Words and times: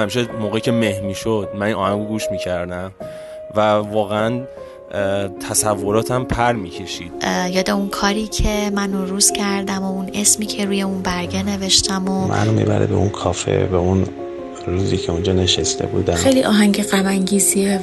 یادم 0.00 0.10
همیشه 0.10 0.32
موقعی 0.40 0.60
که 0.60 0.72
مه 0.72 1.00
می‌شد 1.00 1.48
من 1.54 1.66
این 1.66 1.74
آهنگو 1.74 2.04
گوش 2.04 2.30
می‌کردم 2.30 2.92
و 3.54 3.60
واقعا 3.70 4.40
تصوراتم 5.50 6.24
پر 6.24 6.52
می‌کشید. 6.52 7.12
یاد 7.50 7.70
اون 7.70 7.88
کاری 7.88 8.26
که 8.26 8.70
من 8.74 8.94
اون 8.94 9.06
روز 9.06 9.32
کردم 9.32 9.82
و 9.82 9.92
اون 9.92 10.10
اسمی 10.14 10.46
که 10.46 10.64
روی 10.64 10.82
اون 10.82 11.02
برگه 11.02 11.42
نوشتم 11.42 12.08
و 12.08 12.28
منو 12.28 12.52
می‌بره 12.52 12.86
به 12.86 12.94
اون 12.94 13.08
کافه 13.08 13.66
به 13.66 13.76
اون 13.76 14.06
روزی 14.66 14.96
که 14.96 15.12
اونجا 15.12 15.32
نشسته 15.32 15.86
بودم. 15.86 16.14
خیلی 16.14 16.42
آهنگ 16.42 16.82
غم 16.82 17.24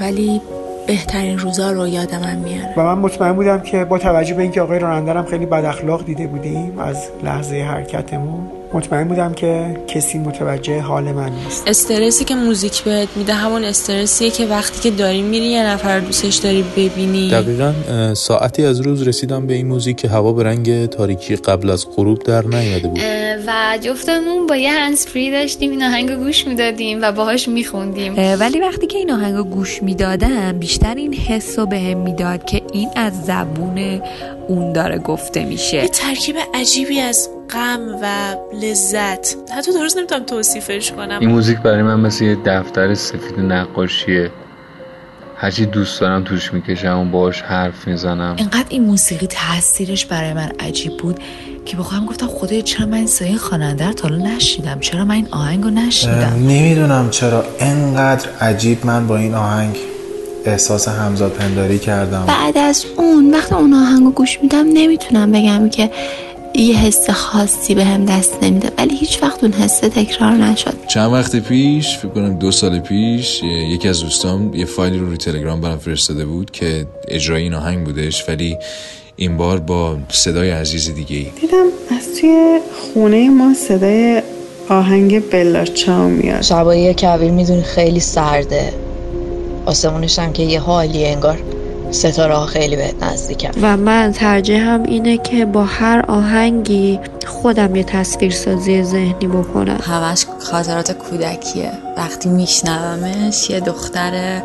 ولی 0.02 0.42
بهترین 0.88 1.40
روزا 1.40 1.72
رو 1.72 1.88
یادم 1.88 2.38
میاره. 2.38 2.74
و 2.78 2.84
من 2.84 2.94
مطمئن 2.94 3.34
بودم 3.34 3.62
که 3.62 3.86
با 3.86 3.98
توجه 3.98 4.34
به 4.34 4.42
اینکه 4.42 4.62
آقای 4.62 4.80
رانندرم 4.80 5.26
خیلی 5.26 5.46
بد 5.46 5.66
اخلاق 5.66 6.06
دیده 6.06 6.28
بودیم 6.28 6.80
از 6.80 7.10
لحظه 7.24 7.56
حرکتمون 7.56 8.52
مطمئن 8.74 9.08
بودم 9.08 9.34
که 9.34 9.78
کسی 9.88 10.18
متوجه 10.18 10.80
حال 10.80 11.04
من 11.04 11.30
نیست. 11.30 11.64
استرسی 11.68 12.26
که 12.26 12.36
موزیک 12.36 12.84
بهت 12.84 13.10
میده 13.16 13.34
همون 13.34 13.64
استرسیه 13.64 14.30
که 14.30 14.46
وقتی 14.46 14.90
که 14.90 14.96
داری 14.98 15.22
میری 15.22 15.46
یه 15.46 15.64
نفر 15.64 16.00
دوستش 16.00 16.36
داری 16.36 16.66
ببینی. 16.78 17.30
دقیقا 17.30 17.74
ساعتی 18.14 18.66
از 18.66 18.80
روز 18.80 19.08
رسیدم 19.08 19.48
به 19.48 19.54
این 19.54 19.68
موزیک 19.68 19.98
که 19.98 20.08
هوا 20.08 20.34
به 20.34 20.44
رنگ 20.44 20.86
تاریکی 20.86 21.36
قبل 21.36 21.70
از 21.70 21.86
غروب 21.96 22.24
در 22.24 22.46
نیامده 22.46 22.88
بود. 22.88 23.00
و 23.48 23.78
جفتمون 23.82 24.48
با 24.48 24.56
یه 24.56 24.72
هنس 24.72 25.08
فری 25.08 25.32
داشتیم 25.32 25.72
این 25.72 25.84
آهنگو 25.84 26.16
گوش 26.16 26.48
می‌دادیم 26.48 27.00
و 27.02 27.12
باهاش 27.12 27.48
میخوندیم. 27.48 28.16
ولی 28.40 28.60
وقتی 28.60 28.88
که 28.88 28.98
این 28.98 29.12
آهنگو 29.12 29.44
گوش 29.44 29.84
می‌دادم 29.84 30.52
بیشتر 30.60 30.96
این 30.96 31.14
حس 31.14 31.60
رو 31.60 31.66
بهم 31.66 31.98
می‌داد 31.98 32.46
که 32.46 32.62
این 32.74 32.90
از 32.96 33.14
زبون 33.26 34.02
اون 34.48 34.74
داره 34.74 34.98
گفته 34.98 35.46
میشه. 35.46 35.78
یه 35.78 35.88
ترکیب 35.88 36.36
عجیبی 36.54 37.00
از 37.00 37.30
غم 37.50 37.80
و 38.02 38.36
لذت. 38.62 39.36
حتی 39.58 39.74
درست 39.74 39.98
نمی‌تونم 39.98 40.24
توصیفش 40.24 40.92
کنم. 40.92 41.20
این 41.20 41.30
موزیک 41.30 41.58
برای 41.58 41.84
من 41.84 42.00
مثل 42.00 42.26
یه 42.26 42.38
دفتر 42.46 42.94
سفید 42.94 43.40
نقاشیه. 43.40 44.32
هرچی 45.36 45.66
دوست 45.66 46.02
دارم 46.02 46.24
توش 46.24 46.54
می‌کشم 46.54 46.98
و 47.00 47.06
باش 47.06 47.42
حرف 47.42 47.88
می‌زنم. 47.88 48.36
اینقدر 48.38 48.66
این 48.70 48.84
موسیقی 48.84 49.28
تاثیرش 49.28 50.06
برای 50.06 50.34
من 50.34 50.52
عجیب 50.60 50.98
بود 50.98 51.20
که 51.66 51.78
بخوام 51.78 52.06
گفتم 52.06 52.28
خدای 52.28 52.62
چرا 52.62 52.86
من 52.86 52.94
این 52.94 53.08
صدای 53.08 53.38
خواننده 53.38 53.94
تا 53.94 54.08
نشیدم 54.10 54.80
چرا 54.80 55.06
من 55.06 55.16
این 55.16 55.28
آهنگ 55.32 55.64
رو 55.64 55.70
نشیدم 55.70 56.34
نمی‌دونم 56.36 57.10
چرا 57.10 57.46
انقدر 57.60 58.30
عجیب 58.42 58.86
من 58.86 59.08
با 59.08 59.18
این 59.18 59.36
آهنگ 59.36 59.78
احساس 60.46 60.88
همزاد 60.88 61.32
پنداری 61.32 61.80
کردم. 61.80 62.26
بعد 62.28 62.58
از 62.58 62.86
اون 62.98 63.34
وقت 63.34 63.54
اون 63.54 63.74
آهنگ 63.74 64.04
رو 64.04 64.12
گوش 64.12 64.42
میدم 64.42 64.66
نمی‌تونم 64.74 65.32
بگم 65.32 65.70
که 65.70 65.92
یه 66.58 66.78
حس 66.78 67.10
خاصی 67.10 67.76
به 67.76 67.84
هم 67.84 68.06
دست 68.06 68.44
نمیده 68.44 68.72
ولی 68.78 68.96
هیچ 68.96 69.24
وقت 69.24 69.44
اون 69.44 69.54
حس 69.54 69.80
تکرار 69.80 70.32
نشد. 70.32 70.74
چند 70.88 71.14
وقت 71.14 71.36
پیش 71.36 71.98
فکر 71.98 72.08
کنم 72.08 72.40
دو 72.40 72.52
سال 72.52 72.80
پیش 72.80 73.42
یکی 73.44 73.90
از 73.90 74.02
دوستام 74.02 74.54
یه 74.54 74.66
فایلی 74.66 74.98
رو 74.98 75.06
روی 75.06 75.18
تلگرام 75.18 75.62
برام 75.62 75.78
فرستاده 75.78 76.26
بود 76.26 76.52
که 76.52 76.86
اجرای 77.08 77.44
این 77.44 77.54
آهنگ 77.54 77.86
بودش 77.86 78.30
ولی 78.30 78.58
این 79.16 79.38
بار 79.38 79.60
با 79.60 79.98
صدای 80.10 80.50
عزیز 80.50 80.94
دیگه 80.96 81.16
ای 81.16 81.28
دیدم 81.42 81.66
از 81.98 82.22
توی 82.22 82.60
خونه 82.94 83.30
ما 83.30 83.54
صدای 83.54 84.22
آهنگ 84.70 85.30
بلاچاو 85.30 86.10
میاد. 86.10 86.42
شبایی 86.42 86.94
کویر 86.94 87.32
می‌دونی 87.32 87.62
خیلی 87.62 88.00
سرده. 88.00 88.74
آسمونش 89.66 90.20
هم 90.20 90.34
که 90.34 90.44
یه 90.44 90.60
حالی 90.60 91.06
انگار. 91.06 91.40
ستاره 91.92 92.36
ها 92.36 92.46
خیلی 92.46 92.76
به 92.76 92.94
نزدیکم 93.02 93.52
و 93.62 93.78
من 93.78 94.12
ترجیحم 94.12 94.84
اینه 94.84 95.18
که 95.18 95.46
با 95.46 95.64
هر 95.64 96.06
آهنگی 96.08 97.00
خودم 97.26 97.76
یه 97.76 97.84
تصویر 97.84 98.32
سازی 98.32 98.84
ذهنی 98.84 99.28
بکنم. 99.28 99.80
همش 99.84 100.26
خاطرات 100.40 100.92
کودکیه. 100.92 101.72
وقتی 101.98 102.30
میشنومش 102.30 103.50
یه 103.50 103.60
دختر 103.60 104.42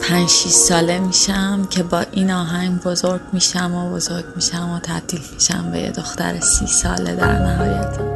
پنج 0.00 0.28
ساله 0.28 0.98
میشم 0.98 1.68
که 1.70 1.82
با 1.82 2.02
این 2.12 2.30
آهنگ 2.30 2.80
بزرگ 2.82 3.20
میشم 3.32 3.74
و 3.74 3.94
بزرگ 3.94 4.24
میشم 4.36 4.70
و 4.70 4.78
تبدیل 4.78 5.20
میشم 5.34 5.70
به 5.72 5.78
یه 5.78 5.90
دختر 5.90 6.40
سی 6.40 6.66
ساله 6.66 7.14
در 7.14 7.38
نهایت. 7.38 8.13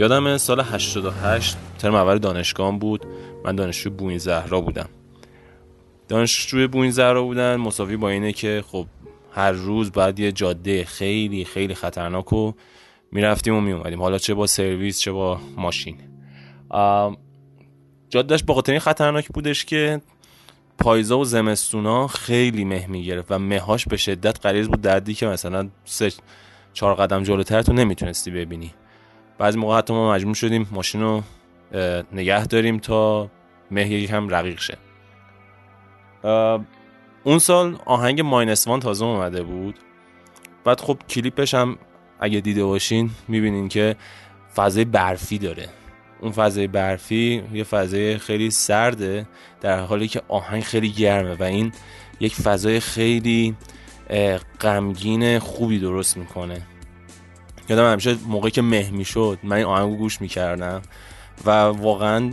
یادم 0.00 0.36
سال 0.36 0.60
88 0.60 1.56
ترم 1.78 1.94
اول 1.94 2.18
دانشگاه 2.18 2.78
بود. 2.78 3.06
من 3.44 3.56
دانشجو 3.56 3.90
بوین 3.90 4.18
زهرا 4.18 4.60
بودم. 4.60 4.88
دانشجوی 6.08 6.66
بوین 6.66 6.90
زهرا 6.90 7.22
بودن 7.22 7.56
مساوی 7.56 7.96
با 7.96 8.08
اینه 8.08 8.32
که 8.32 8.64
خب 8.66 8.86
هر 9.32 9.52
روز 9.52 9.90
بعد 9.90 10.20
یه 10.20 10.32
جاده 10.32 10.84
خیلی 10.84 11.44
خیلی 11.44 11.74
خطرناک 11.74 12.32
و 12.32 12.52
می‌رفتیم 13.12 13.54
و 13.54 13.60
میومدیم 13.60 14.02
حالا 14.02 14.18
چه 14.18 14.34
با 14.34 14.46
سرویس 14.46 15.00
چه 15.00 15.12
با 15.12 15.40
ماشین. 15.56 15.96
جادهش 18.08 18.42
با 18.42 18.54
خاطر 18.54 18.78
خطرناک 18.78 19.28
بودش 19.28 19.64
که 19.64 20.00
پایزا 20.78 21.18
و 21.18 21.24
زمستونا 21.24 22.06
خیلی 22.06 22.64
مه 22.64 22.86
می‌گرفت 22.86 23.32
و 23.32 23.38
مهاش 23.38 23.86
به 23.86 23.96
شدت 23.96 24.46
غلیظ 24.46 24.68
بود 24.68 24.80
دردی 24.80 25.14
که 25.14 25.26
مثلا 25.26 25.68
سه 25.84 26.12
چهار 26.72 26.94
قدم 26.94 27.22
جلوتر 27.22 27.62
تو 27.62 27.72
نمی‌تونستی 27.72 28.30
ببینی. 28.30 28.74
بعضی 29.40 29.58
موقع 29.58 29.78
حتی 29.78 29.92
ما 29.92 30.12
مجبور 30.12 30.34
شدیم 30.34 30.68
ماشین 30.70 31.00
رو 31.00 31.22
نگه 32.12 32.46
داریم 32.46 32.78
تا 32.78 33.30
مه 33.70 33.88
یکم 33.90 34.28
رقیق 34.28 34.60
شه. 34.60 34.78
اون 37.24 37.38
سال 37.38 37.78
آهنگ 37.84 38.20
ماینس 38.20 38.68
وان 38.68 38.80
تازه 38.80 39.04
اومده 39.04 39.42
بود. 39.42 39.78
بعد 40.64 40.80
خب 40.80 40.98
کلیپش 41.08 41.54
هم 41.54 41.78
اگه 42.20 42.40
دیده 42.40 42.64
باشین 42.64 43.10
می‌بینین 43.28 43.68
که 43.68 43.96
فضای 44.56 44.84
برفی 44.84 45.38
داره. 45.38 45.68
اون 46.20 46.32
فضای 46.32 46.66
برفی 46.66 47.42
یه 47.52 47.64
فضای 47.64 48.18
خیلی 48.18 48.50
سرده 48.50 49.26
در 49.60 49.80
حالی 49.80 50.08
که 50.08 50.22
آهنگ 50.28 50.62
خیلی 50.62 50.90
گرمه 50.90 51.34
و 51.34 51.42
این 51.42 51.72
یک 52.20 52.34
فضای 52.34 52.80
خیلی 52.80 53.56
غمگین 54.60 55.38
خوبی 55.38 55.78
درست 55.78 56.16
می‌کنه. 56.16 56.62
یادم 57.70 57.92
همیشه 57.92 58.16
موقعی 58.28 58.50
که 58.50 58.62
مه 58.62 58.90
می‌شد 58.90 59.38
من 59.42 59.56
این 59.56 59.66
آهنگو 59.66 59.96
گوش 59.96 60.20
می‌کردم 60.20 60.82
و 61.46 61.50
واقعا 61.60 62.32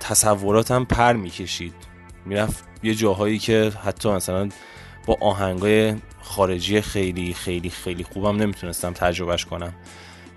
تصوراتم 0.00 0.84
پر 0.84 1.12
می‌کشید. 1.12 1.74
می‌رفت 2.24 2.64
یه 2.82 2.94
جاهایی 2.94 3.38
که 3.38 3.72
حتی 3.84 4.10
مثلا 4.10 4.48
با 5.06 5.16
آهنگای 5.20 5.94
خارجی 6.22 6.80
خیلی 6.80 7.34
خیلی 7.34 7.70
خیلی 7.70 8.04
خوبم 8.04 8.36
نمی‌تونستم 8.36 8.92
تجربهش 8.92 9.44
کنم. 9.44 9.72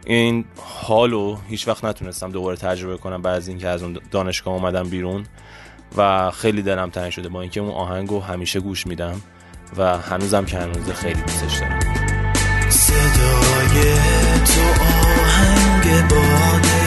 این 0.05 0.45
حالو 0.57 1.37
هیچ 1.47 1.67
وقت 1.67 1.85
نتونستم 1.85 2.31
دوباره 2.31 2.57
تجربه 2.57 2.97
کنم 2.97 3.21
بعد 3.21 3.35
از 3.35 3.47
اینکه 3.47 3.67
از 3.67 3.83
اون 3.83 3.99
دانشگاه 4.11 4.53
اومدم 4.53 4.89
بیرون 4.89 5.25
و 5.97 6.31
خیلی 6.31 6.61
دلم 6.61 6.89
تنگ 6.89 7.11
شده 7.11 7.29
با 7.29 7.41
اینکه 7.41 7.59
اون 7.59 7.71
آهنگو 7.71 8.19
همیشه 8.19 8.59
گوش 8.59 8.87
میدم 8.87 9.21
و 9.77 9.97
هنوزم 9.97 10.45
که 10.45 10.57
هنوزه 10.57 10.93
خیلی 10.93 11.21
دوستش 11.21 11.59
دارم. 11.59 11.92
صدای 12.93 13.93
تو 14.45 14.83
آهنگ 14.83 16.07
باده. 16.07 16.83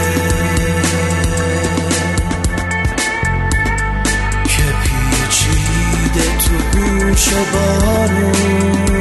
که 4.44 4.64
پیچیده 4.82 6.26
تو 6.38 6.79
گوش 6.79 7.29
بارون. 7.53 8.95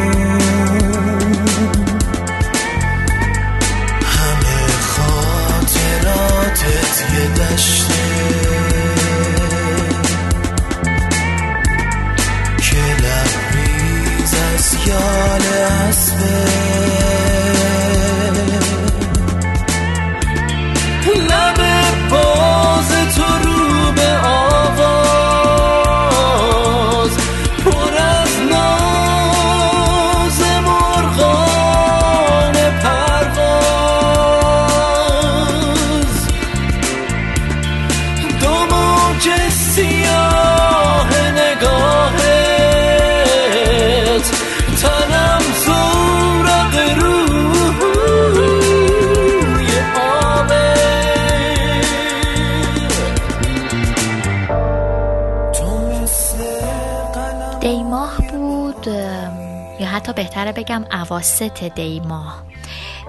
بگم 60.55 60.85
اواسط 60.91 61.63
دی 61.63 61.99
ماه 61.99 62.45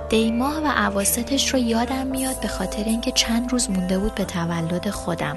دی 0.08 0.30
ماه 0.30 0.58
و 0.58 0.66
اواسطش 0.66 1.54
رو 1.54 1.58
یادم 1.58 2.06
میاد 2.06 2.40
به 2.40 2.48
خاطر 2.48 2.84
اینکه 2.84 3.12
چند 3.12 3.52
روز 3.52 3.70
مونده 3.70 3.98
بود 3.98 4.14
به 4.14 4.24
تولد 4.24 4.90
خودم. 4.90 5.36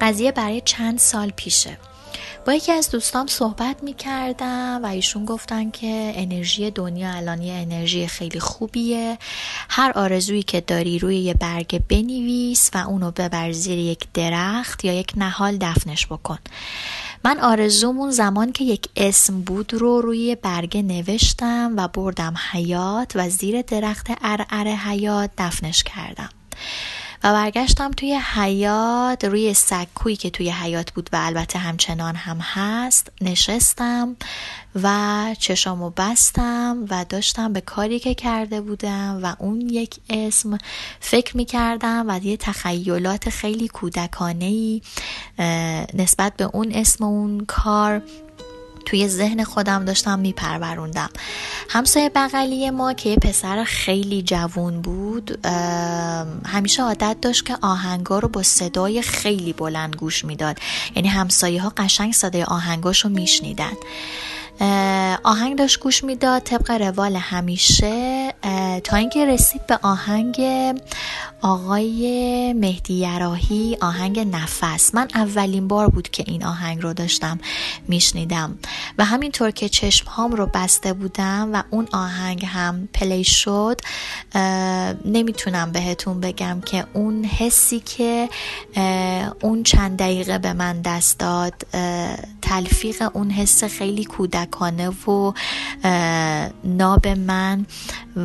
قضیه 0.00 0.32
برای 0.32 0.60
چند 0.60 0.98
سال 0.98 1.30
پیشه. 1.36 1.78
با 2.46 2.54
یکی 2.54 2.72
از 2.72 2.90
دوستام 2.90 3.26
صحبت 3.26 3.82
می 3.82 3.94
کردم 3.94 4.80
و 4.82 4.86
ایشون 4.86 5.24
گفتن 5.24 5.70
که 5.70 6.12
انرژی 6.16 6.70
دنیا 6.70 7.12
الان 7.12 7.42
یه 7.42 7.54
انرژی 7.54 8.06
خیلی 8.06 8.40
خوبیه. 8.40 9.18
هر 9.68 9.92
آرزویی 9.94 10.42
که 10.42 10.60
داری 10.60 10.98
روی 10.98 11.16
یه 11.16 11.34
برگه 11.34 11.78
بنویس 11.78 12.70
و 12.74 12.78
اونو 12.78 13.10
ببر 13.10 13.52
زیر 13.52 13.78
یک 13.78 14.04
درخت 14.14 14.84
یا 14.84 14.92
یک 14.92 15.12
نهال 15.16 15.56
دفنش 15.60 16.06
بکن. 16.06 16.38
من 17.24 17.40
آرزومون 17.40 18.10
زمان 18.10 18.52
که 18.52 18.64
یک 18.64 18.88
اسم 18.96 19.40
بود 19.40 19.74
رو 19.74 20.00
روی 20.00 20.36
برگه 20.42 20.82
نوشتم 20.82 21.74
و 21.76 21.88
بردم 21.88 22.34
حیات 22.52 23.12
و 23.14 23.28
زیر 23.28 23.62
درخت 23.62 24.06
ارعر 24.22 24.66
حیات 24.66 25.30
دفنش 25.38 25.82
کردم. 25.82 26.28
و 27.24 27.32
برگشتم 27.32 27.90
توی 27.90 28.14
حیات 28.34 29.24
روی 29.24 29.54
سکویی 29.54 30.16
که 30.16 30.30
توی 30.30 30.50
حیات 30.50 30.90
بود 30.90 31.10
و 31.12 31.16
البته 31.20 31.58
همچنان 31.58 32.14
هم 32.14 32.38
هست 32.40 33.12
نشستم 33.20 34.16
و 34.82 35.34
چشامو 35.38 35.90
بستم 35.90 36.86
و 36.90 37.04
داشتم 37.08 37.52
به 37.52 37.60
کاری 37.60 37.98
که 37.98 38.14
کرده 38.14 38.60
بودم 38.60 39.20
و 39.22 39.34
اون 39.38 39.60
یک 39.60 39.96
اسم 40.10 40.58
فکر 41.00 41.36
می 41.36 41.44
کردم 41.44 42.04
و 42.08 42.20
یه 42.24 42.36
تخیلات 42.36 43.30
خیلی 43.30 43.68
کودکانه 43.68 44.80
نسبت 45.94 46.36
به 46.36 46.44
اون 46.44 46.72
اسم 46.72 47.04
اون 47.04 47.44
کار 47.44 48.02
توی 48.90 49.08
ذهن 49.08 49.44
خودم 49.44 49.84
داشتم 49.84 50.18
میپروروندم. 50.18 51.10
همسایه 51.68 52.10
بغلی 52.14 52.70
ما 52.70 52.92
که 52.92 53.10
یه 53.10 53.16
پسر 53.16 53.64
خیلی 53.64 54.22
جوون 54.22 54.82
بود 54.82 55.46
همیشه 56.46 56.82
عادت 56.82 57.16
داشت 57.22 57.46
که 57.46 57.56
آهنگا 57.62 58.18
رو 58.18 58.28
با 58.28 58.42
صدای 58.42 59.02
خیلی 59.02 59.52
بلند 59.52 59.96
گوش 59.96 60.24
می‌داد. 60.24 60.58
یعنی 60.96 61.08
همسایه 61.08 61.62
ها 61.62 61.72
قشنگ 61.76 62.12
صدای 62.12 62.42
آهنگاش 62.42 63.04
رو 63.04 63.10
میشنیدن. 63.10 63.72
آهنگ 65.24 65.58
داشت 65.58 65.80
گوش 65.80 66.04
می‌داد 66.04 66.42
طبق 66.42 66.70
روال 66.70 67.16
همیشه 67.16 68.34
تا 68.84 68.96
اینکه 68.96 69.26
رسید 69.26 69.66
به 69.66 69.78
آهنگ 69.82 70.40
آقای 71.42 72.52
مهدی 72.52 72.94
یراهی 72.94 73.76
آهنگ 73.80 74.20
نفس. 74.20 74.94
من 74.94 75.08
اولین 75.14 75.68
بار 75.68 75.88
بود 75.88 76.08
که 76.08 76.24
این 76.26 76.44
آهنگ 76.44 76.82
رو 76.82 76.92
داشتم 76.92 77.38
میشنیدم 77.88 78.58
و 78.98 79.04
همینطور 79.04 79.50
که 79.50 79.68
چشم 79.68 80.08
هام 80.08 80.32
رو 80.32 80.46
بسته 80.54 80.92
بودم 80.92 81.50
و 81.52 81.62
اون 81.70 81.88
آهنگ 81.92 82.44
هم 82.44 82.88
پلی 82.94 83.24
شد 83.24 83.80
نمی‌تونم 85.04 85.72
بهتون 85.72 86.20
بگم 86.20 86.60
که 86.66 86.84
اون 86.92 87.24
حسی 87.24 87.80
که 87.80 88.28
اون 89.42 89.62
چند 89.62 89.98
دقیقه 89.98 90.38
به 90.38 90.52
من 90.52 90.82
دست 90.82 91.18
داد 91.18 91.54
تلفیق 92.42 93.10
اون 93.12 93.30
حس 93.30 93.64
خیلی 93.64 94.04
کودکانه 94.50 94.88
و 94.88 95.32
ناب 96.64 97.08
من 97.08 97.66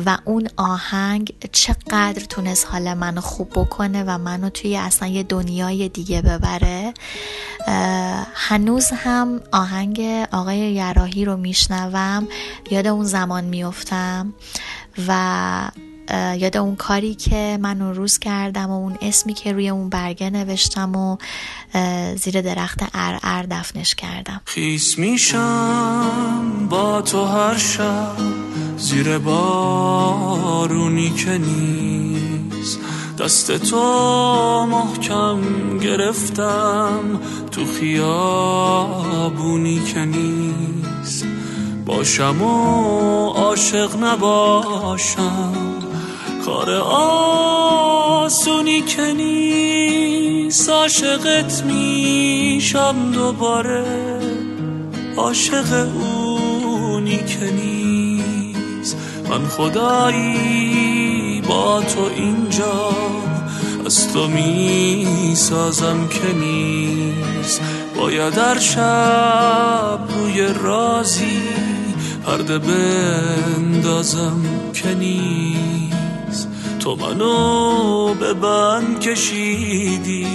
و 0.06 0.18
اون 0.24 0.48
آهنگ 0.56 1.34
چقدر 1.52 2.24
تونست 2.28 2.66
حال 2.66 2.94
منو 2.94 3.20
خوب 3.20 3.50
بکنه 3.50 4.04
و 4.06 4.18
منو 4.18 4.48
توی 4.48 4.76
اصلا 4.76 5.08
یه 5.08 5.22
دنیای 5.22 5.88
دیگه 5.88 6.22
ببره. 6.22 6.94
هنوز 8.34 8.90
هم 8.90 9.40
آهنگ 9.52 10.26
آقای 10.32 10.58
یراهی 10.58 11.24
رو 11.24 11.36
میشنوم 11.36 12.28
یاد 12.70 12.86
اون 12.86 13.04
زمان 13.04 13.44
میفتم 13.44 14.34
و 15.08 15.70
یاد 16.10 16.56
اون 16.56 16.76
کاری 16.76 17.14
که 17.14 17.58
من 17.60 17.82
اون 17.82 17.94
روز 17.94 18.18
کردم 18.18 18.70
و 18.70 18.72
اون 18.72 18.98
اسمی 19.02 19.34
که 19.34 19.52
روی 19.52 19.68
اون 19.68 19.88
برگه 19.88 20.30
نوشتم 20.30 20.96
و 20.96 21.16
زیر 22.16 22.40
درخت 22.40 22.78
ار 22.94 23.46
دفنش 23.50 23.94
کردم. 23.94 24.40
خیس 24.44 24.98
میشم 24.98 26.66
با 26.70 27.02
تو 27.02 27.24
هر 27.24 27.58
شب 27.58 28.16
زیر 28.76 29.18
بارونی 29.18 31.10
که 31.10 31.38
نیست 31.38 32.78
دست 33.18 33.56
تو 33.56 34.66
محکم 34.70 35.38
گرفتم 35.78 37.20
تو 37.50 37.64
خیابونی 37.64 39.04
که 39.94 40.04
نیست 40.04 41.26
باشم 41.86 42.42
و 42.42 43.28
عاشق 43.28 43.96
نباشم 44.04 45.73
کار 46.44 46.70
آسونی 48.20 48.80
که 48.80 49.12
نیست 49.12 50.70
عاشقت 50.70 51.62
میشم 51.64 53.10
دوباره. 53.12 53.84
عاشق 55.16 55.88
اونی 55.94 57.18
که 57.18 57.50
نیست. 57.50 58.96
من 59.30 59.48
خدایی 59.48 61.42
با 61.48 61.82
تو 61.82 62.10
اینجا 62.16 62.90
از 63.86 64.12
تو 64.12 64.28
می‌سازم 64.28 66.08
که 66.08 66.32
نیست. 66.32 67.60
باید 67.96 68.34
در 68.34 68.58
شب 68.58 69.98
روی 70.18 70.46
رازی 70.62 71.42
پرده 72.26 72.58
بندازم 72.58 74.42
که 74.74 74.94
نیست. 74.94 75.73
تو 76.84 76.96
منو 76.96 78.14
به 78.14 78.34
بند 78.34 79.00
کشیدی. 79.00 80.26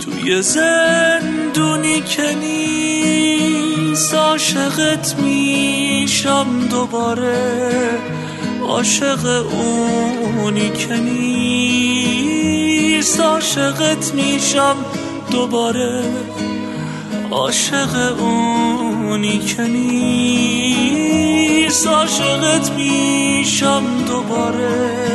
توی 0.00 0.42
زندونی 0.42 2.00
که 2.00 2.34
نیست 2.34 4.14
عاشقت 4.14 5.14
میشم 5.18 6.46
دوباره. 6.70 8.00
عاشق 8.68 9.26
اونی 9.26 10.70
که 10.70 10.96
نیست 10.96 12.40
عاشقت 13.20 14.14
میشم 14.14 14.76
دوباره. 15.30 16.02
عاشق 17.30 18.20
اونی 18.20 19.38
که 19.38 19.62
نیست 19.62 21.06
عاشقت 21.86 22.70
میشم 22.70 23.82
دوباره. 24.06 25.14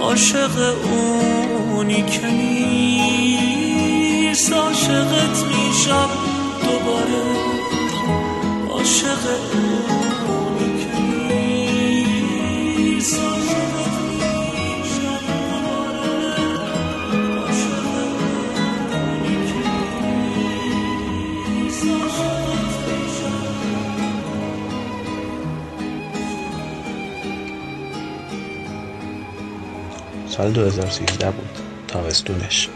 عاشق 0.00 0.74
اونی 1.72 2.02
که 2.02 2.26
نیست 2.26 3.32
عاشقت 4.52 5.44
میشم 5.44 6.08
دوباره. 6.62 7.22
عاشق 8.70 9.24
اونی 9.52 9.89
سال 30.40 30.52
2013 30.52 31.30
بود. 31.30 31.48
تابستونش. 31.88 32.68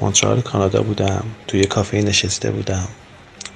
مونترال 0.00 0.40
کانادا 0.40 0.82
بودم. 0.82 1.24
توی 1.46 1.64
کافه 1.64 1.96
نشسته 1.96 2.50
بودم. 2.50 2.88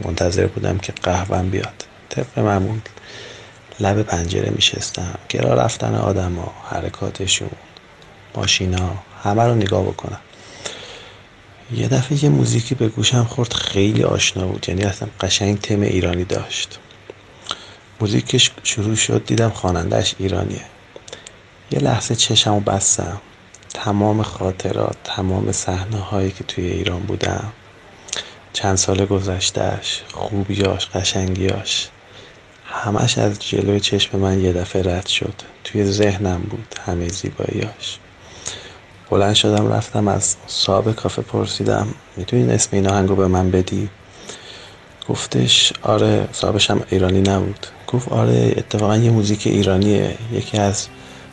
منتظر 0.05 0.47
بودم 0.47 0.79
که 0.79 0.93
قهوهم 1.02 1.50
بیاد. 1.50 1.85
طبق 2.09 2.38
معمول 2.38 2.79
لب 3.81 4.02
پنجره 4.02 4.50
میشستم. 4.50 5.14
گرا 5.29 5.55
رفتن 5.55 5.95
آدما 5.95 6.52
حرکاتشون 6.71 7.50
ماشینا 8.35 8.95
همه 9.25 9.43
رو 9.43 9.55
نگاه 9.55 9.83
بکنم. 9.83 10.21
یه 11.75 11.88
دفعه 11.88 12.25
یه 12.25 12.31
موزیکی 12.31 12.75
به 12.75 12.88
گوشم 12.88 13.25
خورد 13.25 13.52
خیلی 13.52 14.05
آشنا 14.05 14.47
بود. 14.47 14.69
یعنی 14.69 14.83
اصلا 14.83 15.09
قشنگ 15.21 15.61
تم 15.61 15.81
ایرانی 15.81 16.25
داشت. 16.25 16.79
موزیکش 18.00 18.50
شروع 18.62 18.97
شد 18.97 19.25
دیدم 19.26 19.50
خوانندهش 19.50 20.14
ایرانیه. 20.19 20.72
یه 21.73 21.79
لحظه 21.79 22.14
چشمو 22.14 22.61
بستم. 22.61 23.21
تمام 23.75 24.23
خاطرات 24.23 24.97
تمام 25.05 25.52
صحنه 25.52 25.99
هایی 25.99 26.31
که 26.31 26.45
توی 26.45 26.67
ایران 26.67 27.00
بودم. 27.00 27.52
چند 28.52 28.76
سال 28.76 29.07
گذشتهش 29.07 30.02
خوبیاش 30.12 30.87
قشنگیاش. 30.87 31.88
همش 32.64 33.19
از 33.19 33.38
جلوی 33.38 33.81
چشم 33.81 34.19
من 34.19 34.41
یه 34.41 34.52
دفعه 34.52 34.97
رد 34.97 35.07
شد. 35.07 35.35
توی 35.64 35.85
ذهنم 35.85 36.41
بود 36.50 36.75
همه 36.87 37.09
زیباییاش 37.09 37.99
بلند 39.11 39.35
شدم 39.35 39.73
رفتم 39.73 40.09
از 40.09 40.37
صاحب 40.47 40.93
کافه 40.93 41.23
پرسیدم 41.23 41.87
می‌تونین 42.17 42.50
اسم 42.50 42.69
این 42.73 42.88
آهنگو 42.88 43.14
به 43.14 43.29
من 43.29 43.50
بدی؟ 43.50 43.88
گفتش 45.09 45.73
آره 45.83 46.29
صاحبش 46.33 46.71
هم 46.71 46.83
ایرانی 46.91 47.21
نبود. 47.21 47.67
گفت 47.88 48.09
آره 48.09 48.55
اتفاقا 48.57 48.97
یه 48.97 49.11
موزیک 49.11 49.47
ایرانیه 49.47 50.17
یکی 50.33 50.59
از 50.59 50.87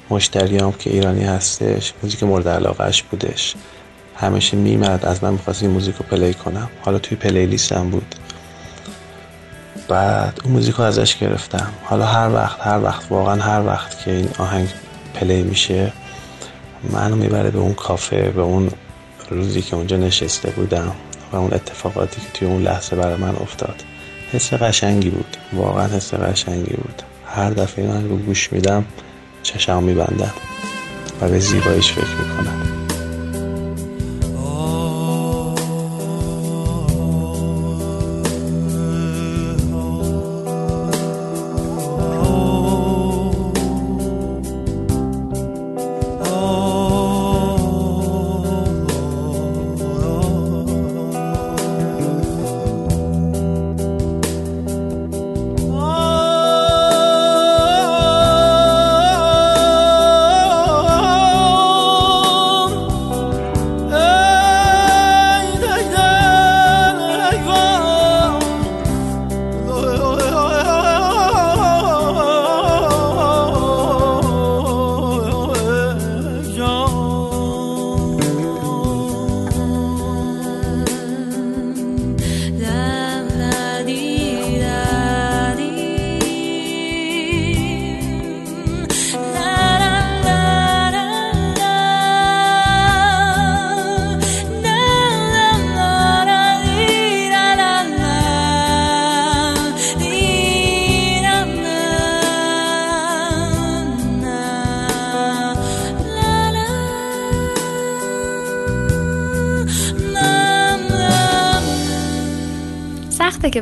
مشتریام 0.09 0.71
که 0.71 0.89
ایرانی 0.89 1.23
هستش 1.23 1.93
موزیک 2.03 2.23
مورد 2.23 2.47
علاقهش 2.47 3.01
بودش. 3.03 3.55
همیشه 4.15 4.57
میمد 4.57 5.05
از 5.05 5.23
من 5.23 5.33
می‌خواست 5.33 5.63
این 5.63 5.71
موزیک 5.71 5.95
رو 5.95 6.05
play 6.05 6.33
کنم. 6.33 6.69
حالا 6.81 6.99
توی 6.99 7.17
playlist 7.17 7.45
م 7.45 7.89
بود. 7.89 8.15
بعد 9.87 10.41
اون 10.43 10.53
موزیک 10.53 10.75
رو 10.75 10.83
ازش 10.83 11.17
گرفتم. 11.17 11.73
حالا 11.83 12.05
هر 12.05 12.33
وقت 12.33 12.59
هر 12.61 12.83
وقت 12.83 13.11
واقعا 13.11 13.41
هر 13.41 13.65
وقت 13.65 14.03
که 14.03 14.11
این 14.11 14.29
آهنگ 14.37 14.69
play 15.13 15.43
میشه 15.43 15.91
منو 16.89 17.15
می‌بره 17.15 17.49
به 17.49 17.59
اون 17.59 17.73
کافه 17.73 18.29
به 18.29 18.41
اون 18.41 18.69
روزی 19.29 19.61
که 19.61 19.75
اونجا 19.75 19.97
نشسته 19.97 20.49
بودم 20.49 20.91
و 21.31 21.35
اون 21.35 21.53
اتفاقاتی 21.53 22.21
که 22.21 22.27
توی 22.33 22.47
اون 22.47 22.61
لحظه 22.61 22.95
برای 22.95 23.15
من 23.15 23.35
افتاد. 23.35 23.75
حس 24.31 24.53
قشنگی 24.53 25.09
بود. 25.09 25.37
واقعا 25.53 25.87
حس 25.87 26.13
قشنگی 26.13 26.73
بود. 26.73 27.01
هر 27.25 27.49
دفعه 27.49 27.87
من 27.87 28.09
رو 28.09 28.17
گوش 28.17 28.53
میدم 28.53 28.85
چشم 29.43 29.84
میبندم 29.84 30.34
و 31.22 31.29
به 31.29 31.39
زیباییش 31.39 31.91
فکر 31.91 32.15
می‌کنم. 32.15 32.78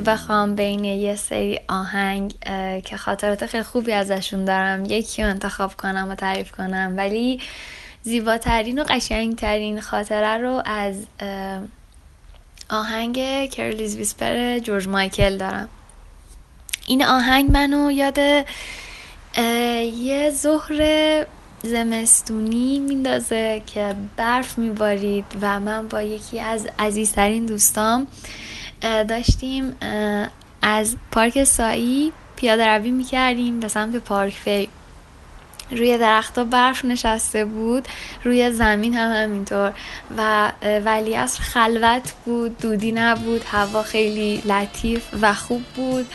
بخوام 0.07 0.55
بین 0.55 0.85
یه 0.85 1.15
سری 1.15 1.59
آهنگ 1.69 2.33
که 2.85 2.97
خاطرات 2.97 3.45
خیلی 3.45 3.63
خوبی 3.63 3.91
ازشون 3.91 4.45
دارم 4.45 4.85
یکی 4.85 5.23
رو 5.23 5.29
انتخاب 5.29 5.75
کنم 5.75 6.07
و 6.09 6.15
تعریف 6.15 6.51
کنم. 6.51 6.93
ولی 6.97 7.41
زیباترین 8.01 8.79
و 8.79 8.83
قشنگترین 8.83 9.81
خاطره 9.81 10.37
رو 10.37 10.61
از 10.65 10.95
آهنگ 12.69 13.49
کرلیز 13.49 13.95
ویسپر 13.95 14.59
جورج 14.59 14.87
مایکل 14.87 15.37
دارم. 15.37 15.69
این 16.87 17.05
آهنگ 17.05 17.51
منو 17.51 17.91
یاد 17.91 18.17
یه 19.97 20.29
ظهر 20.29 21.25
زمستونی 21.63 22.79
میندازه 22.79 23.61
که 23.65 23.95
برف 24.17 24.57
میبارید 24.57 25.25
و 25.41 25.59
من 25.59 25.87
با 25.87 26.01
یکی 26.01 26.39
از 26.39 26.67
عزیزترین 26.79 27.45
دوستام 27.45 28.07
داشتیم 28.81 29.75
از 30.61 30.95
پارک 31.11 31.43
سایی 31.43 32.11
پیاده 32.35 32.65
روی 32.65 32.91
می‌کردیم 32.91 33.59
به 33.59 33.67
سمت 33.67 33.95
پارک 33.95 34.33
فی. 34.33 34.69
روی 35.71 35.97
درختها 35.97 36.43
برف 36.43 36.85
نشسته 36.85 37.45
بود 37.45 37.87
روی 38.23 38.51
زمین 38.51 38.93
هم 38.93 39.23
همینطور. 39.23 39.73
و 40.17 40.51
ولی 40.85 41.15
از 41.15 41.39
خلوت 41.39 42.13
بود 42.25 42.57
دودی 42.57 42.91
نبود 42.91 43.43
هوا 43.43 43.83
خیلی 43.83 44.41
لطیف 44.45 45.05
و 45.21 45.33
خوب 45.33 45.63
بود. 45.75 46.05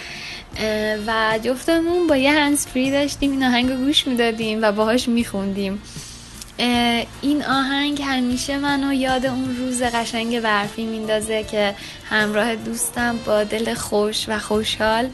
و 1.06 1.38
جفتمون 1.42 2.06
با 2.06 2.16
یه 2.16 2.32
هنس 2.32 2.66
فری 2.66 2.90
داشتیم 2.90 3.30
این 3.30 3.44
آهنگ 3.44 3.76
گوش 3.76 4.06
می‌دادیم 4.06 4.62
و 4.62 4.72
باهاش 4.72 5.08
میخوندیم. 5.08 5.82
این 6.56 7.44
آهنگ 7.44 8.02
همیشه 8.02 8.58
منو 8.58 8.92
یاد 8.92 9.26
اون 9.26 9.56
روز 9.56 9.82
قشنگ 9.82 10.40
برفی 10.40 10.84
میندازه 10.84 11.44
که 11.44 11.74
همراه 12.10 12.56
دوستم 12.56 13.18
با 13.26 13.44
دل 13.44 13.74
خوش 13.74 14.28
و 14.28 14.38
خوشحال 14.38 15.08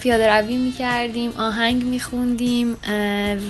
پیاده 0.00 0.32
روی 0.32 0.56
می‌کردیم 0.56 1.30
آهنگ 1.38 1.84
میخوندیم 1.84 2.76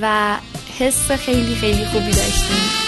و 0.00 0.36
حس 0.78 1.10
خیلی 1.10 1.54
خیلی 1.54 1.84
خوبی 1.84 2.12
داشتیم. 2.12 2.84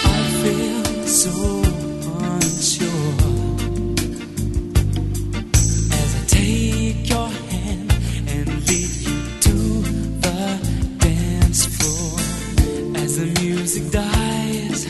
Music 13.67 13.91
dies, 13.91 14.83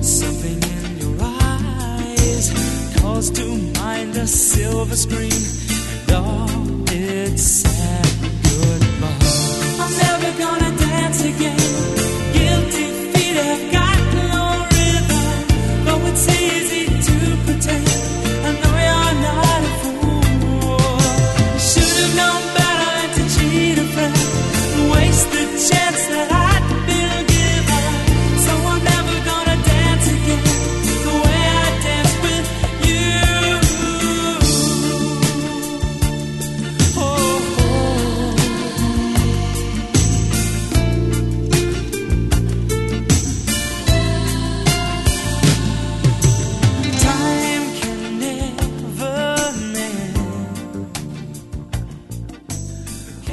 something 0.00 0.62
in 0.62 0.98
your 0.98 1.16
eyes 1.20 2.46
calls 3.00 3.28
to 3.28 3.44
mind 3.80 4.16
a 4.16 4.24
silver 4.24 4.94
screen 4.94 5.42
and 6.02 6.12
all 6.12 6.92
its 6.92 7.42
sad 7.42 8.06
goodbye. 8.44 9.82
I'm 9.82 9.92
never 9.98 10.38
gonna 10.38 10.61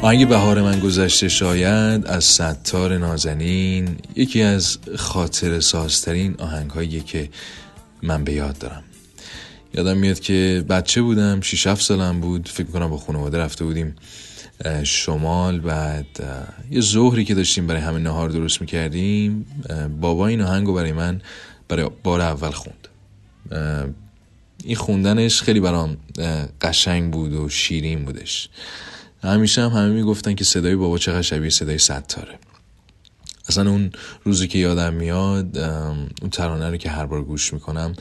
آهنگ 0.09 0.27
بهار 0.27 0.61
من 0.61 0.79
گذشته 0.79 1.29
شاید 1.29 2.07
از 2.07 2.23
ستار 2.23 2.97
نازنین 2.97 3.97
یکی 4.15 4.41
از 4.41 4.77
خاطر 4.97 5.59
سازترین 5.59 6.35
آهنگ 6.39 7.05
که 7.05 7.29
من 8.03 8.23
به 8.23 8.33
یاد 8.33 8.57
دارم. 8.57 8.83
یادم 9.73 9.97
میاد 9.97 10.19
که 10.19 10.65
بچه 10.69 11.01
بودم 11.01 11.41
6 11.41 11.67
7 11.67 11.81
سالم 11.81 12.21
بود 12.21 12.47
فکر 12.47 12.67
کنم 12.67 12.89
با 12.89 12.97
خانواده 12.97 13.37
رفته 13.37 13.65
بودیم 13.65 13.95
شمال. 14.83 15.59
بعد 15.59 16.05
یه 16.71 16.81
ظهری 16.81 17.25
که 17.25 17.35
داشتیم 17.35 17.67
برای 17.67 17.81
همه 17.81 17.99
نهار 17.99 18.29
درست 18.29 18.61
می‌کردیم 18.61 19.45
بابا 20.01 20.27
این 20.27 20.41
آهنگ 20.41 20.67
رو 20.67 20.73
برای 20.73 20.91
من 20.91 21.21
برای 21.67 21.89
بار 22.03 22.21
اول 22.21 22.51
خوند. 22.51 22.87
این 24.63 24.75
خوندنش 24.75 25.41
خیلی 25.41 25.59
برام 25.59 25.97
قشنگ 26.61 27.13
بود 27.13 27.33
و 27.33 27.49
شیرین 27.49 28.05
بودش. 28.05 28.49
همیشه 29.23 29.61
هم 29.61 29.69
همه 29.69 29.89
می‌گفتن 29.89 30.35
که 30.35 30.43
صدای 30.43 30.75
بابا 30.75 30.97
چقدر 30.97 31.21
شبیه 31.21 31.49
صدای 31.49 31.77
ستاره. 31.77 32.39
اصلا 33.47 33.69
اون 33.69 33.91
روزی 34.23 34.47
که 34.47 34.59
یادم 34.59 34.93
میاد 34.93 35.57
اون 35.57 36.29
ترانه 36.31 36.69
رو 36.69 36.77
که 36.77 36.89
هر 36.89 37.05
بار 37.05 37.23
گوش 37.23 37.53
می‌کنم 37.53 37.93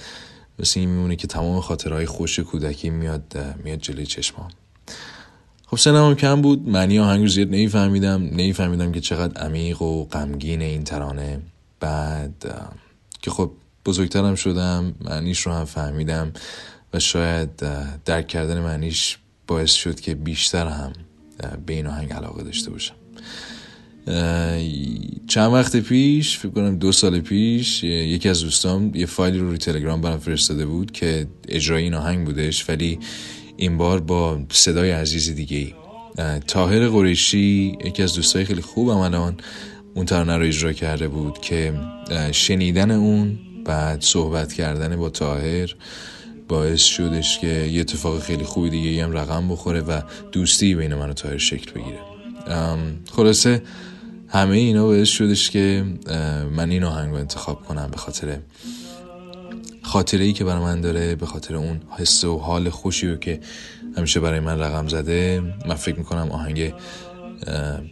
مثل 0.59 0.81
این 0.81 0.89
میمونه 0.89 1.17
که 1.17 1.27
تمام 1.27 1.61
خاطرهای 1.61 2.07
خوش 2.07 2.39
کودکی 2.39 2.91
میاد 2.91 3.39
میاد 3.65 3.79
جلوی 3.79 4.07
چشمام. 4.07 4.51
خب 5.67 5.77
سنم 5.77 6.15
کم 6.15 6.43
بود. 6.43 6.69
معنی 6.69 6.99
آهنگ 6.99 7.23
رو 7.23 7.29
زیاد 7.29 7.49
نمیفهمیدم. 7.49 8.23
نمیفهمیدم 8.23 8.93
که 8.93 9.01
چقدر 9.01 9.43
عمیق 9.43 9.83
و 9.83 10.05
غمگین 10.05 10.63
این 10.63 10.85
ترانه. 10.85 11.41
بعد 11.81 12.55
که 13.23 13.31
خب 13.31 13.53
بزرگترم 13.87 14.35
شدم 14.35 14.95
معنیش 15.01 15.41
رو 15.41 15.53
هم 15.53 15.65
فهمیدم 15.65 16.33
و 16.95 16.99
شاید 16.99 17.51
درک 18.05 18.29
کردن 18.29 18.61
معنیش 18.61 19.19
باعث 19.47 19.73
شد 19.73 20.01
که 20.01 20.15
بیشتر 20.15 20.67
هم 20.67 20.93
به 21.67 21.73
این 21.73 21.87
آهنگ 21.87 22.13
علاقه 22.13 22.43
داشته 22.43 22.71
باشم. 22.71 22.95
چند 25.27 25.53
وقت 25.53 25.77
پیش 25.77 26.39
فکر 26.39 26.49
کنم 26.49 26.79
دو 26.79 26.93
سال 26.93 27.21
پیش 27.21 27.85
یکی 27.85 28.29
از 28.29 28.41
دوستام 28.41 28.95
یه 28.95 29.07
فایلی 29.07 29.39
رو 29.39 29.49
روی 29.49 29.59
تلگرام 29.59 30.01
برام 30.01 30.19
فرستاده 30.19 30.67
بود 30.67 30.93
که 30.93 31.27
اجرای 31.49 31.83
این 31.83 31.95
آهنگ 31.95 32.27
بودش 32.27 32.69
ولی 32.69 32.99
این 33.57 33.77
بار 33.77 34.01
با 34.01 34.41
صدای 34.51 34.91
عزیز 34.91 35.35
دیگه 35.35 35.57
ای 35.57 35.75
تاهر 36.47 36.89
قریشی 36.89 37.79
یکی 37.85 38.03
از 38.03 38.15
دوستای 38.15 38.45
خیلی 38.45 38.63
خوب 38.63 38.89
الان 38.89 39.37
اون 39.95 40.07
ترانه 40.07 40.37
رو 40.37 40.45
اجرا 40.45 40.73
کرده 40.73 41.09
بود 41.09 41.39
که 41.39 41.75
شنیدن 42.33 42.91
اون 42.91 43.39
بعد 43.65 44.01
صحبت 44.03 44.53
کردن 44.53 44.97
با 44.97 45.11
تاهر 45.11 45.75
باعث 46.49 46.83
شدش 46.83 47.39
که 47.39 47.47
یه 47.47 47.81
اتفاق 47.81 48.21
خیلی 48.21 48.45
خوبی 48.45 48.71
دیگه 48.71 49.05
هم 49.05 49.13
رقم 49.13 49.49
بخوره 49.49 49.81
و 49.81 50.01
دوستی 50.33 50.75
بین 50.75 50.95
من 50.95 51.11
و 51.11 51.13
تاهر 51.13 51.39
شکل 51.39 51.73
بگیره. 51.73 51.99
خلاصه 53.13 53.63
همه 54.29 54.57
اینا 54.57 54.87
باعث 54.87 55.09
شدش 55.09 55.51
که 55.51 55.85
من 56.57 56.71
این 56.71 56.85
آهنگ 56.85 57.11
رو 57.11 57.17
انتخاب 57.17 57.65
کنم 57.65 57.89
به 57.91 57.97
خاطر 57.97 58.39
خاطره 59.83 60.25
ای 60.25 60.33
که 60.33 60.45
برای 60.45 60.63
من 60.63 60.81
داره 60.81 61.15
به 61.15 61.27
خاطر 61.27 61.57
اون 61.57 61.81
حس 61.99 62.25
و 62.25 62.39
حال 62.39 62.71
خوشی 62.71 63.09
رو 63.09 63.17
که 63.17 63.41
همیشه 63.97 64.21
برای 64.21 64.41
من 64.41 64.59
رقم 64.59 64.89
زده. 64.89 65.43
من 65.69 65.75
فکر 65.75 65.99
می‌کنم 65.99 66.31
آهنگ 66.31 66.75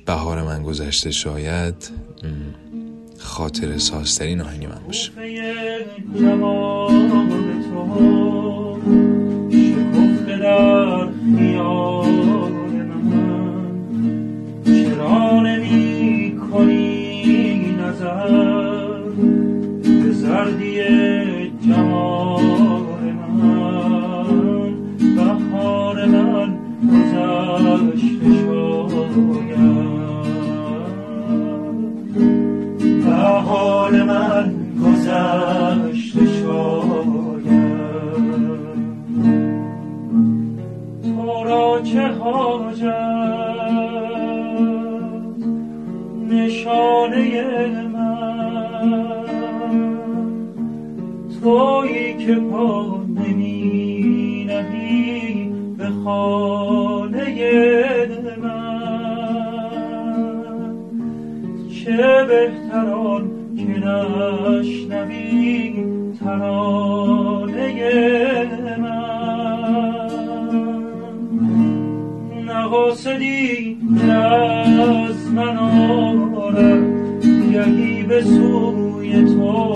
بهار 0.06 0.42
من 0.42 0.62
گذشته 0.62 1.10
شاید 1.10 1.90
خاطر 3.18 3.78
سازترین 3.78 4.40
آهنگ 4.40 4.66
من 4.66 4.80
باشه. 4.86 5.10
ترانه 66.38 67.76
من. 68.78 69.56
نقاصدی 72.46 73.78
از 74.00 75.32
من 75.32 75.56
آرد 75.56 77.22
گهی 77.52 78.02
به 78.02 78.22
سوی 78.22 79.24
تو. 79.24 79.75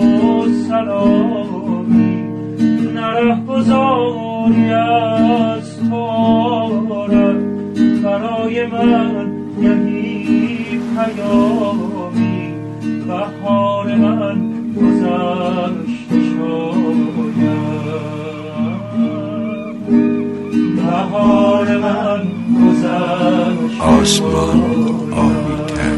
آسمان 23.79 25.13
آبیتر. 25.13 25.97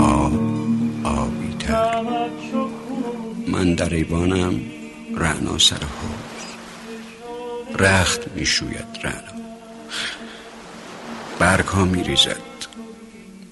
آب 0.00 0.32
آبیتر. 1.04 2.04
من 3.48 3.74
در 3.74 3.94
ایوانم 3.94 4.60
رعنا 5.16 5.58
سر 5.58 5.76
حوز 5.76 6.46
رخت 7.80 8.20
می 8.36 8.46
شوید 8.46 8.86
رعنا. 9.02 9.36
برگ 11.38 11.64
ها 11.64 11.84
می 11.84 12.02
ریزد 12.02 12.36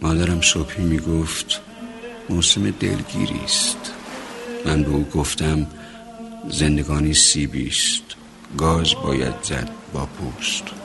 مادرم 0.02 0.40
صبحی 0.40 0.84
می 0.84 0.98
گفت 0.98 1.60
موسم 2.28 2.70
دلگیری 2.70 3.40
است. 3.44 3.92
من 4.66 4.82
به 4.82 4.90
او 4.90 5.04
گفتم 5.14 5.66
زندگانی 6.50 7.14
سیبی 7.14 7.66
است. 7.66 8.02
گاز 8.58 8.94
باید 9.04 9.34
زد 9.42 9.70
با 9.92 10.06
پوست. 10.06 10.83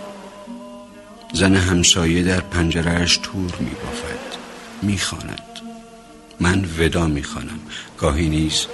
زن 1.33 1.55
همسایه 1.55 2.23
در 2.23 2.39
پنجرهش 2.39 3.17
تور 3.17 3.55
می 3.59 3.69
بافد 3.69 4.37
می 4.81 4.97
خاند. 4.97 5.41
من 6.39 6.65
ودا 6.79 7.07
می 7.07 7.23
خانم 7.23 7.59
گاهی 7.97 8.29
نیز 8.29 8.65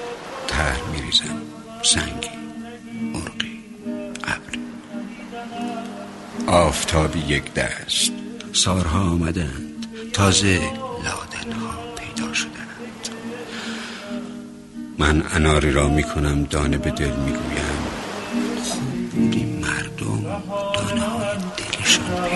تر 0.48 0.76
می 0.94 1.02
ریزم 1.02 1.42
سنگی 1.84 2.30
مرغی 3.14 3.60
ابری 4.24 4.60
آفتابی 6.48 7.20
یک 7.20 7.54
دست. 7.54 8.12
سارها 8.54 9.00
آمدند. 9.00 9.86
تازه 10.14 10.60
لادنها 11.04 11.94
پیدا 11.96 12.34
شدند. 12.34 13.10
من 14.98 15.24
اناری 15.32 15.72
را 15.72 15.90
می 15.90 16.04
کنم 16.04 16.44
دانه 16.44 16.78
به 16.78 16.92
دل 16.92 17.16
می 17.16 17.32
گویم 17.32 17.86
خوب 18.64 19.36
مردم. 19.62 20.26
شاید 21.96 22.36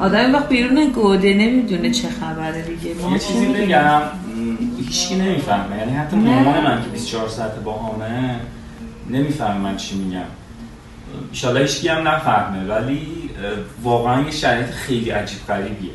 آدم 0.00 0.34
وقت 0.34 0.48
بیرون 0.48 0.88
گوده 0.94 1.34
نمی‌دونه 1.34 1.90
چه 1.90 2.08
خبره 2.08 2.62
دیگه 2.62 2.94
ما 3.02 3.12
یه 3.12 3.18
چیزی؟ 3.18 3.46
بگم 3.46 4.00
هیچکی 4.78 5.14
نمی‌فهمه 5.14 5.76
یعنی 5.78 5.92
حتی. 5.92 6.16
مامان 6.16 6.64
من 6.64 6.82
که 6.82 6.88
24 6.88 7.28
ساعت 7.28 7.54
با 7.64 7.78
همه 7.78 8.40
نمی‌فهمه 9.10 9.58
من 9.58 9.76
چی 9.76 9.96
میگم 9.96 10.39
ایشالله 11.30 11.60
هیچکی 11.60 11.88
هم 11.88 12.08
نفهمه 12.08 12.64
ولی 12.64 13.30
واقعا 13.82 14.22
یه 14.22 14.30
شرایط 14.30 14.70
خیلی 14.70 15.10
عجیب 15.10 15.38
غریبیه. 15.48 15.90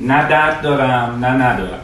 نه 0.00 0.28
درد 0.28 0.62
دارم 0.62 1.24
نه 1.24 1.28
ندارم. 1.28 1.80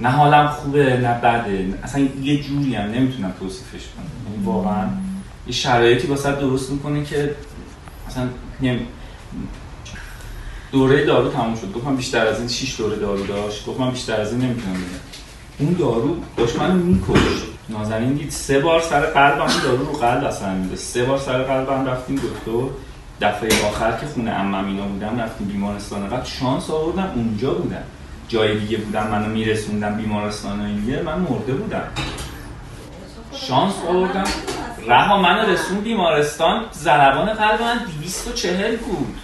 نه 0.00 0.08
حالم 0.08 0.48
خوبه 0.48 0.96
نه 0.96 1.14
بده. 1.14 1.78
اصلا 1.82 2.08
یه 2.22 2.42
جوری 2.42 2.74
هم 2.74 2.90
نمی‌تونم 2.90 3.32
توصیفش 3.40 3.84
کنم. 3.96 4.32
یعنی 4.32 4.44
واقعا 4.44 4.86
یه 5.46 5.52
شرایطی 5.52 6.06
واسه 6.06 6.32
درست 6.32 6.70
می‌کنه 6.70 7.04
که 7.04 7.34
اصلا. 8.08 8.28
دوره 10.72 11.04
دارو 11.04 11.30
تموم 11.30 11.54
شد. 11.54 11.72
گفتم 11.72 11.96
بیشتر 11.96 12.26
از 12.26 12.38
این 12.38 12.48
6 12.48 12.76
دوره 12.80 12.96
دارو 12.96 13.26
داشت. 13.26 13.66
گفتم 13.66 13.90
بیشتر 13.90 14.20
از 14.20 14.32
این 14.32 14.40
نمی‌تونم 14.40 14.74
بگم. 14.74 15.66
اون 15.66 15.72
دارو 15.72 16.16
داشت 16.36 16.58
منو 16.58 16.74
میکشت. 16.74 17.51
نازنین 17.72 18.12
دید 18.12 18.30
سه 18.30 18.58
بار 18.58 18.80
سر 18.80 19.00
قلبم 19.00 19.50
دارو 19.62 19.86
رو 19.86 19.92
قلب 19.92 20.24
اصلا 20.24 20.54
میده 20.54 20.76
سه 20.76 21.04
بار 21.04 21.18
سر 21.18 21.42
قلبم 21.42 21.86
رفتیم 21.86 22.16
دکتر. 22.16 22.68
دفعه 23.20 23.66
آخر 23.68 23.98
که 24.00 24.06
خونه 24.06 24.30
عمم 24.30 24.66
اینا 24.66 24.82
بودم 24.82 25.20
رفتیم 25.20 25.46
بیمارستان. 25.46 26.08
قبل 26.08 26.24
شانس 26.24 26.70
آوردم 26.70 27.12
اونجا 27.14 27.50
بودم. 27.50 27.82
جای 28.28 28.58
دیگه 28.58 28.76
بودم 28.76 29.06
منو 29.06 29.26
میرسوندم 29.26 29.96
بیمارستان 29.96 30.60
اینجا 30.60 31.02
من 31.02 31.18
مرده 31.18 31.52
بودم. 31.52 31.88
شانس 33.48 33.74
آوردم. 33.88 34.24
رها 34.88 35.22
من 35.22 35.50
رسون 35.50 35.80
بیمارستان 35.80 36.64
ضربان 36.74 37.32
قلب 37.32 37.62
من 37.62 37.80
240 38.00 38.76
بود. 38.76 39.16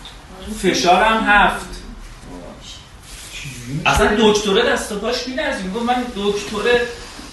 فشارم 0.62 1.24
هفت. 1.26 1.82
اصلا 3.86 4.10
دکتره 4.18 4.62
دست 4.62 4.92
و 4.92 4.98
پاش 4.98 5.28
میلرزید 5.28 5.66
می‌گفت 5.66 5.84
من 5.86 6.02
دکتر 6.16 6.80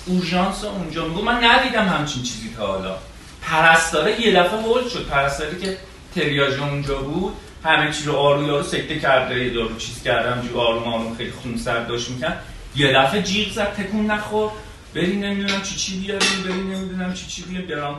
اورژانس 0.05 0.63
اونجا 0.63 1.07
می‌گفت 1.07 1.23
من 1.23 1.43
ندیدم 1.43 1.87
همچین 1.87 2.23
چیزی 2.23 2.49
تا 2.57 2.67
حالا. 2.67 2.95
پرستاره 3.41 4.21
یه 4.21 4.33
دفعه 4.39 4.61
هول 4.61 4.89
شد. 4.89 5.05
پرستاری 5.07 5.61
که 5.61 5.77
تریاژ 6.15 6.59
اونجا 6.59 6.97
بود 7.01 7.33
همه 7.63 7.91
چی 7.91 8.03
رو 8.05 8.13
آروم 8.15 8.45
یارو 8.45 8.63
سکته 8.63 8.99
کرده 8.99 9.43
یه 9.43 9.53
دارو 9.53 9.77
چیز 9.77 10.03
کردم 10.03 10.47
جو 10.47 10.59
آروم 10.59 10.93
آروم 10.93 11.15
خیلی 11.15 11.31
خون 11.31 11.57
سرد 11.57 11.87
داشت 11.87 12.09
می‌کرد. 12.09 12.43
یه 12.75 12.93
دفعه 12.93 13.21
جیغ 13.21 13.51
زد 13.51 13.73
تکون 13.73 14.05
نخور 14.05 14.51
بری 14.95 15.15
نمی‌دونم 15.15 15.61
چی 15.61 15.75
چی 15.75 15.99
بیاریم 15.99 16.43
بری 16.43 16.53
نمی‌دونم 16.53 17.13
چی 17.13 17.25
چی 17.27 17.41
بیاریم. 17.41 17.67
برام 17.67 17.95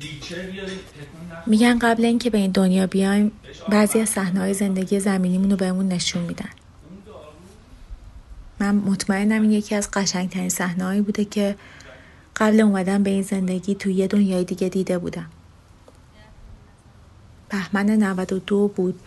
ویلچر 0.00 0.36
بیاریم 0.36 0.78
تکون 0.78 1.26
نخور 1.26 1.42
میگن 1.46 1.78
قبل 1.78 2.04
اینکه 2.04 2.30
به 2.30 2.38
این 2.38 2.50
دنیا 2.50 2.86
بیایم 2.86 3.32
بعضی 3.68 4.00
از 4.00 4.08
صحنه‌های 4.08 4.54
زندگی 4.54 5.00
زمینیمون 5.00 5.50
رو 5.50 5.56
بهمون 5.56 5.88
نشون 5.88 6.22
میدن. 6.22 6.50
من 8.60 8.74
مطمئنم 8.74 9.42
این 9.42 9.52
یکی 9.52 9.74
از 9.74 9.90
قشنگترین 9.90 10.48
صحنه‌هایی 10.48 11.00
بوده 11.00 11.24
که 11.24 11.56
قبل 12.36 12.60
اومدن 12.60 13.02
به 13.02 13.10
این 13.10 13.22
زندگی 13.22 13.74
تو 13.74 13.90
یه 13.90 14.06
دنیای 14.06 14.44
دیگه 14.44 14.68
دیده 14.68 14.98
بودم. 14.98 15.26
بهمن 17.48 17.90
92 17.90 18.68
بود. 18.68 19.00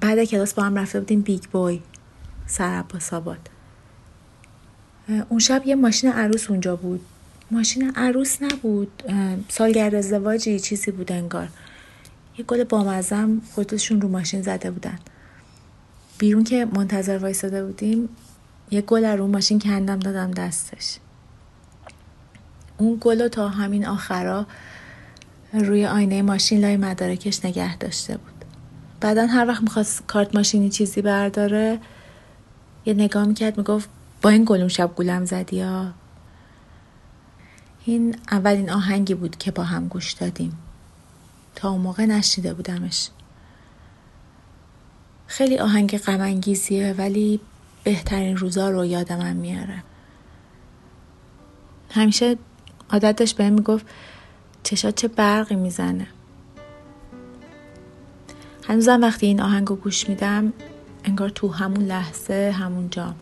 بعد 0.00 0.24
کلاس 0.24 0.54
با 0.54 0.62
هم 0.62 0.78
رفته 0.78 1.00
بودیم 1.00 1.20
Big 1.20 1.42
Boy 1.42 1.82
سر 2.46 2.64
عباس 2.64 3.12
اون 5.28 5.38
شب 5.38 5.62
یه 5.66 5.74
ماشین 5.74 6.12
عروس 6.12 6.50
اونجا 6.50 6.76
بود. 6.76 7.00
ماشین 7.50 7.92
عروس 7.96 8.42
نبود. 8.42 9.02
سالگرد 9.48 9.94
ازدواجی 9.94 10.60
چیزی 10.60 10.90
بود 10.90 11.12
انگار. 11.12 11.48
یه 12.38 12.44
گل 12.44 12.64
بامزم 12.64 13.40
خودشون 13.54 14.00
رو 14.00 14.08
ماشین 14.08 14.42
زده 14.42 14.70
بودن. 14.70 14.98
بیرون 16.20 16.44
که 16.44 16.64
منتظر 16.64 17.18
وایساده 17.18 17.64
بودیم 17.64 18.08
یه 18.70 18.80
گل 18.80 19.04
رو 19.04 19.26
ماشین 19.26 19.58
کندم 19.58 19.98
دادم 19.98 20.30
دستش. 20.30 20.96
اون 22.78 22.98
گل 23.00 23.28
تا 23.28 23.48
همین 23.48 23.86
آخرا 23.86 24.46
روی 25.52 25.86
آینه 25.86 26.22
ماشین 26.22 26.60
لای 26.60 26.76
مدارکش 26.76 27.44
نگه 27.44 27.76
داشته 27.76 28.16
بود. 28.16 28.44
بعدا 29.00 29.26
هر 29.26 29.46
وقت 29.48 29.62
می‌خواست 29.62 30.06
کارت 30.06 30.36
ماشینی 30.36 30.70
چیزی 30.70 31.02
برداره 31.02 31.78
یه 32.86 32.94
نگاه 32.94 33.24
می‌کرد 33.24 33.58
می‌گفت 33.58 33.88
با 34.22 34.30
این 34.30 34.44
گل 34.44 34.68
شب 34.68 34.94
گولم 34.96 35.24
زدی 35.24 35.60
ها 35.60 35.92
این 37.84 38.16
اولین 38.30 38.70
آهنگی 38.70 39.14
بود 39.14 39.36
که 39.36 39.50
با 39.50 39.62
هم 39.62 39.88
گوش 39.88 40.12
دادیم. 40.12 40.58
تا 41.54 41.70
اون 41.70 41.80
موقع 41.80 42.06
نشنیده 42.06 42.54
بودمش. 42.54 43.08
خیلی 45.30 45.58
آهنگ 45.58 45.98
غمانگیزیه 45.98 46.94
ولی 46.98 47.40
بهترین 47.84 48.36
روزا 48.36 48.70
رو 48.70 48.84
یادم 48.84 49.36
میاره. 49.36 49.82
همیشه 51.90 52.36
عادت 52.90 53.16
داشت 53.16 53.36
بهم 53.36 53.52
می‌گفت 53.52 53.86
چشات 54.62 54.94
چه 54.94 55.08
برقی 55.08 55.56
می‌زنه. 55.56 56.06
هنوزم 58.68 59.00
وقتی 59.02 59.26
این 59.26 59.40
آهنگ 59.40 59.68
رو 59.68 59.76
گوش 59.76 60.08
میدم 60.08 60.52
انگار 61.04 61.28
تو 61.28 61.48
همون 61.48 61.84
لحظه 61.84 62.54
همون 62.58 62.90
جام. 62.90 63.16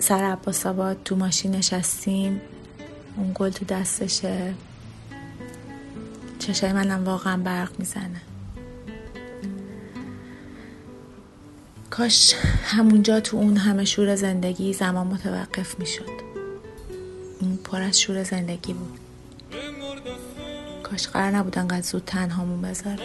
سر 0.00 0.24
عباس 0.24 0.66
آباد 0.66 0.96
تو 1.04 1.16
ماشین 1.16 1.54
نشستیم 1.54 2.40
اون 3.16 3.32
گل 3.34 3.50
تو 3.50 3.64
دستشه. 3.64 4.54
چشای 6.38 6.72
منم 6.72 7.04
واقعا 7.04 7.36
برق 7.36 7.70
می‌زنه. 7.78 8.20
کاش 11.98 12.34
همونجا 12.64 13.20
تو 13.20 13.36
اون 13.36 13.56
همه 13.56 13.84
شور 13.84 14.16
زندگی 14.16 14.72
زمان 14.72 15.06
متوقف 15.06 15.78
می‌شد. 15.78 16.20
اون 17.40 17.58
پر 17.64 17.82
از 17.82 18.00
شور 18.00 18.22
زندگی 18.22 18.72
بود. 18.72 18.98
کاش 20.82 21.08
قرار 21.08 21.30
نبود 21.30 21.58
انقدر 21.58 21.82
زود 21.82 22.02
تنهامون 22.06 22.62
بذاره 22.62 22.98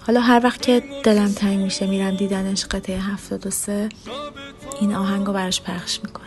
حالا 0.00 0.20
هر 0.20 0.40
وقت 0.44 0.62
که 0.62 0.82
دلم 1.04 1.32
تنگ 1.32 1.58
میشه 1.58 1.86
میرم 1.86 2.16
دیدنش 2.16 2.64
قطعه 2.64 3.00
هفتاد 3.00 3.46
و 3.46 3.50
سه 3.50 3.88
این 4.80 4.94
آهنگ 4.94 5.26
رو 5.26 5.32
براش 5.32 5.62
پخش 5.62 6.00
می‌کنم. 6.02 6.24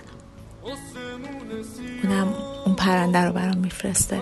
اونم 2.04 2.34
اون 2.66 2.76
پرنده 2.76 3.20
رو 3.20 3.34
برام 3.34 3.58
میفرسته. 3.58 4.22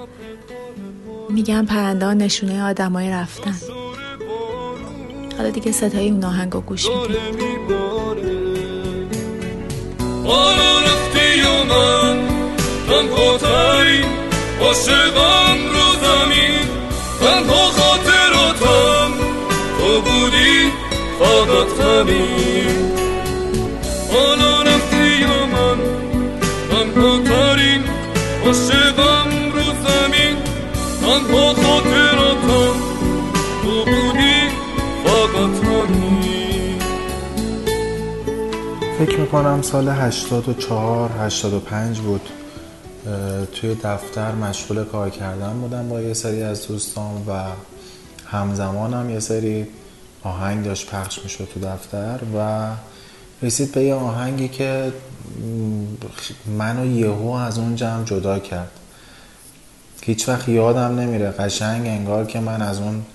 میگم 1.29 1.65
پرنده 1.65 2.05
ها 2.05 2.13
نشونه 2.13 2.63
آدمای 2.63 3.09
رفتن. 3.09 3.55
حالا 5.37 5.49
دیگه 5.49 5.71
صدای 5.71 6.09
اون 6.09 6.23
آهنگ 6.23 6.53
رو 6.53 6.61
گوش 6.61 6.85
میدیم. 6.89 7.25
من 17.21 17.43
تنها 17.45 17.71
خاطراتم 17.71 19.11
تو 19.77 20.01
بودی 20.01 20.71
فقط 21.19 21.85
همین. 21.85 22.91
حالا 24.13 24.61
رفتی 24.63 25.23
و 25.23 25.45
من 25.45 25.77
تنها 26.69 27.19
ترین 27.19 27.83
عاشقم 28.45 29.34
فکر 38.99 39.19
می‌کنم 39.19 39.61
سال 39.61 39.89
84 39.89 41.11
85 41.11 41.99
بود. 41.99 42.29
توی 43.53 43.75
دفتر 43.83 44.31
مشغول 44.31 44.83
کار 44.83 45.09
کردن 45.09 45.53
بودم 45.53 45.89
با 45.89 46.01
یه 46.01 46.13
سری 46.13 46.43
از 46.43 46.67
دوستان 46.67 47.23
و 47.27 47.43
همزمان 48.25 48.93
هم 48.93 49.09
یه 49.09 49.19
سری 49.19 49.67
آهنگ 50.23 50.65
داشت 50.65 50.91
پخش 50.91 51.19
می‌شد 51.23 51.47
تو 51.53 51.59
دفتر 51.59 52.19
و 52.37 52.67
رسید 53.41 53.71
به 53.71 53.83
یه 53.83 53.93
آهنگی 53.93 54.47
که 54.47 54.93
منو 56.57 56.85
یهو 56.85 57.29
از 57.29 57.57
اون 57.57 57.75
جمع 57.75 58.03
جدا 58.03 58.39
کرد. 58.39 58.71
هیچ 60.01 60.29
وقت 60.29 60.49
یادم 60.49 60.99
نمیره. 60.99 61.31
قشنگ 61.31 61.87
انگار 61.87 62.25
که 62.25 62.39
من 62.39 62.61
از 62.61 62.79
اون 62.79 63.05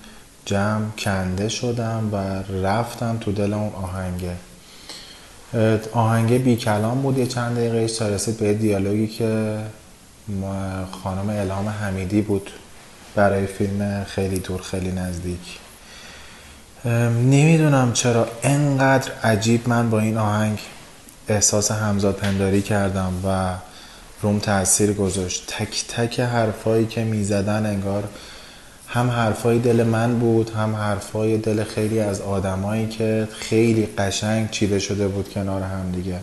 جمع 0.45 0.85
کنده 0.97 1.49
شدم 1.49 2.09
و 2.11 2.15
رفتم 2.65 3.17
تو 3.21 3.31
دل 3.31 3.53
اون 3.53 3.73
آهنگه. 3.73 4.35
آهنگه 5.93 6.37
بی 6.37 6.55
کلام 6.55 7.01
بود 7.01 7.17
یه 7.17 7.27
چند 7.27 7.55
دقیقه 7.55 7.87
تا 7.87 8.31
به 8.39 8.53
دیالوگی 8.53 9.07
که 9.07 9.57
خانم 11.03 11.29
الهام 11.29 11.69
حمیدی 11.69 12.21
بود 12.21 12.51
برای 13.15 13.47
فیلم 13.47 14.05
خیلی 14.07 14.39
دور 14.39 14.61
خیلی 14.61 14.91
نزدیک. 14.91 15.59
نمی‌دونم 17.25 17.93
چرا 17.93 18.27
انقدر 18.43 19.11
عجیب 19.23 19.69
من 19.69 19.89
با 19.89 19.99
این 19.99 20.17
آهنگ 20.17 20.59
احساس 21.27 21.71
همزاد 21.71 22.15
پنداری 22.15 22.61
کردم 22.61 23.13
و 23.25 23.53
روم 24.21 24.39
تاثیر 24.39 24.93
گذاشت. 24.93 25.43
تک 25.47 25.85
تک 25.87 26.19
حرفایی 26.19 26.85
که 26.85 27.03
می‌زدن 27.03 27.65
انگار 27.65 28.03
هم 28.93 29.09
حرفای 29.09 29.59
دل 29.59 29.83
من 29.83 30.19
بود 30.19 30.49
هم 30.49 30.75
حرفای 30.75 31.37
دل 31.37 31.63
خیلی 31.63 31.99
از 31.99 32.21
آدمایی 32.21 32.87
که 32.87 33.27
خیلی 33.31 33.85
قشنگ 33.97 34.49
چیده 34.49 34.79
شده 34.79 35.07
بود 35.07 35.29
کنار 35.29 35.61
هم 35.61 35.91
دیگه. 35.91 36.19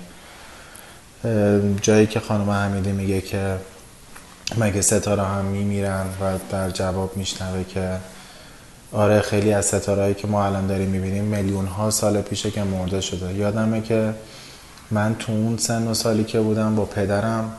جایی 1.82 2.06
که 2.06 2.20
خانم 2.20 2.50
حمیدی 2.50 2.92
میگه 2.92 3.20
که 3.20 3.56
مگه 4.58 4.80
ستاره 4.80 5.22
هم 5.22 5.44
میمیرن 5.44 6.06
و 6.20 6.38
در 6.50 6.70
جواب 6.70 7.16
میشنوه 7.16 7.64
که 7.64 7.96
آره 8.92 9.20
خیلی 9.20 9.52
از 9.52 9.66
ستاره 9.66 10.14
که 10.14 10.26
ما 10.26 10.46
الان 10.46 10.66
داریم 10.66 10.88
می‌بینیم 10.88 11.24
میلیون 11.24 11.66
ها 11.66 11.90
سال 11.90 12.20
پیشه 12.22 12.50
که 12.50 12.62
مرده 12.62 13.00
شده. 13.00 13.34
یادمه 13.34 13.80
که 13.80 14.14
من 14.90 15.16
تو 15.18 15.32
اون 15.32 15.56
سن 15.56 15.86
و 15.86 15.94
سالی 15.94 16.24
که 16.24 16.40
بودم 16.40 16.76
با 16.76 16.84
پدرم 16.84 17.52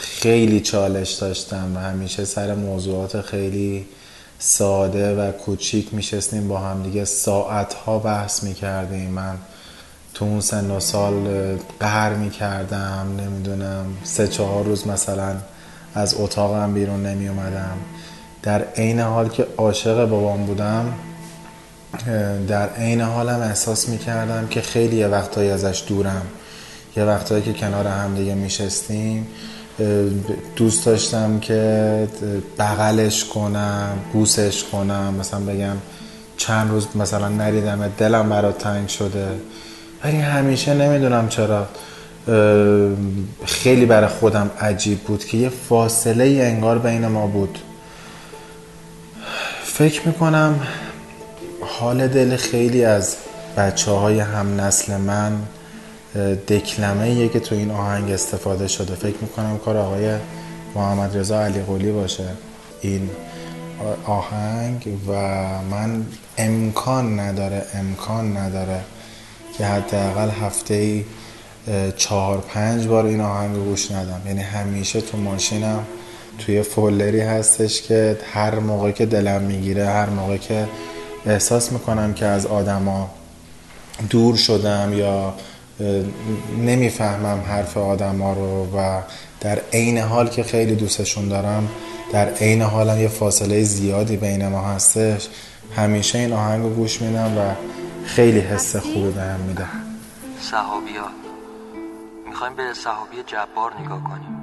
خیلی 0.00 0.60
چالش 0.60 1.12
داشتم 1.12 1.72
و 1.76 1.78
همیشه 1.78 2.24
سر 2.24 2.54
موضوعات 2.54 3.20
خیلی 3.20 3.86
ساده 4.38 5.16
و 5.16 5.32
کوچیک 5.32 5.94
میشستیم 5.94 6.48
با 6.48 6.58
هم 6.58 6.82
دیگه. 6.82 7.04
ساعت 7.04 7.74
ها 7.74 7.98
بحث 7.98 8.42
می‌کردیم. 8.42 9.10
من 9.10 9.34
تو 10.14 10.24
اون 10.24 10.40
سن 10.40 10.70
و 10.70 10.80
سال 10.80 11.14
قهر 11.80 12.14
می‌کردم 12.14 13.16
نمی‌دونم 13.20 13.86
سه 14.04 14.28
چهار 14.28 14.64
روز 14.64 14.86
مثلا 14.86 15.36
از 15.94 16.14
اتاقم 16.18 16.74
بیرون 16.74 17.06
نمی 17.06 17.28
اومدم 17.28 17.76
در 18.42 18.64
عین 18.64 19.00
حال 19.00 19.28
که 19.28 19.46
عاشق 19.56 20.04
بابام 20.08 20.46
بودم 20.46 20.94
در 22.48 22.68
عین 22.68 23.00
حالم 23.00 23.40
احساس 23.40 23.88
می 23.88 23.98
کردم 23.98 24.46
که 24.48 24.60
خیلی 24.60 25.04
وقتایی 25.04 25.50
ازش 25.50 25.84
دورم. 25.88 26.26
یه 26.96 27.04
وقتایی 27.04 27.42
که 27.42 27.52
کنار 27.52 27.86
هم 27.86 28.14
دیگه 28.14 28.34
میشستیم. 28.34 29.26
دوست 30.56 30.86
داشتم 30.86 31.40
که 31.40 32.08
بغلش 32.58 33.24
کنم 33.24 33.98
بوسش 34.12 34.64
کنم 34.64 35.14
مثلا 35.20 35.40
بگم 35.40 35.76
چند 36.36 36.70
روز 36.70 36.86
مثلا 36.94 37.28
نریدم 37.28 37.88
دلم 37.98 38.28
برات 38.28 38.58
تنگ 38.58 38.88
شده. 38.88 39.26
ولی 40.04 40.16
همیشه 40.16 40.74
نمی‌دونم 40.74 41.28
چرا 41.28 41.66
خیلی 43.46 43.86
برای 43.86 44.08
خودم 44.08 44.50
عجیب 44.60 45.00
بود 45.00 45.24
که 45.24 45.36
یه 45.36 45.48
فاصله 45.48 46.24
انگار 46.24 46.78
بین 46.78 47.06
ما 47.06 47.26
بود. 47.26 47.58
فکر 49.64 50.06
می‌کنم 50.06 50.60
حال 51.60 52.08
دل 52.08 52.36
خیلی 52.36 52.84
از 52.84 53.16
بچه 53.56 53.90
های 53.90 54.20
هم 54.20 54.60
نسل 54.60 54.96
من 54.96 55.32
دکلمه 56.48 57.10
یه 57.10 57.28
که 57.28 57.40
تو 57.40 57.54
این 57.54 57.70
آهنگ 57.70 58.10
استفاده 58.10 58.68
شده. 58.68 58.94
فکر 58.94 59.16
می‌کنم 59.20 59.58
کار 59.64 59.76
آقای 59.76 60.16
محمد 60.74 61.16
رضا 61.16 61.44
علی 61.44 61.60
قولی 61.60 61.92
باشه 61.92 62.24
این 62.80 63.10
آهنگ 64.06 64.98
و 65.08 65.12
من 65.70 66.06
امکان 66.38 67.20
نداره 67.20 67.62
امکان 67.74 68.36
نداره 68.36 68.80
که 69.58 69.66
حداقل 69.66 70.30
هفته 70.30 70.74
ای 70.74 71.04
چهار 71.96 72.38
پنج 72.38 72.86
بار 72.86 73.06
این 73.06 73.20
آهنگ 73.20 73.56
رو 73.56 73.64
گوش 73.64 73.90
ندم. 73.90 74.20
یعنی 74.26 74.40
همیشه 74.40 75.00
تو 75.00 75.18
ماشینم 75.18 75.84
توی 76.38 76.62
فولدری 76.62 77.20
هستش 77.20 77.82
که 77.82 78.18
هر 78.32 78.58
موقع 78.58 78.90
که 78.90 79.06
دلم 79.06 79.42
می‌گیره 79.42 79.86
هر 79.86 80.08
موقع 80.08 80.36
که 80.36 80.66
احساس 81.26 81.72
می‌کنم 81.72 82.14
که 82.14 82.26
از 82.26 82.46
آدما 82.46 83.10
دور 84.10 84.36
شدم 84.36 84.92
یا 84.92 85.34
نمی‌فهمم 86.58 87.40
حرف 87.40 87.76
آدما 87.76 88.32
رو 88.32 88.78
و 88.78 89.02
در 89.40 89.58
عین 89.72 89.98
حال 89.98 90.28
که 90.28 90.42
خیلی 90.42 90.74
دوستشون 90.74 91.28
دارم 91.28 91.68
در 92.12 92.28
عین 92.28 92.62
حالم 92.62 93.00
یه 93.00 93.08
فاصله 93.08 93.62
زیادی 93.62 94.16
بین 94.16 94.48
ما 94.48 94.60
هستش. 94.60 95.28
همیشه 95.76 96.18
این 96.18 96.32
آهنگ 96.32 96.62
رو 96.62 96.70
گوش 96.70 97.02
میدم 97.02 97.38
و 97.38 97.54
خیلی 98.06 98.40
حس 98.40 98.76
خوبی 98.76 99.10
بهم 99.10 99.40
میده. 99.40 99.66
صحابیا 100.40 101.04
می‌خوایم 102.26 102.54
به 102.56 102.62
صحابی 102.74 103.16
جبار 103.26 103.72
نگاه 103.80 104.04
کنیم. 104.04 104.34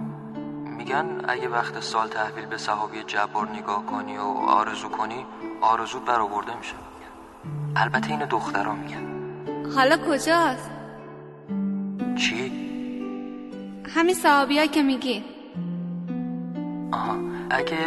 میگن 0.78 1.06
اگه 1.28 1.48
وقت 1.48 1.84
سال 1.84 2.08
تحویل 2.08 2.46
به 2.46 2.58
صحابی 2.58 2.98
جبار 3.08 3.48
نگاه 3.58 3.86
کنی 3.86 4.18
و 4.18 4.50
آرزو 4.50 4.90
کنی 4.90 5.26
آرزو 5.62 6.00
برآورده 6.00 6.58
میشه. 6.58 6.74
البته 7.76 8.10
این 8.10 8.26
دخترا 8.26 8.74
میگن. 8.74 9.06
حالا 9.76 9.98
کجاست؟ 9.98 10.81
چی؟ 12.16 12.52
همین 13.96 14.16
صحابی 14.16 14.68
که 14.68 14.84
میگی. 14.84 15.24
آها 16.92 17.18
اگه 17.50 17.78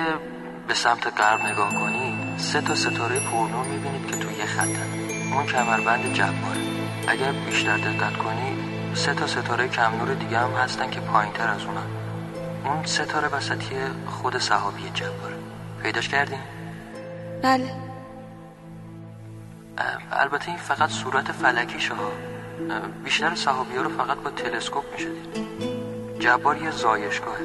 به 0.68 0.74
سمت 0.74 1.20
غرب 1.20 1.40
نگاه 1.46 1.74
کنی 1.74 2.16
سه 2.36 2.60
تا 2.60 2.74
ستاره 2.74 3.20
پورنو 3.30 3.64
می‌بینید 3.64 4.06
که 4.06 4.16
توی 4.16 4.34
یه 4.34 4.44
خطن. 4.46 4.88
اون 5.32 5.46
کمربند 5.46 6.12
جباره. 6.12 6.60
اگر 7.08 7.32
بیشتر 7.32 7.76
دقت 7.76 8.16
کنی 8.16 8.56
سه 8.94 9.14
تا 9.14 9.26
ستاره 9.26 9.68
کم 9.68 9.96
نور 9.98 10.14
دیگه 10.14 10.38
هم 10.38 10.50
هستن 10.50 10.90
که 10.90 11.00
پایین 11.00 11.32
تر 11.32 11.48
از 11.48 11.64
اونن. 11.64 11.86
اون 12.64 12.84
ستاره 12.84 13.28
وسطی 13.28 13.74
خود 14.06 14.38
صحابی 14.38 14.90
جباره. 14.94 15.36
پیداش 15.82 16.08
کردین؟ 16.08 16.38
بله. 17.42 17.70
البته 20.12 20.48
این 20.48 20.56
فقط 20.56 20.90
صورت 20.90 21.32
فلکیشه 21.32 21.94
ها. 21.94 22.33
بیشتر 23.04 23.34
صحابی 23.34 23.76
ها 23.76 23.82
رو 23.82 23.90
فقط 23.90 24.16
با 24.16 24.30
تلسکوپ 24.30 24.84
میشه 24.92 25.08
دید 25.08 25.44
جبار 26.18 26.56
یه 26.56 26.70
زایشگاهه 26.70 27.44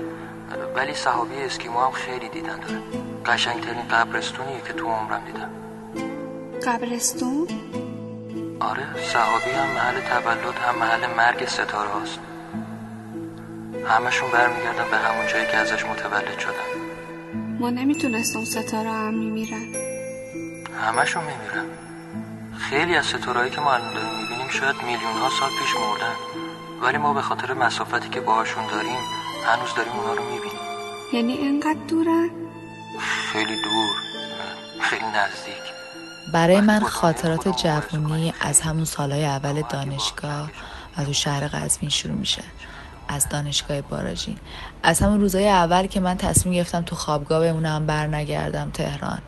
ولی 0.75 0.93
صحابی 0.93 1.35
اسکیمو 1.35 1.79
هم 1.79 1.91
خیلی 1.91 2.29
دیدن 2.29 2.59
داره. 2.59 2.81
قشنگترین 3.25 3.87
قبرستونیه 3.91 4.61
که 4.67 4.73
تو 4.73 4.85
عمرم 4.87 5.21
دیدم. 5.25 5.49
قبرستون؟ 6.67 7.47
آره 8.59 8.83
صحابی 9.13 9.49
هم 9.49 9.67
محل 9.67 9.99
تولد 9.99 10.55
هم 10.55 10.75
محل 10.75 11.15
مرگ 11.17 11.45
ستاره 11.47 11.89
هاست. 11.89 12.19
همشون 13.87 14.31
برمیگردن 14.31 14.91
به 14.91 14.97
همون 14.97 15.27
جایی 15.27 15.45
که 15.45 15.57
ازش 15.57 15.85
متولد 15.85 16.39
شدن. 16.39 16.69
ما 17.59 17.69
نمی‌تونستم 17.69 18.43
ستاره 18.45 18.89
هم 18.89 19.13
میمیرن. 19.13 19.67
همشون 20.87 21.23
میمیرن. 21.23 21.65
خیلی 22.57 22.95
از 22.95 23.05
ستارهایی 23.05 23.51
که 23.51 23.61
ما 23.61 23.73
الان 23.73 23.93
داریم 23.93 24.28
شاید 24.49 24.75
میلیون 24.75 25.13
ها 25.21 25.29
سال 25.29 25.49
پیش 25.49 25.75
مردن. 25.75 26.15
ولی 26.81 26.97
ما 26.97 27.13
به 27.13 27.21
خاطر 27.21 27.53
مسافتی 27.53 28.09
که 28.09 28.21
باهاشون 28.21 28.67
داریم 28.67 28.99
هنوز 29.45 29.69
داریم 29.77 29.91
اونا 29.91 30.13
رو 30.13 30.23
می‌بینیم. 30.23 30.59
یعنی 31.13 31.33
اینقدر 31.33 31.79
دورن؟ 31.87 32.29
خیلی 33.33 33.55
دور. 33.63 33.89
خیلی 34.81 35.05
نزدیک. 35.05 35.73
برای 36.33 36.61
من 36.61 36.79
خاطرات 36.79 37.47
جوونی 37.63 38.33
از 38.41 38.61
همون 38.61 38.85
سالهای 38.85 39.25
اول 39.25 39.61
دانشگاه 39.69 40.51
و 40.97 41.03
تو 41.03 41.13
شهر 41.13 41.47
قزوین 41.47 41.89
شروع 41.89 42.15
میشه. 42.15 42.43
از 43.07 43.29
دانشگاه 43.29 43.81
باراجین. 43.81 44.37
از 44.83 44.99
همون 44.99 45.21
روزهای 45.21 45.49
اول 45.49 45.87
که 45.87 45.99
من 45.99 46.17
تصمیم 46.17 46.55
گرفتم 46.55 46.81
تو 46.81 46.95
خوابگاه 46.95 47.41
بمونم 47.41 47.85
بر 47.85 48.07
نگردم 48.07 48.71
تهران. 48.73 49.21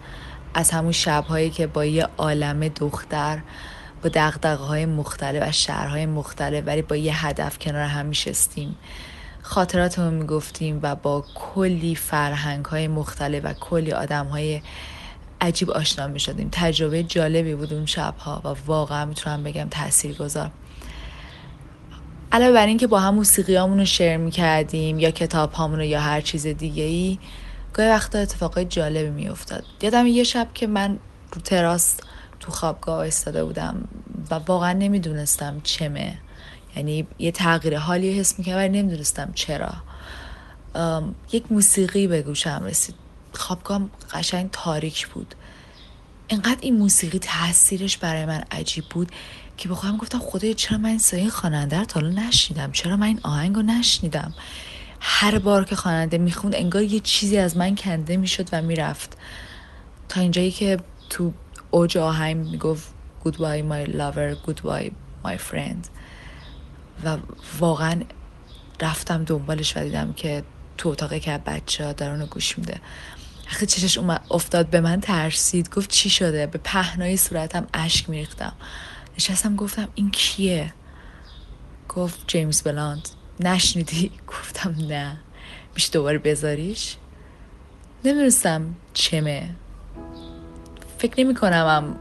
از 0.54 0.72
همون 0.72 0.92
شبهایی 0.92 1.50
که 1.50 1.68
با 1.68 1.86
یه 1.86 2.08
عالم 2.18 2.68
دختر 2.68 3.40
با 4.04 4.10
دقدقه 4.10 4.64
های 4.64 4.86
مختلف 4.86 5.50
و 5.50 5.52
شهرهای 5.52 6.06
مختلف 6.06 6.64
ولی 6.68 6.82
با 6.82 6.96
یه 6.96 7.26
هدف 7.26 7.60
کنار 7.60 7.84
هم 7.84 8.06
میشستیم. 8.06 8.76
خاطراتمون 9.42 10.14
می‌گفتیم 10.14 10.80
و 10.82 10.96
با 10.96 11.26
کلی 11.36 11.96
فرهنگ 11.96 12.66
های 12.66 12.88
مختلف 12.88 13.46
و 13.46 13.54
کلی 13.54 13.92
آدم 13.92 14.26
های 14.26 14.62
عجیب 15.42 15.72
آشنا 15.72 16.08
می 16.08 16.20
شدیم 16.20 16.50
تجربه 16.52 17.04
جالبی 17.04 17.56
بود 17.56 17.74
اون 17.74 17.86
شبها 17.86 18.42
و 18.46 18.56
واقعا 18.66 19.06
می‌تونم 19.06 19.44
بگم 19.44 19.68
تأثیر 19.70 20.16
گذار 20.18 20.52
علاوه 22.32 22.54
بر 22.54 22.66
اینکه 22.66 22.88
با 22.88 23.00
هم 23.00 23.16
موسیقی 23.16 23.56
رو 23.56 23.86
شیر 23.86 24.18
می 24.18 24.32
کردیم 24.32 25.00
یا 25.00 25.12
کتاب 25.12 25.62
رو 25.62 25.84
یا 25.84 26.02
هر 26.02 26.22
چیز 26.22 26.48
دیگه 26.48 26.84
ای 26.84 27.20
گاهی 27.74 27.90
وقتا 27.90 28.20
اتفاقای 28.20 28.66
جالبی 28.66 29.10
می 29.10 29.30
افتاد 29.30 29.64
یادم 29.82 30.08
یه 30.08 30.24
شب 30.24 30.48
که 30.54 30.68
من 30.68 31.00
رو 31.34 31.42
تراس 31.42 31.98
تو 32.42 32.52
خوابگاه 32.52 32.98
ایستاده 32.98 33.44
بودم 33.44 33.88
و 34.32 34.36
واقعا 34.36 34.74
نمی‌دونستم 34.74 35.62
چمه. 35.64 36.18
یعنی 36.76 37.08
یه 37.20 37.32
تغییر 37.32 37.78
حالی 37.78 38.20
حس 38.20 38.40
می‌کردم 38.40 38.58
ولی 38.58 38.82
نمی‌دونستم 38.82 39.32
چرا. 39.36 39.74
یک 41.32 41.52
موسیقی 41.52 42.08
به 42.08 42.22
گوشم 42.22 42.62
رسید. 42.64 42.96
خوابگاه 43.34 43.82
قشنگ 44.14 44.50
تاریک 44.52 45.08
بود. 45.08 45.36
انقدر 46.30 46.58
این 46.62 46.78
موسیقی 46.78 47.20
تاثیرش 47.20 47.98
برای 47.98 48.26
من 48.26 48.44
عجیب 48.52 48.86
بود 48.86 49.12
که 49.58 49.70
به 49.70 49.76
خودم 49.76 49.98
گفتم 49.98 50.20
خدای 50.20 50.54
چرا 50.54 50.78
من 50.78 51.00
این 51.14 51.30
خواننده 51.30 51.80
رو 51.80 51.86
تا 51.86 52.00
نشنیدم؟ 52.00 52.72
چرا 52.72 52.98
من 52.98 53.08
این 53.08 53.20
آهنگ 53.24 53.56
رو 53.56 53.62
نشنیدم؟ 53.62 54.34
هر 55.00 55.40
بار 55.40 55.66
که 55.66 55.76
خواننده 55.76 56.18
می‌خوند 56.18 56.56
انگار 56.56 56.84
یه 56.84 57.00
چیزی 57.00 57.38
از 57.38 57.58
من 57.58 57.76
کنده 57.76 58.18
می‌شد 58.18 58.50
و 58.52 58.62
می‌رفت. 58.62 59.18
تا 60.10 60.22
اینجایی 60.22 60.52
که 60.52 60.78
تو 61.10 61.34
اوج 61.72 61.98
آهنگ 61.98 62.48
می‌گفت 62.48 62.94
goodbye 63.26 63.64
my 63.72 63.90
lover 63.90 64.48
goodbye 64.48 64.92
my 65.26 65.38
friend. 65.52 65.88
و 67.06 67.18
واقعا 67.60 68.02
رفتم 68.82 69.24
دنبالش 69.24 69.78
و 69.78 69.80
دیدم 69.80 70.14
که 70.14 70.44
تو 70.78 70.90
اتاقی 70.90 71.20
که 71.20 71.38
بچه 71.46 71.86
ها 71.86 71.94
دارن 71.94 72.26
گوش 72.26 72.58
میده. 72.58 72.82
وقتی 73.48 73.66
چشش 73.66 74.00
افتاد 74.32 74.68
به 74.70 74.82
من 74.82 75.02
ترسید. 75.02 75.74
گفت 75.74 75.90
چی 75.90 76.10
شده؟ 76.10 76.48
به 76.48 76.58
پهنای 76.64 77.18
صورتم 77.18 77.68
اشک 77.74 78.10
میریختم. 78.10 78.54
نشستم 79.18 79.56
گفتم 79.56 79.88
این 79.96 80.12
کیه؟ 80.12 80.74
گفت 81.90 82.28
جیمز 82.28 82.62
بلاند. 82.62 83.10
نشنیدی؟ 83.40 84.12
گفتم 84.28 84.76
نه. 84.90 85.18
میشه 85.76 85.92
دوباره 85.92 86.18
بذاریش؟ 86.18 86.96
نمی‌دونستم 88.06 88.76
چمه. 88.94 89.50
فکر 91.02 91.24
نمی 91.24 91.34
کنم 91.36 91.96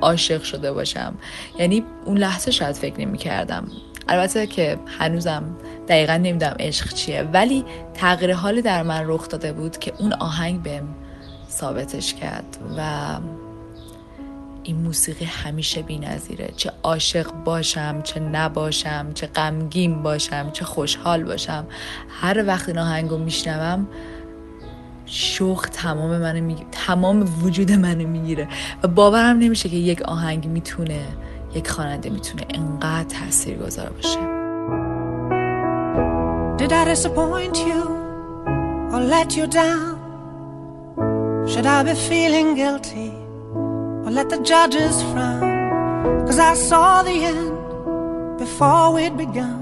عاشق 0.00 0.42
شده 0.42 0.72
باشم. 0.72 1.14
یعنی 1.58 1.84
اون 2.04 2.18
لحظه 2.18 2.50
شاید 2.50 2.76
فکر 2.76 3.00
نمی 3.00 3.18
کردم. 3.18 3.68
البته 4.08 4.46
که 4.46 4.78
هنوزم 4.98 5.56
دقیقا 5.88 6.16
نمی‌دونم 6.16 6.56
عشق 6.60 6.88
چیه. 6.92 7.22
ولی 7.22 7.64
تغییر 7.94 8.34
حال 8.34 8.60
در 8.60 8.82
من 8.82 9.02
رخ 9.06 9.28
داده 9.28 9.52
بود 9.52 9.78
که 9.78 9.92
اون 9.98 10.12
آهنگ 10.12 10.62
بهم 10.62 10.94
ثابتش 11.50 12.14
کرد 12.14 12.56
و 12.78 12.80
این 14.62 14.76
موسیقی 14.76 15.24
همیشه 15.24 15.82
بی 15.82 15.98
نظیره. 15.98 16.50
چه 16.56 16.72
عاشق 16.82 17.32
باشم 17.32 18.02
چه 18.02 18.20
نباشم 18.20 19.06
چه 19.14 19.26
غمگین 19.26 20.02
باشم 20.02 20.50
چه 20.52 20.64
خوشحال 20.64 21.24
باشم. 21.24 21.66
هر 22.20 22.44
وقت 22.46 22.68
این 22.68 22.78
آهنگ 22.78 23.12
میشنوم 23.12 23.88
شوق 25.06 25.66
تمام 25.72 26.18
منو 26.18 26.44
می... 26.44 26.56
تمام 26.72 27.24
وجود 27.42 27.72
منو 27.72 28.08
می‌گیره 28.08 28.48
و 28.82 28.88
باورم 28.88 29.38
نمیشه 29.38 29.68
که 29.68 29.76
یک 29.76 30.02
آهنگ 30.02 30.46
می‌تونه 30.46 31.00
یک 31.54 31.70
خواننده 31.70 32.10
می‌تونه 32.10 32.42
انقدر 32.54 33.04
تاثیر 33.04 33.58
گذار 33.58 33.90
باشه 33.90 34.18
Did 36.58 36.72
I 36.72 36.84
disappoint 36.86 37.56
you 37.68 37.82
or 38.94 39.00
let 39.14 39.36
you 39.36 39.46
down? 39.46 39.96
Should 41.50 41.66
I 41.66 41.82
be 41.84 41.94
feeling 41.94 42.48
guilty 42.54 43.12
or 44.04 44.10
let 44.10 44.30
the 44.30 44.40
judges 44.52 44.96
frown? 45.10 46.26
Cause 46.26 46.38
I 46.38 46.54
saw 46.54 47.02
the 47.02 47.16
end 47.34 48.38
before 48.38 48.92
we'd 48.94 49.16
begun. 49.16 49.60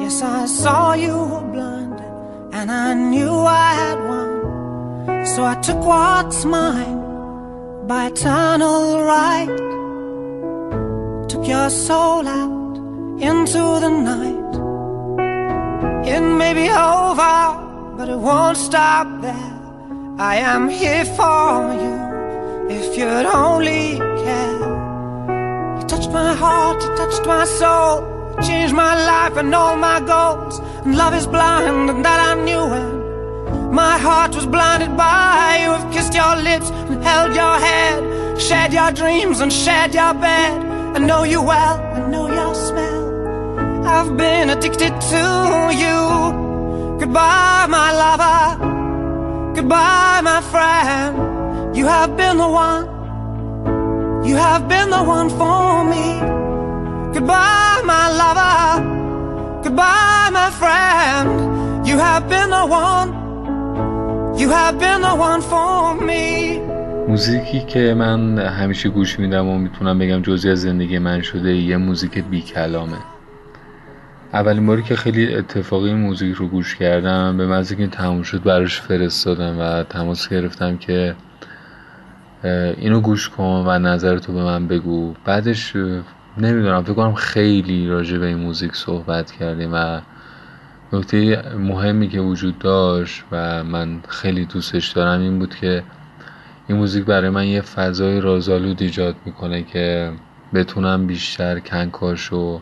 Yes, 0.00 0.22
I 0.22 0.46
saw 0.46 0.94
you 0.94 1.16
were 1.32 1.46
blinded 1.54 2.12
and 2.52 2.70
I 2.70 2.94
knew 2.94 3.34
I 3.64 3.74
had 3.82 3.98
won. 4.08 4.37
So 5.34 5.44
I 5.44 5.54
took 5.62 5.78
what's 5.84 6.44
mine 6.44 6.98
by 7.86 8.06
eternal 8.06 9.02
right. 9.02 9.56
Took 11.28 11.46
your 11.46 11.70
soul 11.70 12.26
out 12.26 12.76
into 13.20 13.62
the 13.84 13.90
night. 14.10 14.52
It 16.08 16.20
may 16.20 16.54
be 16.54 16.68
over, 16.70 17.96
but 17.96 18.08
it 18.08 18.18
won't 18.18 18.56
stop 18.56 19.06
there. 19.20 19.54
I 20.18 20.36
am 20.36 20.68
here 20.68 21.04
for 21.04 21.72
you 21.82 21.96
if 22.76 22.96
you'd 22.98 23.26
only 23.44 23.98
care. 24.24 24.58
You 25.78 25.84
touched 25.86 26.10
my 26.10 26.34
heart, 26.34 26.82
you 26.82 26.88
touched 26.96 27.24
my 27.26 27.44
soul, 27.44 28.00
you 28.30 28.42
changed 28.48 28.74
my 28.74 28.94
life 29.12 29.36
and 29.36 29.54
all 29.54 29.76
my 29.76 30.00
goals. 30.00 30.58
And 30.84 30.96
love 30.96 31.14
is 31.14 31.26
blind, 31.26 31.90
and 31.90 32.04
that 32.04 32.18
I 32.30 32.42
knew 32.42 32.64
when 32.72 32.97
my 33.72 33.98
heart 33.98 34.34
was 34.34 34.46
blinded 34.46 34.96
by 34.96 35.58
you. 35.62 35.70
Have 35.70 35.92
kissed 35.92 36.14
your 36.14 36.36
lips 36.36 36.70
and 36.70 37.02
held 37.02 37.34
your 37.34 37.56
head, 37.58 38.40
shared 38.40 38.72
your 38.72 38.90
dreams 38.92 39.40
and 39.40 39.52
shared 39.52 39.94
your 39.94 40.14
bed. 40.14 40.52
I 40.96 40.98
know 40.98 41.22
you 41.24 41.42
well, 41.42 41.76
I 41.78 42.00
know 42.08 42.26
your 42.32 42.54
smell. 42.54 43.86
I've 43.86 44.16
been 44.16 44.50
addicted 44.50 45.00
to 45.12 45.24
you. 45.82 46.98
Goodbye, 46.98 47.66
my 47.68 47.92
lover. 47.92 49.54
Goodbye, 49.54 50.20
my 50.22 50.40
friend. 50.40 51.76
You 51.76 51.86
have 51.86 52.16
been 52.16 52.36
the 52.38 52.48
one. 52.48 52.84
You 54.26 54.36
have 54.36 54.68
been 54.68 54.90
the 54.90 55.02
one 55.02 55.30
for 55.30 55.84
me. 55.84 56.20
Goodbye, 57.14 57.82
my 57.84 58.10
lover. 58.20 59.62
Goodbye, 59.62 60.30
my 60.32 60.50
friend. 60.50 61.86
You 61.86 61.98
have 61.98 62.28
been 62.28 62.50
the 62.50 62.66
one. 62.66 63.17
You 64.42 64.50
have 64.50 64.78
been 64.78 65.00
the 65.02 65.14
one 65.28 65.42
for 65.50 65.94
me. 66.08 66.60
موزیکی 67.08 67.60
که 67.60 67.94
من 67.94 68.38
همیشه 68.38 68.88
گوش 68.88 69.18
میدم 69.18 69.48
و 69.48 69.58
می‌تونم 69.58 69.98
بگم 69.98 70.22
جزی 70.22 70.50
از 70.50 70.60
زندگی 70.60 70.98
من 70.98 71.22
شده 71.22 71.56
یه 71.56 71.76
موزیک 71.76 72.24
بی 72.24 72.40
کلامه 72.40 72.96
اولین 74.32 74.66
باری 74.66 74.82
که 74.82 74.96
خیلی 74.96 75.34
اتفاقی 75.34 75.94
موزیک 75.94 76.34
رو 76.36 76.48
گوش 76.48 76.76
کردم 76.76 77.36
به 77.36 77.46
مزه 77.46 77.76
که 77.76 77.86
تموم 77.86 78.22
شد 78.22 78.42
براش 78.42 78.80
فرستادم 78.80 79.58
و 79.60 79.82
تماس 79.82 80.28
گرفتم 80.28 80.76
که 80.76 81.14
اینو 82.78 83.00
گوش 83.00 83.28
کن 83.28 83.64
و 83.66 83.78
نظرتو 83.78 84.32
به 84.32 84.42
من 84.42 84.66
بگو 84.66 85.14
بعدش 85.24 85.76
نمی‌دونم 86.38 86.82
فکر 86.82 86.94
کنم 86.94 87.14
خیلی 87.14 87.88
راجع 87.88 88.18
به 88.18 88.26
این 88.26 88.38
موزیک 88.38 88.74
صحبت 88.74 89.32
کردیم 89.32 89.70
و 89.72 90.00
نکته 90.92 91.42
مهمی 91.58 92.08
که 92.08 92.20
وجود 92.20 92.58
داشت 92.58 93.24
و 93.32 93.64
من 93.64 94.00
خیلی 94.08 94.44
دوستش 94.44 94.88
دارم 94.88 95.20
این 95.20 95.38
بود 95.38 95.54
که 95.54 95.82
این 96.68 96.78
موزیک 96.78 97.04
برای 97.04 97.30
من 97.30 97.46
یه 97.46 97.60
فضای 97.60 98.20
رازآلود 98.20 98.82
ایجاد 98.82 99.16
می‌کنه 99.24 99.62
که 99.62 100.12
بتونم 100.54 101.06
بیشتر 101.06 101.58
کنکاش 101.58 102.32
و 102.32 102.60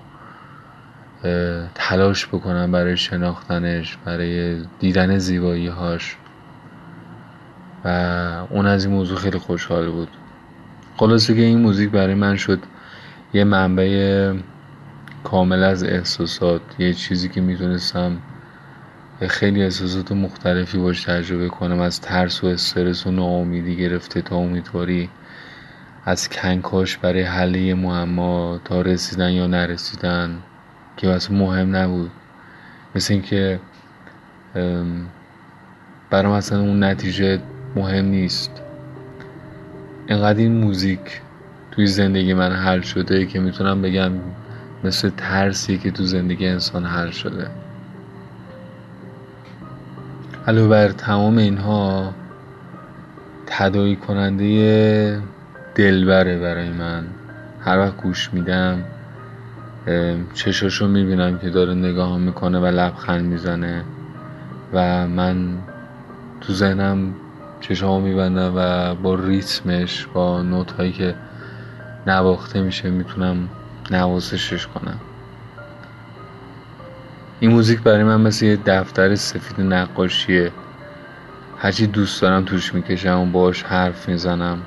تلاش 1.74 2.26
بکنم 2.26 2.72
برای 2.72 2.96
شناختنش 2.96 3.98
برای 4.04 4.62
دیدن 4.78 5.18
زیبایی 5.18 5.66
هاش 5.66 6.16
و 7.84 7.88
اون 8.50 8.66
از 8.66 8.84
این 8.84 8.94
موضوع 8.94 9.18
خیلی 9.18 9.38
خوشحال 9.38 9.90
بود. 9.90 10.08
خلاصه 10.96 11.34
که 11.34 11.40
این 11.40 11.58
موزیک 11.58 11.90
برای 11.90 12.14
من 12.14 12.36
شد 12.36 12.58
یه 13.34 13.44
منبع 13.44 14.32
کامل 15.26 15.62
از 15.62 15.84
احساسات 15.84 16.60
یه 16.78 16.94
چیزی 16.94 17.28
که 17.28 17.40
می‌تونستم 17.40 18.16
خیلی 19.28 19.62
احساسات 19.62 20.12
مختلفی 20.12 20.78
باش 20.78 21.04
تجربه 21.04 21.48
کنم 21.48 21.80
از 21.80 22.00
ترس 22.00 22.44
و 22.44 22.46
استرس 22.46 23.06
و 23.06 23.10
ناامیدی 23.10 23.76
گرفته 23.76 24.22
تا 24.22 24.36
امیدواری 24.36 25.08
از 26.04 26.28
کنکاش 26.28 26.96
برای 26.96 27.22
حل 27.22 27.72
معما 27.72 28.60
تا 28.64 28.80
رسیدن 28.80 29.30
یا 29.30 29.46
نرسیدن 29.46 30.38
که 30.96 31.08
واسه 31.08 31.32
مهم 31.32 31.76
نبود. 31.76 32.10
مثل 32.94 33.14
اینکه 33.14 33.60
برام 36.10 36.32
اصلا 36.32 36.60
اون 36.60 36.84
نتیجه 36.84 37.40
مهم 37.76 38.04
نیست. 38.04 38.50
اینقدر 40.08 40.38
این 40.38 40.52
موزیک 40.52 41.20
توی 41.70 41.86
زندگی 41.86 42.34
من 42.34 42.52
حل 42.52 42.80
شده 42.80 43.26
که 43.26 43.40
می‌تونم 43.40 43.82
بگم 43.82 44.12
مثل 44.86 45.10
ترسی 45.16 45.78
که 45.78 45.90
تو 45.90 46.02
زندگی 46.02 46.46
انسان 46.46 46.84
حل 46.84 47.10
شده. 47.10 47.50
علاوه 50.46 50.68
بر 50.68 50.88
تمام 50.88 51.36
اینها 51.38 52.14
تدایی 53.46 53.96
کننده 53.96 55.20
دلبره 55.74 56.38
برای 56.38 56.70
من. 56.70 57.06
هر 57.60 57.78
وقت 57.78 57.96
گوش 57.96 58.30
میدم 58.32 58.84
چشاشو 60.34 60.88
می‌بینم 60.88 61.38
که 61.38 61.50
داره 61.50 61.74
نگاه 61.74 62.18
می‌کنه 62.18 62.58
و 62.58 62.66
لبخند 62.66 63.24
می‌زنه 63.24 63.84
و 64.72 65.06
من 65.06 65.58
تو 66.40 66.52
ذهنم 66.52 67.14
چشامو 67.60 68.06
میبندم 68.06 68.52
و 68.56 68.94
با 68.94 69.14
ریتمش 69.14 70.06
با 70.06 70.42
نوت 70.42 70.72
هایی 70.72 70.92
که 70.92 71.14
نواخته 72.06 72.62
میشه 72.62 72.90
می‌تونم 72.90 73.48
نوازشش 73.90 74.66
کنم. 74.66 75.00
این 77.40 77.50
موزیک 77.50 77.80
برای 77.80 78.04
من 78.04 78.20
مثل 78.20 78.46
یه 78.46 78.56
دفتر 78.56 79.14
سفید 79.14 79.60
نقاشیه. 79.60 80.52
هرچی 81.58 81.86
دوست 81.86 82.22
دارم 82.22 82.44
توش 82.44 82.74
می‌کشم 82.74 83.18
و 83.18 83.26
باش 83.26 83.62
حرف 83.62 84.08
می‌زنم. 84.08 84.62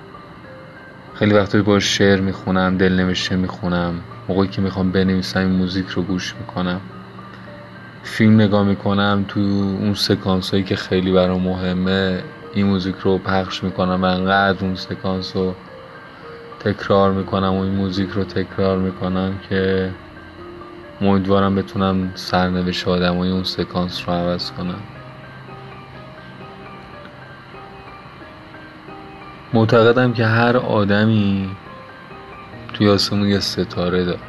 خیلی 1.14 1.34
وقتا 1.34 1.62
باش 1.62 1.98
شعر 1.98 2.22
می‌خونم 2.22 2.78
دل 2.78 2.94
نوشته 2.94 3.36
می‌خونم. 3.36 3.94
موقعی 4.28 4.48
که 4.48 4.62
می‌خوام 4.62 4.92
بنویسم 4.92 5.40
این 5.40 5.50
موزیک 5.50 5.88
رو 5.88 6.04
گوش 6.04 6.36
می‌کنم. 6.40 6.82
فیلم 8.04 8.42
نگاه 8.42 8.64
می‌کنم 8.64 9.26
تو 9.28 9.40
اون 9.80 9.94
سکانس 9.94 10.52
هایی 10.52 10.64
که 10.64 10.76
خیلی 10.76 11.12
برام 11.12 11.42
مهمه 11.42 12.24
این 12.54 12.66
موزیک 12.66 12.96
رو 12.96 13.18
پخش 13.18 13.64
می‌کنم 13.64 14.02
و 14.02 14.06
انقدر 14.06 14.66
اون 14.66 14.76
سکانس 14.76 15.36
رو 15.36 15.56
تکرار 16.60 17.12
می‌کنم 17.12 17.54
و 17.54 17.62
این 17.62 17.76
موزیک 17.76 18.10
رو 18.10 18.24
تکرار 18.24 18.78
می‌کنم 18.78 19.40
که 19.50 19.92
امیدوارم 21.02 21.56
بتونم 21.56 22.12
سرنوشت 22.16 22.88
آدمای 22.88 23.32
اون 23.32 23.44
سکانس 23.44 24.04
رو 24.08 24.14
عوض 24.14 24.52
کنم. 24.52 24.80
معتقدم 29.54 30.14
که 30.14 30.26
هر 30.26 30.58
آدمی 30.58 31.50
توی 32.74 32.90
آسمون 32.90 33.28
یه 33.28 33.40
ستاره 33.40 34.06
داره. 34.06 34.20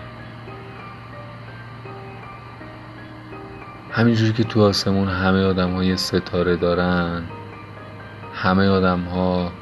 همینجوری 3.90 4.32
که 4.32 4.44
تو 4.44 4.62
آسمون 4.62 5.08
همه 5.08 5.44
آدم 5.44 5.74
ها 5.74 5.84
یه 5.84 5.96
ستاره 5.96 6.56
دارن 6.56 7.22
همه 8.34 8.68
آدم 8.68 9.00
ها 9.00 9.52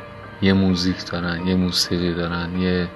یه 0.42 0.52
موزیک 0.52 1.10
دارن 1.10 1.46
یه 1.46 1.54
موسیقی 1.54 2.14
دارن 2.14 2.60
یه 2.60 2.88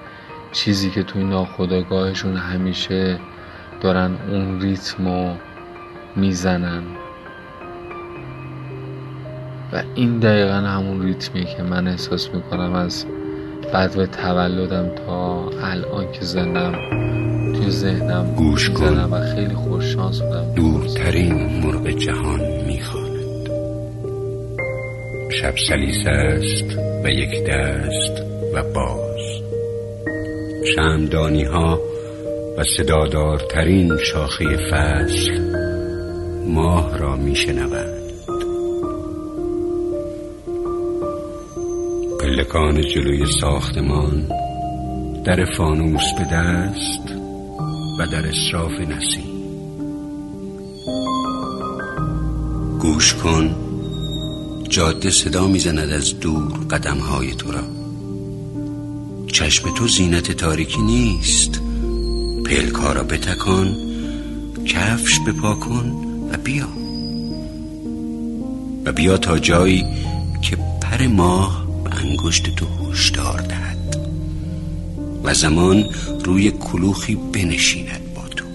چیزی 0.51 0.89
که 0.89 1.03
توی 1.03 1.23
ناخداگاهشون 1.23 2.37
همیشه 2.37 3.19
دارن 3.81 4.11
اون 4.29 4.61
ریتمو 4.61 5.35
می‌زنن. 6.15 6.83
و 9.73 9.83
این 9.95 10.19
دقیقا 10.19 10.53
همون 10.53 11.01
ریتمیه 11.01 11.45
که 11.45 11.63
من 11.63 11.87
احساس 11.87 12.29
می‌کنم 12.33 12.73
از 12.73 13.05
بعد 13.73 13.95
به 13.95 14.07
تولدم 14.07 14.89
تا 14.95 15.49
الان 15.63 16.11
که 16.11 16.21
زنم 16.21 16.73
توی 17.53 17.69
ذهنم 17.69 18.35
گوش 18.35 18.69
کن. 18.69 18.99
و 18.99 19.35
خیلی 19.35 19.55
خوششانس 19.55 20.21
بودم. 20.21 20.53
دورترین 20.55 21.61
مرغ 21.63 21.87
جهان 21.87 22.39
می‌خواند. 22.67 23.49
شب 25.31 25.53
سلیس 25.67 26.07
است. 26.07 26.92
و 27.03 27.09
یک 27.09 27.43
دست 27.49 28.21
و 28.53 28.63
باز. 28.63 29.43
شمدانی 30.75 31.43
ها 31.43 31.81
و 32.57 32.63
صدادارترین 32.77 33.97
شاخه 33.97 34.45
فصل 34.71 35.53
ماه 36.47 36.97
را 36.97 37.15
میشنوند. 37.15 38.03
پلکان 42.21 42.81
جلوی 42.81 43.25
ساختمان 43.41 44.27
در 45.25 45.45
فانوس 45.57 46.13
به 46.17 46.23
دست 46.35 47.15
و 47.99 48.07
در 48.07 48.27
اصراف 48.27 48.71
نسیم. 48.71 49.33
گوش 52.79 53.13
کن 53.13 53.62
جاده 54.73 55.09
صدا 55.09 55.47
می‌زند 55.47 55.89
از 55.91 56.19
دور 56.19 56.51
قدم 56.71 56.97
های 56.97 57.35
تو 57.35 57.51
را. 57.51 57.63
چشم 59.27 59.73
تو 59.73 59.87
زینت 59.87 60.31
تاریکی 60.31 60.81
نیست. 60.81 61.61
پلکا 62.45 62.93
را 62.93 63.03
بتکان 63.03 63.75
کفش 64.65 65.19
بپا 65.19 65.55
کن 65.55 65.91
و 66.31 66.37
بیا. 66.37 66.67
و 68.85 68.91
بیا 68.91 69.17
تا 69.17 69.39
جایی 69.39 69.85
که 70.41 70.55
پر 70.81 71.07
ماه 71.07 71.67
به 71.83 71.95
انگشت 71.95 72.55
تو 72.55 72.65
هشدار 72.65 73.41
دهد. 73.41 73.97
و 75.23 75.33
زمان 75.33 75.85
روی 76.23 76.51
کلوخی 76.51 77.15
بنشیند 77.15 78.13
با 78.15 78.27
تو. 78.35 78.45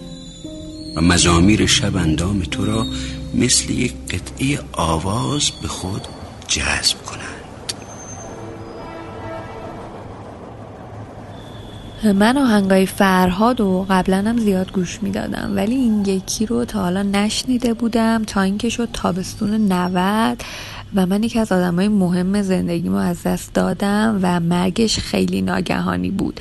و 0.97 1.01
مزامیر 1.01 1.67
شب 1.67 1.97
اندام 1.97 2.41
تو 2.41 2.65
را 2.65 2.87
مثل 3.35 3.71
یک 3.71 3.95
قطعه 4.11 4.59
آواز 4.73 5.51
به 5.63 5.69
خود 5.69 6.03
جذب 6.49 6.97
کنند. 7.07 7.39
من 12.17 12.39
آهنگای 12.39 12.87
فرهاد 12.87 13.61
و 13.61 13.87
قبلا 13.91 14.17
هم 14.17 14.39
زیاد 14.39 14.73
گوش 14.73 15.03
می‌دادم 15.03 15.53
ولی 15.57 15.75
این 15.75 16.05
یکی 16.05 16.47
رو 16.47 16.65
تا 16.65 16.83
حالا 16.83 17.03
نشنیده 17.03 17.75
بودم 17.75 18.25
تا 18.25 18.43
اینکه 18.43 18.69
شد 18.69 18.89
تابستون 18.93 19.73
90 19.73 20.43
و 20.95 21.07
من 21.07 21.23
یکی 21.23 21.39
از 21.39 21.53
آدمای 21.53 21.89
مهم 21.89 22.43
زندگیمو 22.43 22.97
از 22.97 23.23
دست 23.23 23.55
دادم 23.55 24.19
و 24.23 24.41
مرگش 24.41 24.99
خیلی 24.99 25.43
ناگهانی 25.43 26.11
بود. 26.11 26.41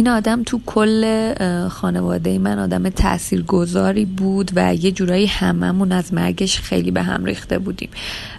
این 0.00 0.08
آدم 0.08 0.42
تو 0.42 0.60
کل 0.66 1.68
خانواده 1.68 2.38
من 2.38 2.58
آدم 2.58 2.88
تاثیرگذاری 2.88 4.04
بود 4.04 4.50
و 4.54 4.74
یه 4.74 4.92
جورایی 4.92 5.26
هممون 5.26 5.92
از 5.92 6.14
مرگش 6.14 6.60
خیلی 6.60 6.90
به 6.90 7.02
هم 7.02 7.24
ریخته 7.24 7.58
بودیم. 7.58 7.88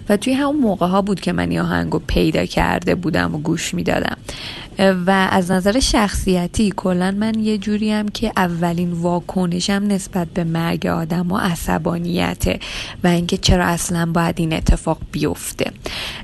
و 0.08 0.16
توی 0.16 0.32
همون 0.32 0.56
موقع 0.56 0.86
ها 0.86 1.02
بود 1.02 1.20
که 1.20 1.32
من 1.32 1.50
این 1.50 1.60
آهنگو 1.60 1.98
پیدا 2.06 2.44
کرده 2.44 2.94
بودم 2.94 3.34
و 3.34 3.38
گوش 3.38 3.74
می‌دادم. 3.74 4.16
و 4.78 5.28
از 5.30 5.50
نظر 5.50 5.80
شخصیتی 5.80 6.72
کلا 6.76 7.10
من 7.10 7.34
یه 7.38 7.58
جوری 7.58 7.92
هم 7.92 8.08
که 8.08 8.32
اولین 8.36 8.92
واکنشم 8.92 9.82
نسبت 9.88 10.28
به 10.28 10.44
مرگ 10.44 10.86
آدم 10.86 11.32
و 11.32 11.38
عصبانیته 11.38 12.58
و 13.04 13.06
اینکه 13.06 13.36
چرا 13.36 13.64
اصلا 13.64 14.06
باید 14.06 14.40
این 14.40 14.52
اتفاق 14.52 14.98
بیفته. 15.12 15.72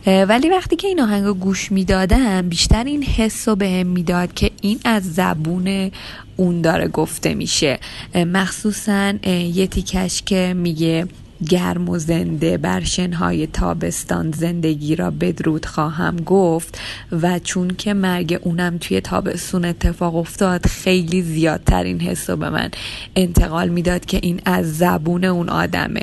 ولی 0.07 0.49
وقتی 0.49 0.77
که 0.77 0.89
این 0.89 1.01
آهنگ 1.01 1.27
گوش 1.27 1.73
می‌دادم 1.73 2.49
بیشتر 2.49 2.85
این 2.85 3.03
حس 3.03 3.49
رو 3.49 3.57
بهم 3.57 3.87
می‌داد 3.87 4.35
که 4.35 4.51
این 4.63 4.81
از 4.85 5.15
زبون 5.15 5.91
اون 6.37 6.61
داره 6.61 6.89
گفته 6.89 7.35
میشه. 7.35 7.79
مخصوصا 8.15 9.13
یه 9.55 9.67
تیکش 9.67 10.23
که 10.23 10.55
میگه 10.57 11.07
گرم 11.49 11.89
و 11.89 11.99
زنده 11.99 12.57
بر 12.57 12.85
شنهای 12.85 13.47
تابستان 13.47 14.31
زندگی 14.31 14.97
را 14.97 15.11
بدرود 15.11 15.67
خواهم 15.67 16.17
گفت 16.17 16.79
و 17.13 17.39
چون 17.39 17.69
که 17.69 17.95
مرگ 17.95 18.41
اونم 18.43 18.79
توی 18.79 19.01
تابستون 19.01 19.65
اتفاق 19.65 20.17
افتاد 20.17 20.67
خیلی 20.67 21.23
زیادترین 21.23 22.01
حس 22.01 22.31
به 22.31 22.51
من 22.51 22.71
انتقال 23.17 23.69
می‌داد 23.69 24.05
که 24.07 24.21
این 24.23 24.41
از 24.45 24.79
زبون 24.79 25.25
اون 25.25 25.49
آدمه. 25.49 26.03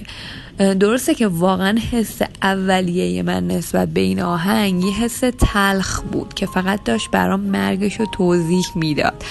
درسته 0.58 1.16
که 1.16 1.28
واقعا 1.28 1.80
حس 1.92 2.22
اولیه 2.42 3.24
من 3.24 3.48
نسبت 3.48 3.88
به 3.90 4.02
این 4.02 4.22
آهنگ 4.22 4.84
یه 4.84 4.92
حس 4.92 5.22
تلخ 5.40 6.02
بود 6.02 6.34
که 6.34 6.46
فقط 6.46 6.84
داشت 6.84 7.12
برام 7.12 7.40
مرگش 7.40 8.00
رو 8.00 8.06
توضیح 8.06 8.66
می‌داد. 8.76 9.24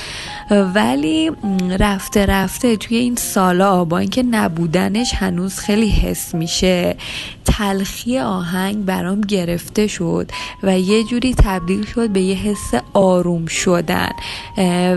ولی 0.74 1.30
رفته 1.78 2.26
رفته 2.26 2.76
توی 2.76 2.96
این 2.96 3.16
سالا 3.16 3.84
با 3.84 3.98
اینکه 3.98 4.22
نبودنش 4.22 5.14
هنوز 5.14 5.58
خیلی 5.58 5.88
حس 5.88 6.34
میشه 6.34 6.96
تلخی 7.44 8.18
آهنگ 8.18 8.84
برام 8.84 9.20
گرفته 9.20 9.86
شد 9.86 10.30
و 10.62 10.78
یه 10.78 11.04
جوری 11.04 11.34
تبدیل 11.34 11.86
شد 11.86 12.10
به 12.10 12.20
یه 12.20 12.36
حس 12.36 12.74
آروم 12.92 13.46
شدن 13.46 14.12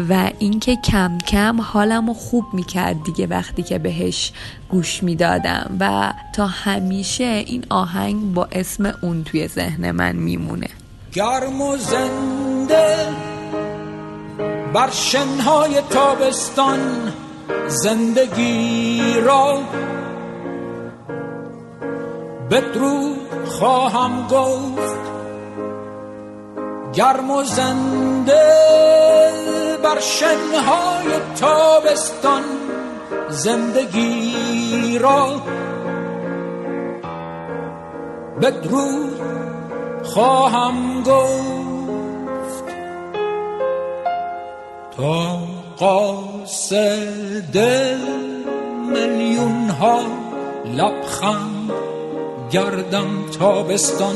و 0.10 0.30
اینکه 0.40 0.76
کم 0.76 1.18
کم 1.28 1.62
حالمو 1.62 2.14
خوب 2.14 2.46
می‌کرد 2.54 3.04
دیگه 3.04 3.28
وقتی 3.28 3.64
که 3.64 3.78
بهش 3.78 4.32
گوش 4.70 5.04
می‌دادم 5.04 5.78
و 5.80 6.14
تا 6.36 6.48
همیشه 6.48 7.24
این 7.24 7.66
آهنگ 7.70 8.34
با 8.34 8.48
اسم 8.52 8.94
اون 9.02 9.24
توی 9.24 9.48
ذهن 9.48 9.92
من 9.92 10.16
میمونه. 10.16 10.70
گرم 11.14 11.62
و 11.62 11.78
زنده 11.78 12.96
بر 14.74 14.90
شنهای 14.92 15.82
تابستان 15.90 16.80
زندگی 17.68 19.14
را 19.24 19.62
بدرود 22.52 23.18
خواهم 23.46 24.28
گفت. 24.28 24.98
گرم 26.94 27.32
و 27.32 27.44
زنده 27.44 28.44
بر 29.84 30.00
شنهای 30.00 31.20
تابستان 31.40 32.44
زندگی 33.30 35.00
را 35.00 35.42
بدرود 38.42 39.22
خواهم 40.04 41.04
گفت. 41.04 42.64
تا 44.98 45.40
قاصد 45.78 47.58
میلیون 48.94 49.70
ها 49.70 50.00
لبخند 50.66 51.72
گردم 52.52 53.08
تابستان 53.40 54.16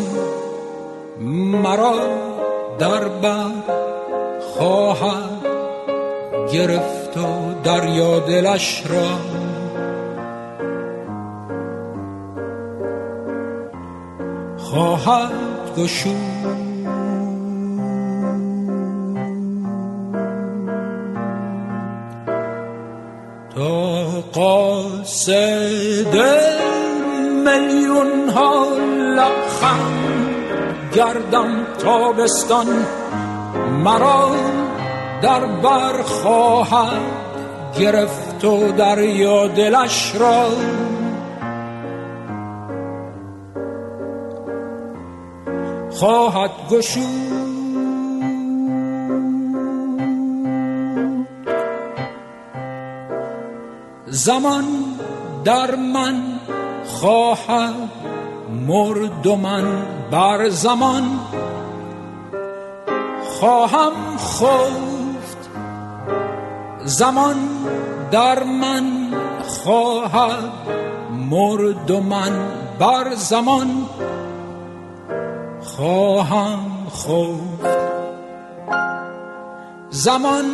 مرا 1.63 1.93
در 2.79 3.07
بر 3.07 3.51
خواهد 4.41 5.40
گرفت 6.53 7.17
و 7.17 7.53
دریا 7.63 8.19
دلش 8.19 8.83
را. 8.89 9.07
خواهد 14.57 15.31
گشود. 15.77 16.71
تا 23.55 24.05
قاصد 24.33 26.15
میلیون 27.45 28.29
ها 28.29 28.65
لبخند 29.15 30.35
گردم 30.95 31.65
تابستان. 31.79 32.67
مرا 33.83 34.50
در 35.21 35.45
بر 35.45 36.01
خواهد 36.01 37.01
گرفت 37.79 38.45
و 38.45 38.71
دریا 38.71 39.47
دلش 39.47 40.15
را. 40.15 40.47
خواهد 45.91 46.51
گشود. 46.69 47.31
زمان 54.05 54.65
در 55.43 55.75
من 55.75 56.21
خواهد 56.85 57.75
مرد 58.67 59.27
و 59.27 59.35
من 59.35 59.85
بر 60.11 60.49
زمان. 60.49 61.03
خواهم 63.39 64.17
خفت 64.17 64.90
زمان 66.91 67.37
در 68.11 68.43
من 68.43 68.83
خواهد 69.63 70.51
مرد 71.29 71.91
و 71.91 71.99
من 71.99 72.47
بر 72.79 73.15
زمان 73.15 73.87
خواهم 75.61 76.59
خفت. 76.89 77.77
زمان 79.89 80.45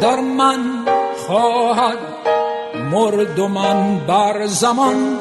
در 0.00 0.20
من 0.20 0.60
خواهد 1.26 1.98
مرد 2.92 3.38
و 3.38 3.48
من 3.48 4.00
بر 4.06 4.46
زمان 4.46 5.18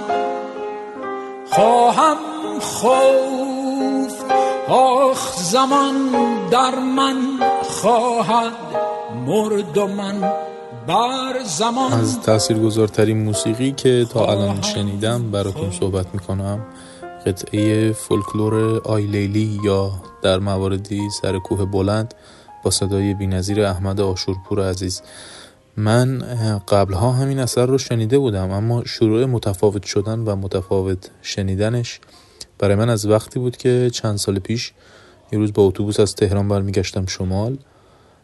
خواهم 1.51 2.17
خفت. 2.59 4.25
آخ 4.69 5.33
زمان 5.37 5.95
در 6.51 6.79
من 6.79 7.17
خواهد 7.81 8.96
مرد 9.27 9.77
و 9.77 9.87
من 9.87 10.21
بر 10.87 11.43
زمان. 11.45 11.93
از 11.93 12.21
تاثیرگذارترین 12.21 13.23
موسیقی 13.23 13.71
که 13.71 14.05
تا 14.09 14.25
الان 14.25 14.61
شنیدم 14.61 15.31
براتون 15.31 15.71
صحبت 15.71 16.05
می‌کنم 16.13 16.65
قطعه 17.25 17.91
فولکلور 17.91 18.81
آیلیلی 18.83 19.59
یا 19.63 19.91
در 20.21 20.39
مواردی 20.39 21.09
سر 21.21 21.39
کوه 21.39 21.65
بلند 21.65 22.13
با 22.63 22.71
صدای 22.71 23.13
بینظیر 23.13 23.61
احمد 23.61 24.01
آشورپور 24.01 24.69
عزیز. 24.69 25.01
من 25.77 26.19
قبلها 26.67 27.11
همین 27.11 27.39
اثر 27.39 27.65
رو 27.65 27.77
شنیده 27.77 28.19
بودم 28.19 28.51
اما 28.51 28.83
شروع 28.85 29.25
متفاوت 29.25 29.85
شدن 29.85 30.19
و 30.19 30.35
متفاوت 30.35 31.09
شنیدنش 31.21 31.99
برای 32.59 32.75
من 32.75 32.89
از 32.89 33.05
وقتی 33.05 33.39
بود 33.39 33.57
که 33.57 33.89
چند 33.93 34.17
سال 34.17 34.39
پیش 34.39 34.73
یه 35.31 35.39
روز 35.39 35.53
با 35.53 35.63
اتوبوس 35.63 35.99
از 35.99 36.15
تهران 36.15 36.47
برمیگشتم 36.47 37.05
شمال. 37.05 37.57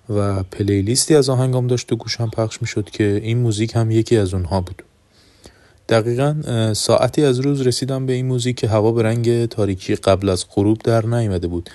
و 0.10 0.43
پلیلیستی 0.43 1.16
از 1.16 1.30
آهنگام 1.30 1.68
داشت 1.68 1.93
و 1.93 1.95
گوشم 1.95 2.30
پخش 2.30 2.62
می‌شد 2.62 2.89
که 2.89 3.22
این 3.24 3.38
موزیک 3.38 3.76
هم 3.76 3.91
یکی 3.91 4.18
از 4.18 4.34
اونها 4.34 4.62
بود. 4.62 4.84
دقیقا 5.89 6.74
ساعتی 6.74 7.26
از 7.26 7.39
روز 7.39 7.62
رسیدم 7.62 8.06
به 8.06 8.14
این 8.14 8.26
موزیک 8.26 8.56
که 8.56 8.68
هوا 8.68 8.91
به 8.91 9.04
رنگ 9.04 9.45
تاریکی 9.45 9.95
قبل 9.95 10.30
از 10.30 10.45
غروب 10.56 10.78
در 10.84 11.06
نیامده 11.06 11.47
بود 11.47 11.70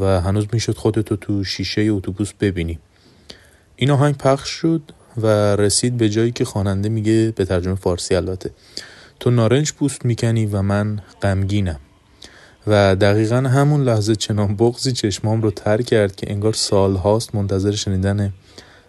و 0.00 0.20
هنوز 0.20 0.46
می‌شد 0.52 0.76
خودتو 0.76 1.16
تو 1.16 1.44
شیشه 1.44 1.82
اتوبوس 1.82 2.32
ببینی. 2.40 2.78
این 3.76 3.90
آهنگ 3.90 4.16
پخش 4.16 4.48
شد 4.48 4.82
و 5.16 5.56
رسید 5.56 5.96
به 5.96 6.08
جایی 6.08 6.32
که 6.32 6.44
خواننده 6.44 6.88
میگه 6.88 7.32
به 7.36 7.44
ترجمه 7.44 7.74
فارسی 7.74 8.14
البته. 8.14 8.50
تو 9.20 9.30
نارنج 9.30 9.72
پوست 9.72 10.04
می‌کنی 10.04 10.46
و 10.46 10.62
من 10.62 11.00
غمگینم. 11.22 11.80
و 12.66 12.96
دقیقا 12.96 13.36
همون 13.36 13.82
لحظه 13.82 14.16
چنان 14.16 14.56
بغزی 14.56 14.92
چشمام 14.92 15.42
رو 15.42 15.50
تر 15.50 15.82
کرد 15.82 16.16
که 16.16 16.30
انگار 16.30 16.52
سال 16.52 16.96
هاست 16.96 17.34
منتظر 17.34 17.72
شنیدن 17.72 18.32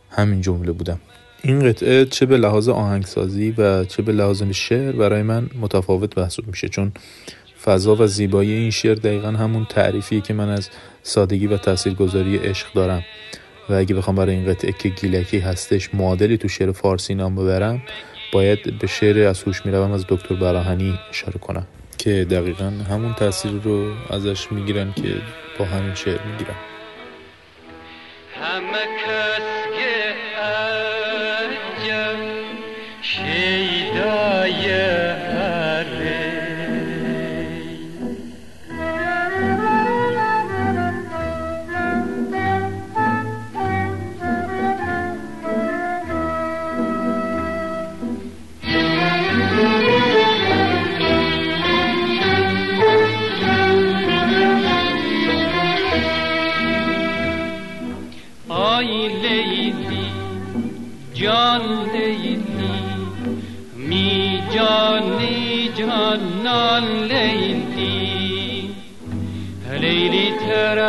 همین 0.10 0.42
جمله 0.42 0.72
بودم. 0.72 1.00
این 1.44 1.60
قطعه 1.60 2.06
چه 2.06 2.26
به 2.26 2.38
لحاظ 2.38 2.70
آهنگسازی 2.70 3.52
و 3.58 3.86
چه 3.86 4.04
به 4.04 4.12
لحاظ 4.12 4.44
شعر 4.44 4.92
برای 4.92 5.22
من 5.22 5.50
متفاوت 5.62 6.18
محسوب 6.18 6.48
میشه 6.48 6.70
چون 6.70 6.92
فضا 7.64 7.96
و 7.96 8.08
زیبایی 8.08 8.52
این 8.52 8.72
شعر 8.72 8.96
دقیقا 8.96 9.28
همون 9.28 9.66
تعریفیه 9.70 10.22
که 10.22 10.34
من 10.34 10.50
از 10.50 10.70
سادگی 11.04 11.48
و 11.48 11.58
تاثیرگذاری 11.58 12.38
عشق 12.38 12.74
دارم. 12.74 13.04
و 13.70 13.74
اگه 13.74 13.96
بخوام 13.96 14.16
برای 14.16 14.36
این 14.36 14.46
قطعه 14.46 14.72
که 14.72 14.90
گیلکی 14.90 15.40
هستش 15.40 15.96
معادلی 15.96 16.38
تو 16.38 16.48
شعر 16.48 16.72
فارسی 16.72 17.16
نام 17.16 17.36
ببرم 17.36 17.82
باید 18.34 18.80
به 18.80 18.88
شعر 18.88 19.28
از 19.28 19.44
هوش 19.44 19.66
می‌روم 19.66 19.92
از 19.92 20.06
دکتر 20.10 20.36
براهنی 20.36 21.00
اشاره 21.10 21.40
کنم. 21.40 21.68
که 22.04 22.26
دقیقا 22.26 22.72
همون 22.90 23.14
تاثیر 23.14 23.52
رو 23.52 23.94
ازش 24.10 24.52
می‌گیرن 24.52 24.94
که 24.94 25.22
با 25.60 25.66
همین 25.66 25.96
شعر 25.96 26.22
می‌گیرن. 26.22 26.56
همه 28.42 28.86
کس 29.06 29.61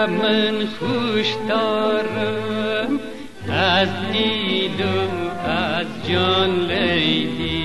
من 0.07 0.67
خوش 0.79 1.35
دارم. 1.49 3.01
از 3.49 3.89
دید 4.13 4.81
و 4.81 5.49
از 5.49 5.87
جان 6.09 6.51
لیلی. 6.51 7.63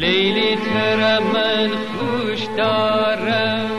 لیلی 0.00 0.56
تر 0.56 1.18
من 1.18 1.68
خوش 1.68 2.40
دارم. 2.56 3.70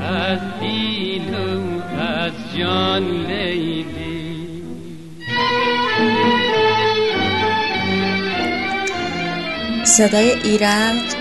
از 0.00 0.38
دید 0.60 1.34
و 1.34 2.00
از 2.00 2.32
جان 2.58 3.02
لیلی 3.02 3.69
صدای 10.00 10.30
ایرج 10.30 11.14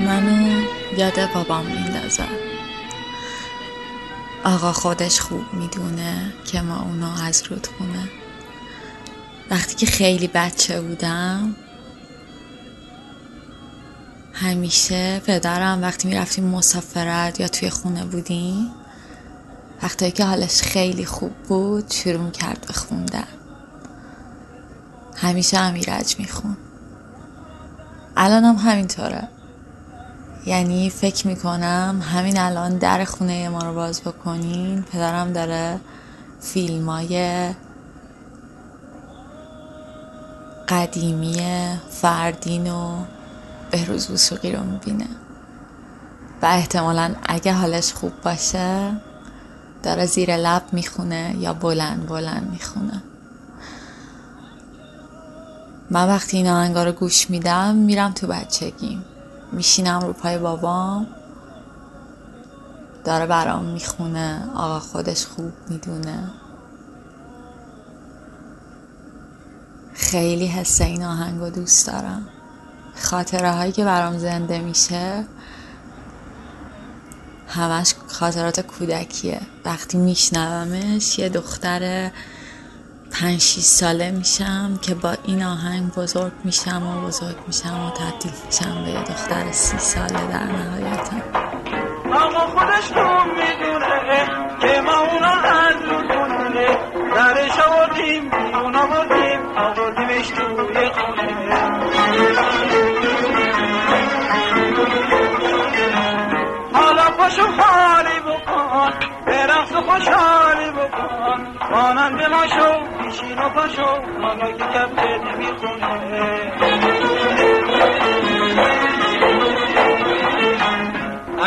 منو 0.00 0.62
یاد 0.98 1.32
بابام 1.34 1.66
میندازه. 1.66 2.24
آقا 4.44 4.72
خودش 4.72 5.20
خوب 5.20 5.44
می‌دونه 5.52 6.32
که 6.44 6.60
ما 6.60 6.82
اونو 6.82 7.22
از 7.22 7.42
رودخونه. 7.42 8.08
وقتی 9.50 9.74
که 9.74 9.86
خیلی 9.86 10.28
بچه 10.28 10.80
بودم 10.80 11.56
همیشه 14.32 15.22
پدرم 15.26 15.82
وقتی 15.82 16.08
می‌رفتیم 16.08 16.44
مسافرت 16.44 17.40
یا 17.40 17.48
توی 17.48 17.70
خونه 17.70 18.04
بودیم 18.04 18.70
وقتی 19.82 20.10
که 20.10 20.24
حالش 20.24 20.62
خیلی 20.62 21.04
خوب 21.04 21.32
بود 21.48 21.90
شروع 21.90 22.30
کرد 22.30 22.64
به 22.66 22.72
خوندن 22.72 23.28
همیشه 25.16 25.58
هم 25.58 25.74
ایرج 25.74 26.16
میخون 26.18 26.56
الان 28.22 28.44
هم 28.44 28.56
همینطوره. 28.56 29.28
یعنی 30.46 30.90
فکر 30.90 31.26
می‌کنم 31.26 32.02
همین 32.14 32.38
الان 32.38 32.78
در 32.78 33.04
خونه 33.04 33.48
ما 33.48 33.58
رو 33.58 33.74
باز 33.74 34.00
بکنین 34.00 34.82
پدرم 34.82 35.32
داره 35.32 35.80
فیلم 36.40 36.88
های 36.88 37.48
قدیمی 40.68 41.36
فردین 41.90 42.72
و 42.72 43.04
بهروز 43.70 44.10
وسوقی 44.10 44.52
رو 44.52 44.64
می‌بینه. 44.64 45.08
و 46.42 46.46
احتمالا 46.46 47.14
اگه 47.22 47.52
حالش 47.52 47.92
خوب 47.92 48.12
باشه 48.24 48.92
داره 49.82 50.06
زیر 50.06 50.36
لب 50.36 50.62
می‌خونه 50.72 51.36
یا 51.38 51.54
بلند 51.54 52.06
بلند 52.06 52.50
می‌خونه. 52.50 53.02
من 55.90 56.08
وقتی 56.08 56.36
این 56.36 56.48
آهنگا 56.48 56.84
رو 56.84 56.92
گوش 56.92 57.30
میدم 57.30 57.74
میرم 57.74 58.12
تو 58.12 58.26
بچگیم. 58.26 59.04
میشینم 59.52 60.00
رو 60.00 60.12
پای 60.12 60.38
بابام. 60.38 61.06
داره 63.04 63.26
برام 63.26 63.64
می‌خونه. 63.64 64.42
آقا 64.54 64.80
خودش 64.80 65.26
خوب 65.26 65.52
می‌دونه. 65.68 66.30
خیلی 69.94 70.46
حس 70.46 70.80
این 70.80 71.04
آهنگو 71.04 71.50
دوست 71.50 71.86
دارم. 71.86 72.28
خاطره 73.02 73.52
هایی 73.52 73.72
که 73.72 73.84
برام 73.84 74.18
زنده 74.18 74.58
میشه 74.58 75.24
همش 77.48 77.94
خاطرات 78.06 78.60
کودکیه. 78.60 79.40
وقتی 79.64 79.98
میشنومش 79.98 81.18
یه 81.18 81.28
دختر 81.28 82.10
پنج 83.12 83.40
شیش 83.40 83.64
ساله 83.64 84.10
میشم 84.10 84.78
که 84.82 84.94
با 84.94 85.16
این 85.24 85.42
آهنگ 85.42 85.94
بزرگ 85.94 86.32
میشم 86.44 86.86
و 86.86 87.06
بزرگ 87.06 87.36
میشم 87.46 87.80
و 87.86 87.90
تبدیل 87.90 88.32
میشم 88.46 88.84
به 88.84 88.90
یه 88.90 89.02
دختر 89.02 89.52
سی 89.52 89.78
ساله 89.78 90.26
در 90.32 90.42
نهایتا. 90.44 91.16
آقا 92.12 92.38
خودش 92.38 92.86
خوب 92.92 93.26
می‌دونه 93.32 94.26
که 94.60 94.80
ما 94.80 94.98
اونا 94.98 95.32
از 95.32 95.76
کنونه 96.08 96.78
درش 97.14 97.58
آوردیم 97.58 98.30
بیرون 98.30 98.76
آوردیم 98.76 99.40
آوردیمش 99.56 100.28
توی 100.28 100.90
خونه. 100.90 101.40
حالا 106.72 107.10
پاشو 107.18 107.42
حالی 107.42 108.20
بکن 108.20 108.90
به 109.26 109.46
رقص 109.46 109.72
خوشحالی 109.72 110.70
بکن. 110.70 111.46
مانند 111.70 112.22
ما 112.22 112.46
شو 112.46 112.99
بشین 113.10 113.38
و 113.38 113.48
پاشو 113.48 113.82
حالا 114.22 114.52
که 114.52 114.64
کفته 114.64 115.18
نمی‌خونه. 115.18 116.52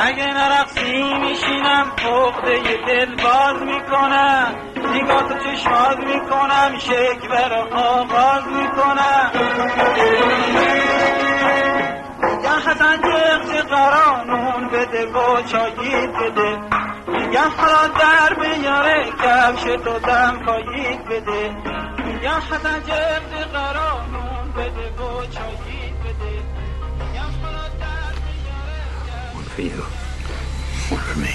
اگه 0.05 0.33
نرقصی 0.33 1.13
میشینم 1.13 1.91
پخته 1.97 2.59
دل 2.87 3.15
باز 3.15 3.61
می‌کنم. 3.61 4.55
نگاه 4.93 5.29
تو 5.29 5.35
چشماز 5.39 5.97
می‌کنم 5.97 6.77
شکوه 6.79 7.47
رو 7.49 7.77
آغاز 7.77 8.47
می‌کنم. 8.47 9.31
یا 12.43 12.71
حسن 12.71 13.01
جغ 13.01 13.67
قرانون 13.69 14.67
بده 14.67 15.05
و 15.05 15.41
چایید 15.41 16.13
بده. 16.13 16.57
میگم 17.12 17.50
حالا 17.56 17.88
در 17.88 18.34
بیاره 18.34 19.04
کفش 19.24 19.62
تو 19.62 19.98
دم 19.98 20.38
پایید 20.46 21.04
بده 21.04 21.50
میگم 22.04 22.40
حسن 22.50 22.80
جغ 22.82 23.52
قرانون 23.52 24.52
بده 24.56 25.02
و 25.02 25.26
چایید 25.26 26.00
بده 26.00 26.58
One 29.34 29.44
for 29.54 29.62
you, 29.62 29.82
one 30.94 31.04
for 31.08 31.18
me. 31.18 31.34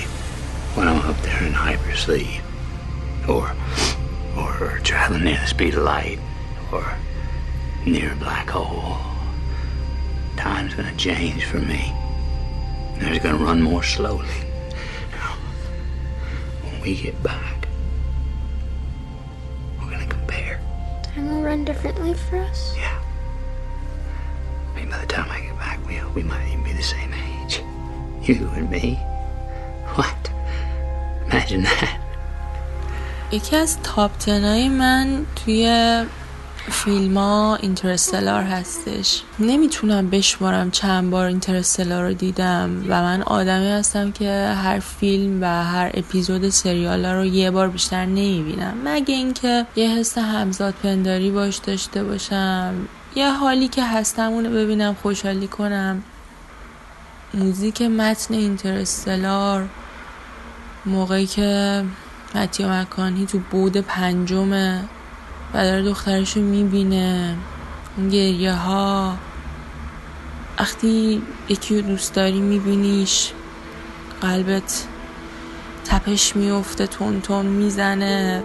When 0.76 0.88
I'm 0.88 1.02
up 1.10 1.18
there 1.22 1.44
in 1.48 1.54
hypersleep, 1.54 2.42
or 3.28 3.46
or 4.38 4.80
traveling 4.84 5.24
near 5.26 5.40
the 5.40 5.48
speed 5.48 5.76
of 5.76 5.84
light, 5.84 6.20
or 6.72 6.86
near 7.86 8.14
a 8.14 8.16
black 8.16 8.50
hole. 8.50 8.98
Time's 10.38 10.74
gonna 10.74 10.96
change 10.96 11.46
for 11.46 11.60
me. 11.60 11.94
And 13.00 13.14
it's 13.14 13.24
gonna 13.24 13.38
run 13.38 13.62
more 13.62 13.84
slowly. 13.84 14.47
When 16.88 16.88
we 16.88 16.96
get 16.96 17.22
back, 17.24 17.64
Time 21.16 21.30
will 21.30 21.44
run 21.44 21.64
differently 21.64 22.16
for 22.16 22.38
us? 22.38 22.74
Yeah. 22.76 23.00
I 24.72 24.76
mean, 24.76 24.90
by 24.90 24.98
the 24.98 25.06
time 25.06 25.30
I 25.30 25.42
get 25.42 25.56
back, 25.60 25.78
we, 25.88 26.02
we 26.16 26.24
might 26.24 26.48
even 26.48 26.64
be 26.64 26.74
the 26.74 26.82
same 26.82 27.14
age. 27.14 27.62
You 28.28 28.48
and 28.56 28.68
me. 28.72 28.96
What? 29.96 30.32
Imagine 31.28 31.64
that. 31.64 32.00
یکی 33.32 33.56
از 33.56 33.82
تاپ 33.82 34.18
تنای 34.18 34.70
من 34.70 35.26
توی 35.36 35.66
فیلم 36.71 37.19
ها 37.19 37.57
اینترستلار 37.57 38.43
هستش. 38.43 39.23
نمی‌تونم 39.39 40.11
بشمارم 40.11 40.71
چند 40.71 41.11
بار 41.11 41.27
اینترستلار 41.27 42.05
رو 42.05 42.13
دیدم 42.13 42.85
و 42.89 43.03
من 43.03 43.23
آدمی 43.23 43.71
هستم 43.71 44.13
که 44.13 44.55
هر 44.63 44.79
فیلم 44.79 45.43
و 45.43 45.65
هر 45.65 45.91
اپیزود 45.95 46.49
سریال 46.49 47.07
رو 47.07 47.25
یه 47.25 47.51
بار 47.51 47.69
بیشتر 47.69 48.05
نمی‌بینم. 48.05 48.75
مگه 48.85 49.15
اینکه 49.15 49.67
یه 49.77 49.89
حس 49.89 50.19
همزاد 50.19 50.75
پنداری 50.83 51.31
باش 51.31 51.57
داشته 51.57 52.05
باشم. 52.05 52.75
یه 53.15 53.31
حالی 53.31 53.69
که 53.69 53.85
هستم 53.85 54.33
اونو 54.33 54.51
ببینم 54.51 54.97
خوشحالی 55.03 55.47
کنم. 55.47 56.03
موزیک 57.35 57.83
متن 57.83 58.35
اینترستلار 58.35 59.69
موقعی 60.87 61.27
که 61.27 61.85
متیا 62.35 62.69
مکانی 62.69 63.27
تو 63.27 63.39
بود 63.51 63.77
پنجمه 63.77 64.85
و 65.55 65.65
داره 65.65 65.83
دخترش 65.83 66.37
رو 66.37 66.43
می‌بینه. 66.43 67.37
اون 67.97 68.09
گریه 68.09 68.53
ها 68.53 69.15
وقتی 70.59 71.23
یکی 71.49 71.77
رو 71.77 71.83
دوست 71.83 72.15
داری 72.15 72.41
میبینیش. 72.41 73.33
قلبت 74.21 74.85
تپش 75.85 76.37
میفته 76.37 76.87
تون 76.87 77.21
تون 77.21 77.47
می‌زنه. 77.47 78.43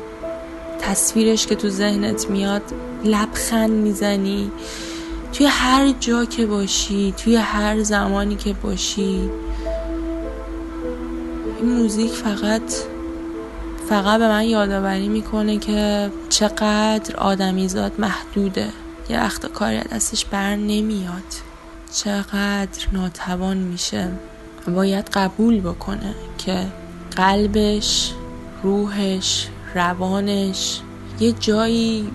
تصویرش 0.80 1.48
که 1.48 1.56
تو 1.56 1.70
ذهنت 1.70 2.30
میاد 2.30 2.62
لبخند 3.04 3.70
می‌زنی. 3.72 4.52
توی 5.34 5.46
هر 5.46 5.94
جا 6.00 6.26
که 6.26 6.46
باشی 6.46 7.14
توی 7.18 7.36
هر 7.36 7.84
زمانی 7.84 8.36
که 8.36 8.54
باشی. 8.54 9.30
این 11.60 11.72
موزیک 11.72 12.12
فقط 12.12 12.74
فقط 13.90 14.20
به 14.20 14.28
من 14.28 14.44
یادآوری 14.44 15.08
می‌کنه 15.08 15.58
که 15.58 16.12
چقدر 16.34 17.16
آدمیزاد 17.18 18.00
محدوده. 18.00 18.68
یه 19.10 19.20
وقت 19.20 19.46
کاری 19.46 19.80
دستش 19.80 20.26
بر 20.26 20.56
نمیاد. 20.56 21.24
چقدر 21.94 22.88
ناتوان 22.92 23.58
میشه. 23.58 24.12
باید 24.68 25.10
قبول 25.10 25.62
بکنه 25.62 26.16
که 26.38 26.66
قلبش 27.16 28.14
روحش 28.64 29.48
روانش 29.76 30.80
یه 31.20 31.32
جایی 31.32 32.12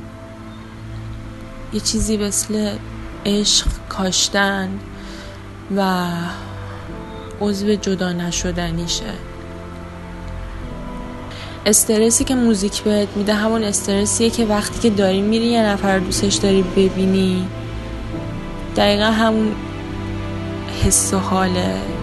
یه 1.73 1.81
چیزی 1.81 2.17
مثل 2.17 2.77
عشق 3.27 3.67
کاشتن 3.89 4.79
و 5.77 6.07
عضو 7.41 7.75
جدا 7.75 8.13
نشدنیشه. 8.13 9.28
استرسی 11.69 12.25
که 12.25 12.35
موزیک 12.35 12.83
بهت 12.83 13.09
میده 13.17 13.35
همون 13.35 13.65
استرسیه 13.65 14.31
که 14.31 14.45
وقتی 14.47 14.81
که 14.81 14.91
داری 14.91 15.21
میری 15.21 15.47
یه 15.47 15.63
نفر 15.63 15.99
دوستش 15.99 16.35
داری 16.35 16.63
ببینی. 16.63 17.47
دقیقا 18.77 19.05
همون 19.05 19.55
حس 20.85 21.15
و 21.15 21.19
حاله. 21.19 21.98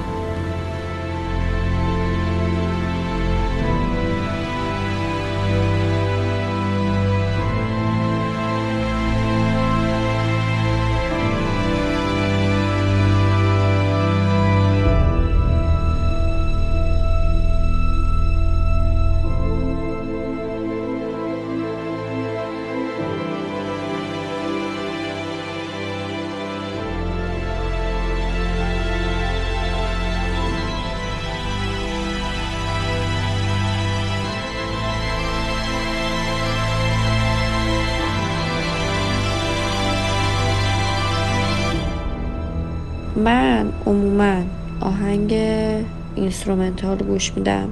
instrumental 46.48 46.98
گوش 46.98 47.32
میدم. 47.36 47.70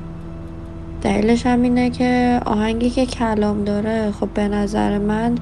دلیلش 1.01 1.45
هم 1.45 1.61
اینه 1.61 1.89
که 1.89 2.41
آهنگی 2.45 2.89
که 2.89 3.05
کلام 3.05 3.63
داره 3.63 4.11
خب 4.19 4.30
به 4.34 4.47
نظر 4.47 4.97
من 4.97 5.36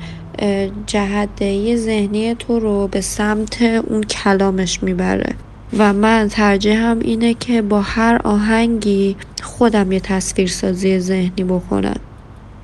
جهت‌دهی 0.87 1.77
ذهنی 1.77 2.35
تو 2.35 2.59
رو 2.59 2.87
به 2.87 3.01
سمت 3.01 3.61
اون 3.61 4.03
کلامش 4.03 4.83
می‌بره. 4.83 5.33
و 5.77 5.93
من 5.93 6.27
ترجیحم 6.27 6.99
اینه 6.99 7.33
که 7.33 7.61
با 7.61 7.81
هر 7.81 8.21
آهنگی 8.23 9.15
خودم 9.41 9.91
یه 9.91 9.99
تصویرسازی 9.99 10.99
ذهنی 10.99 11.43
بکنم. 11.43 11.99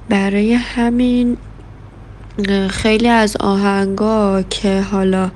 برای 0.10 0.54
همین 0.54 1.38
خیلی 2.70 3.08
از 3.08 3.38
آهنگا 3.38 4.42
که 4.42 4.82
حالا 4.82 5.32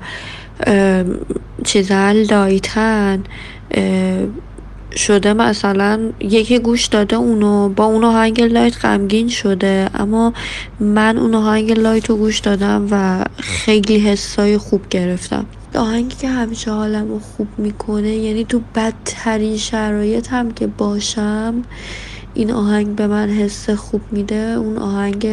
چیزا 1.64 2.12
light 2.12 3.04
ن 3.04 3.22
شده 4.96 5.32
مثلا 5.32 6.12
یکی 6.20 6.58
گوش 6.58 6.86
داده 6.86 7.16
اونو 7.16 7.68
با 7.68 7.84
اون 7.84 8.04
آهنگ 8.04 8.40
light 8.40 8.84
غمگین 8.84 9.28
شده. 9.28 9.90
اما 9.94 10.32
من 10.80 11.18
اون 11.18 11.34
آهنگ 11.34 11.78
light 11.78 12.10
رو 12.10 12.16
گوش 12.16 12.38
دادم 12.38 12.88
و 12.90 13.24
خیلی 13.38 13.98
حسای 13.98 14.58
خوب 14.58 14.88
گرفتم. 14.90 15.46
آهنگی 15.74 16.16
که 16.16 16.28
همیشه 16.28 16.70
حالم 16.70 17.08
رو 17.08 17.18
خوب 17.18 17.48
می‌کنه 17.58 18.08
یعنی 18.08 18.44
تو 18.44 18.60
بدترین 18.74 19.56
شرایط 19.56 20.28
هم 20.28 20.50
که 20.50 20.66
باشم 20.66 21.62
این 22.34 22.52
آهنگ 22.52 22.94
به 22.94 23.06
من 23.06 23.28
حس 23.28 23.70
خوب 23.70 24.00
میده. 24.10 24.34
اون 24.34 24.78
آهنگ 24.78 25.28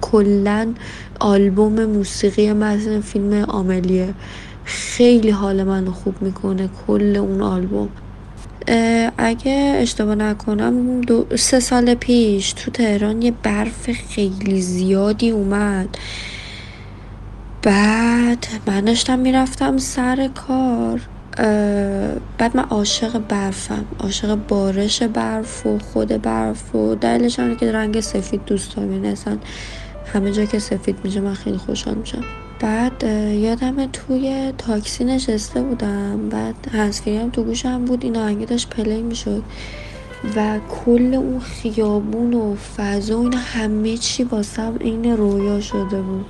کلا 0.00 0.74
آلبوم 1.20 1.84
موسیقی 1.84 2.52
متن 2.52 3.00
فیلم 3.00 3.32
آملیه. 3.32 4.14
خیلی 4.64 5.30
حال 5.30 5.64
منو 5.64 5.92
خوب 5.92 6.14
می‌کنه 6.20 6.68
کل 6.86 7.16
اون 7.16 7.42
آلبوم. 7.42 7.88
اگه 9.18 9.78
اشتباه 9.80 10.14
نکنم 10.14 11.00
دو 11.00 11.26
سه 11.36 11.60
سال 11.60 11.94
پیش 11.94 12.52
تو 12.52 12.70
تهران 12.70 13.22
یه 13.22 13.32
برف 13.42 13.90
خیلی 13.90 14.60
زیادی 14.60 15.30
اومد. 15.30 15.98
بعد 17.62 18.46
من 18.66 18.80
داشتم 18.80 19.18
می‌رفتم 19.18 19.78
سر 19.78 20.28
کار 20.34 21.00
بعد 22.38 22.56
من 22.56 22.64
عاشق 22.70 23.18
برفم 23.18 23.84
عاشق 24.00 24.38
بارش 24.48 25.02
برف 25.02 25.66
و 25.66 25.78
خود 25.78 26.08
برف 26.22 26.74
و 26.74 26.94
دلیلش 26.94 27.38
هم 27.38 27.56
که 27.56 27.72
رنگ 27.72 28.00
سفید 28.00 28.44
دوست 28.46 28.76
دارم. 28.76 28.92
یعنی 28.92 29.08
اصلا 29.08 29.38
همه 30.14 30.32
جا 30.32 30.44
که 30.44 30.58
سفید 30.58 30.96
میشه 31.04 31.20
من 31.20 31.34
خیلی 31.34 31.56
خوشحال 31.58 31.94
میشم. 31.94 32.24
بعد 32.60 33.02
یادم 33.32 33.86
توی 33.86 34.52
تاکسی 34.58 35.04
نشسته 35.04 35.62
بودم. 35.62 36.28
بعد 36.28 36.54
هنسفری 36.72 37.16
هم 37.16 37.30
تو 37.30 37.42
گوشم 37.42 37.84
بود 37.84 38.04
این 38.04 38.16
آهنگه 38.16 38.46
داشت 38.46 38.68
پلی 38.70 39.02
می‌شد. 39.02 39.42
و 40.36 40.58
کل 40.68 41.14
اون 41.14 41.40
خیابون 41.40 42.34
و 42.34 42.54
فضا 42.76 43.18
و 43.18 43.22
این 43.22 43.32
همه 43.32 43.96
چی 43.96 44.24
واسم 44.24 44.74
این 44.80 45.16
رویا 45.16 45.60
شده 45.60 46.02
بود. 46.02 46.26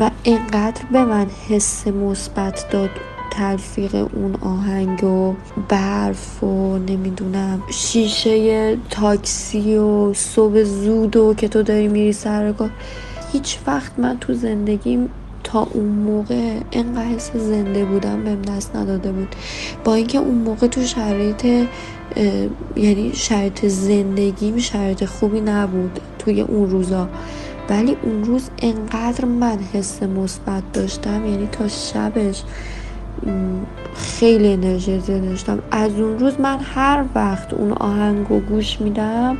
و 0.00 0.10
اینقدر 0.22 0.82
به 0.92 1.04
من 1.04 1.26
حس 1.48 1.86
مثبت 1.86 2.70
داد 2.70 2.90
تلفیق 3.30 3.94
اون 3.94 4.34
آهنگ 4.34 5.04
و 5.04 5.34
برف 5.68 6.44
و 6.44 6.78
نمی‌دونم 6.78 7.62
شیشه 7.72 8.76
تاکسی 8.90 9.76
و 9.76 10.14
صبح 10.14 10.62
زود 10.62 11.16
و 11.16 11.34
که 11.34 11.48
تو 11.48 11.62
داری 11.62 11.88
میری 11.88 12.12
سر 12.12 12.52
کار. 12.52 12.70
هیچ 13.32 13.58
وقت 13.66 13.98
من 13.98 14.18
تو 14.18 14.34
زندگیم 14.34 15.08
اون 15.58 15.88
موقع 15.88 16.54
اینقدر 16.70 17.04
حس 17.04 17.30
زنده 17.32 17.84
بودم 17.84 18.24
بهم 18.24 18.42
دست 18.42 18.76
نداده 18.76 19.12
بود. 19.12 19.28
با 19.84 19.94
اینکه 19.94 20.18
اون 20.18 20.34
موقع 20.34 20.66
تو 20.66 20.84
شرایط 20.84 21.44
یعنی 22.76 23.10
شرایط 23.14 23.66
زندگیم 23.66 24.58
شرایط 24.58 25.04
خوبی 25.04 25.40
نبود 25.40 26.00
توی 26.18 26.40
اون 26.40 26.70
روزا. 26.70 27.08
ولی 27.68 27.96
اون 28.02 28.24
روز 28.24 28.50
انقدر 28.62 29.24
من 29.24 29.58
حس 29.72 30.02
مثبت 30.02 30.72
داشتم 30.72 31.26
یعنی 31.26 31.48
تا 31.52 31.68
شبش 31.68 32.42
خیلی 33.94 34.52
انرژی 34.52 34.98
داشتم. 34.98 35.58
از 35.70 35.92
اون 35.92 36.18
روز 36.18 36.40
من 36.40 36.58
هر 36.74 37.04
وقت 37.14 37.54
اون 37.54 37.72
آهنگ 37.72 38.26
رو 38.28 38.40
گوش 38.40 38.80
میدم 38.80 39.36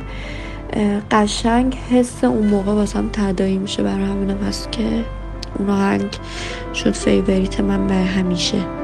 قشنگ 1.11 1.75
حس 1.75 2.23
اون 2.23 2.47
موقع 2.47 2.71
واسم 2.71 3.09
تدایی 3.13 3.57
میشه 3.57 3.83
برای 3.83 4.05
همینم 4.05 4.37
هست 4.37 4.71
که 4.71 5.03
اون 5.61 5.69
آهنگ 5.69 6.09
شد 6.73 6.91
فیوریت 6.91 7.59
من 7.59 7.87
به 7.87 7.93
همیشه. 7.93 8.80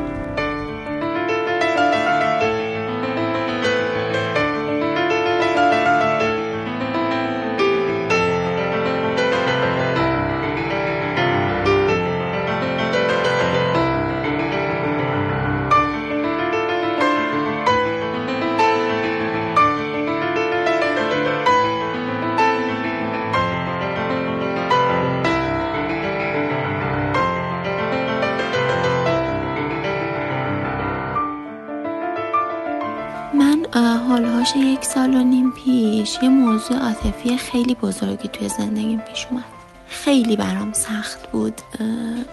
موضوع 36.72 36.86
عاطفی 36.88 37.38
خیلی 37.38 37.76
بزرگی 37.76 38.28
توی 38.28 38.50
زندگیم 38.50 39.00
پیش 39.00 39.28
اومد. 39.32 39.44
خیلی 39.88 40.36
برام 40.36 40.74
سخت 40.74 41.32
بود. 41.32 41.62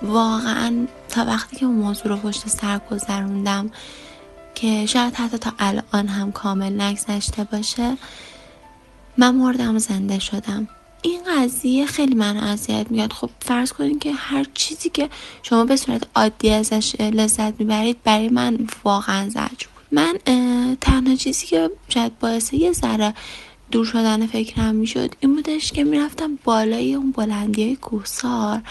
واقعا 0.03 0.87
تا 1.09 1.25
وقتی 1.25 1.57
که 1.57 1.67
اون 1.67 1.75
موضوع 1.75 2.09
رو 2.09 2.17
پشت 2.17 2.49
سر 2.49 2.81
گذروندم 2.91 3.71
که 4.55 4.87
شاید 4.87 5.15
حتی 5.15 5.39
تا 5.39 5.53
الان 5.59 6.09
هم 6.09 6.33
کامل 6.33 6.81
نگذشته 6.81 7.45
باشه 7.45 7.97
من 9.17 9.35
مردم 9.35 9.79
زنده 9.79 10.19
شدم. 10.19 10.69
این 11.03 11.21
قضیه 11.37 11.87
خیلی 11.87 12.15
من 12.15 12.37
اذیت 12.37 12.91
میاد 12.91 13.13
خب 13.13 13.31
فرض 13.41 13.73
کنید 13.73 13.99
که 13.99 14.13
هر 14.13 14.47
چیزی 14.55 14.91
که 14.91 15.09
شما 15.43 15.65
به 15.65 15.77
صورت 15.77 16.03
عادی 16.15 16.51
ازش 16.51 16.95
لذت 17.01 17.61
می‌برید 17.61 17.97
برای 18.05 18.29
من 18.29 18.67
واقعا 18.85 19.29
زجر 19.29 19.67
من 19.93 20.19
تنها 20.81 21.17
چیزی 21.17 21.47
که 21.47 21.71
شاید 21.89 22.19
باعث 22.19 22.53
یه 22.53 22.73
ذره 22.73 23.15
دور 23.75 23.85
شدن 23.85 24.27
فکرم 24.27 24.75
می‌شد. 24.75 25.15
این 25.21 25.35
بودش 25.35 25.73
که 25.73 25.85
می‌رفتم 25.85 26.39
بالای 26.45 26.95
اون 26.95 27.13
بلندی 27.13 27.65
های 27.65 27.77
کوهسار 27.77 28.63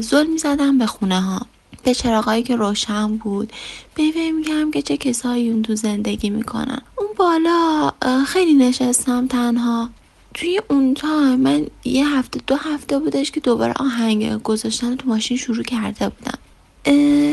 زل 0.00 0.26
می‌زدم 0.26 0.78
به 0.78 0.86
خونه 0.86 1.20
ها 1.20 1.46
به 1.84 1.94
چراغایی 1.94 2.42
که 2.42 2.56
روشن 2.56 3.16
بود 3.16 3.52
به 3.94 4.30
میگم 4.32 4.70
که 4.70 4.82
چه 4.82 4.96
کسایی 4.96 5.50
اون 5.50 5.62
تو 5.62 5.74
زندگی 5.74 6.30
می‌کنن. 6.30 6.82
اون 6.96 7.08
بالا 7.16 7.92
خیلی 8.26 8.54
نشستم 8.54 9.26
تنها. 9.26 9.90
توی 10.34 10.60
اون 10.70 10.94
تایم 10.94 11.40
من 11.40 11.66
یه 11.84 12.08
هفته 12.08 12.40
دو 12.46 12.56
هفته 12.56 12.98
بودش 12.98 13.30
که 13.30 13.40
دوباره 13.40 13.72
آهنگ 13.76 14.42
گذاشتن 14.42 14.96
تو 14.96 15.08
ماشین 15.08 15.36
شروع 15.36 15.64
کرده 15.64 16.08
بودم. 16.08 16.38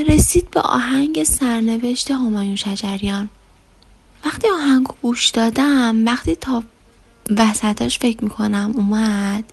رسید 0.04 0.52
به 0.52 0.62
آهنگ 0.62 1.24
سرنوشت 1.24 2.12
همایون 2.12 2.56
شجریان. 2.56 3.30
وقتی 4.26 4.48
آهنگ 4.50 4.88
گوش 5.02 5.30
دادم 5.30 6.06
وقتی 6.06 6.36
تا 6.36 6.64
وسطاش 7.38 8.00
فکر 8.00 8.24
می‌کنم 8.24 8.74
اومد 8.76 9.44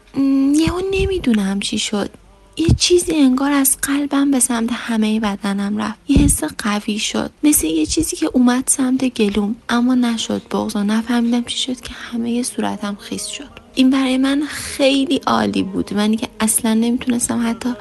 یهو 0.55 0.81
نمی‌دونم 0.93 1.61
چی 1.61 1.79
شد. 1.79 2.11
یه 2.59 2.67
چیزی 2.79 3.13
انگار 3.15 3.53
از 3.53 3.77
قلبم 3.83 4.31
به 4.31 4.41
سمت 4.41 4.71
همه 4.73 5.21
بدنم 5.21 5.79
رفت. 5.79 5.99
یه 6.09 6.19
حس 6.19 6.45
قوی 6.45 6.99
شد. 6.99 7.31
مثل 7.43 7.67
یه 7.67 7.87
چیزی 7.87 8.17
که 8.17 8.27
اومد 8.27 8.65
سمت 8.67 9.05
گلوم. 9.05 9.57
اما 9.69 9.95
نشد 9.95 10.43
بغض 10.51 10.77
و 10.77 10.85
نفهمیدم 10.85 11.45
چی 11.45 11.59
شد 11.59 11.81
که 11.81 11.95
همه 11.95 12.43
صورتم 12.43 12.97
خیس 13.01 13.27
شد. 13.27 13.49
این 13.75 13.91
برای 13.91 14.19
من 14.19 14.43
خیلی 14.49 15.21
عالی 15.27 15.63
بود. 15.63 15.95
منی 15.95 16.17
که 16.17 16.29
اصلا 16.41 16.75
نمی‌تونستم 16.75 17.49
حتی 17.51 17.73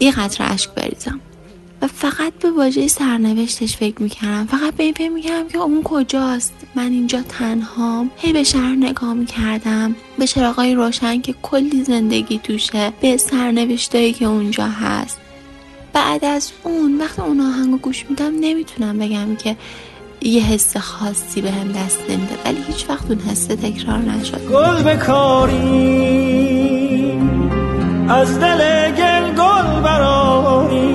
یه 0.00 0.10
قطر 0.10 0.52
اشک 0.52 0.70
بریزم. 0.70 1.20
و 1.82 1.86
فقط 1.86 2.32
به 2.40 2.50
واژه 2.50 2.88
سرنوشتش 2.88 3.76
فکر 3.76 4.02
می‌کردم. 4.02 4.46
فقط 4.46 4.74
به 4.74 4.84
این 4.84 4.94
فکر 4.94 5.08
می‌کردم 5.08 5.48
که 5.48 5.58
اون 5.58 5.82
کجاست. 5.82 6.54
من 6.74 6.92
اینجا 6.92 7.20
تنهام. 7.28 8.10
هی 8.16 8.32
به 8.32 8.42
شهر 8.42 8.76
نگاه 8.76 9.14
می‌کردم. 9.14 9.96
به 10.18 10.26
چراغای 10.26 10.74
روشن 10.74 11.20
که 11.20 11.34
کلی 11.42 11.84
زندگی 11.84 12.38
توشه. 12.38 12.92
به 13.00 13.16
سرنوشتایی 13.16 14.12
که 14.12 14.24
اونجا 14.24 14.66
هست. 14.66 15.20
بعد 15.92 16.24
از 16.24 16.50
اون 16.62 16.98
وقتی 16.98 17.22
اون 17.22 17.40
آهنگو 17.40 17.78
گوش 17.78 18.04
میدم 18.08 18.32
نمی‌تونم 18.40 18.98
بگم 18.98 19.36
که 19.36 19.56
یه 20.22 20.42
حس 20.42 20.76
خاصی 20.76 21.40
به 21.40 21.50
هم 21.50 21.72
دست 21.72 22.00
نمیده. 22.08 22.38
ولی 22.44 22.62
هیچ 22.66 22.86
وقت 22.88 23.10
اون 23.10 23.20
حس 23.20 23.46
تکرار 23.46 23.98
نشد. 23.98 24.46
گل 24.52 24.82
بکاری. 24.82 25.60
از 28.08 28.40
دل 28.40 28.90
گل 28.90 29.34
گل 29.34 29.80
براری 29.80 30.89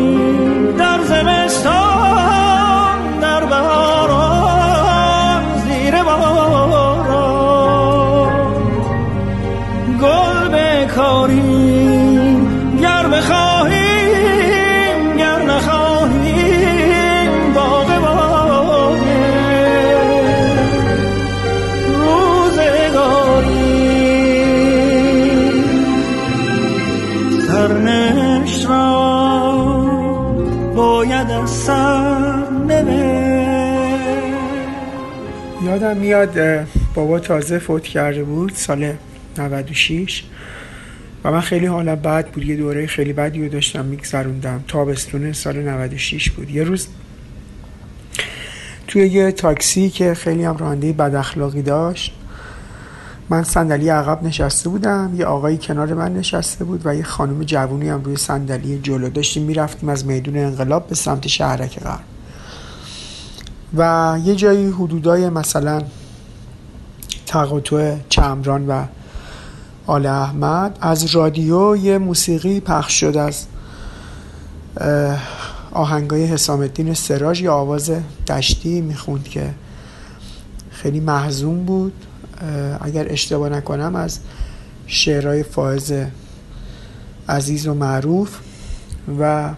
یادم 35.75 35.97
میاد 35.97 36.65
بابا 36.93 37.19
تازه 37.19 37.59
فوت 37.59 37.83
کرده 37.83 38.23
بود 38.23 38.51
سال 38.55 38.93
96 39.37 40.23
و 41.23 41.31
من 41.31 41.41
خیلی 41.41 41.65
حالا 41.65 41.95
بد 41.95 42.27
بود 42.27 42.45
یه 42.45 42.55
دوره 42.55 42.87
خیلی 42.87 43.13
بدی 43.13 43.43
رو 43.43 43.49
داشتم 43.49 43.85
میگذروندم 43.85 44.63
تابستون 44.67 45.33
سال 45.33 45.57
96 45.57 46.31
بود. 46.31 46.49
یه 46.49 46.63
روز 46.63 46.87
توی 48.87 49.07
یه 49.07 49.31
تاکسی 49.31 49.89
که 49.89 50.13
خیلی 50.13 50.43
هم 50.43 50.57
راننده 50.57 50.93
بد 50.93 51.15
اخلاقی 51.15 51.61
داشت 51.61 52.13
من 53.29 53.43
صندلی 53.43 53.89
عقب 53.89 54.23
نشسته 54.23 54.69
بودم 54.69 55.13
یه 55.17 55.25
آقایی 55.25 55.57
کنار 55.57 55.93
من 55.93 56.13
نشسته 56.13 56.65
بود 56.65 56.81
و 56.85 56.95
یه 56.95 57.03
خانم 57.03 57.43
جوونی 57.43 57.89
هم 57.89 58.03
روی 58.03 58.15
صندلی 58.15 58.79
جلو 58.83 59.09
داشتیم 59.09 59.43
می‌رفتیم 59.43 59.89
از 59.89 60.05
میدون 60.05 60.37
انقلاب 60.37 60.87
به 60.87 60.95
سمت 60.95 61.27
شهرک 61.27 61.79
غرب. 61.79 62.14
و 63.77 64.17
یه 64.25 64.35
جایی 64.35 64.67
حدودای 64.69 65.29
مثلا 65.29 65.81
تقاطع 67.25 67.95
چمران 68.09 68.67
و 68.67 68.85
آل 69.87 70.05
احمد 70.05 70.77
از 70.81 71.05
رادیو 71.05 71.75
یه 71.75 71.97
موسیقی 71.97 72.59
پخش 72.59 72.99
شد 72.99 73.17
از 73.17 73.45
آهنگای 75.71 76.25
حسام 76.25 76.59
الدین 76.59 76.93
سراج 76.93 77.41
یا 77.41 77.53
آواز 77.53 77.91
دشتی 78.27 78.81
می‌خوند 78.81 79.23
که 79.23 79.53
خیلی 80.69 80.99
محزون 80.99 81.65
بود. 81.65 81.93
اگر 82.81 83.05
اشتباه 83.09 83.49
نکنم 83.49 83.95
از 83.95 84.19
شعرهای 84.87 85.43
فائز 85.43 85.93
عزیز 87.29 87.67
و 87.67 87.73
معروف 87.73 88.39
و 89.19 89.49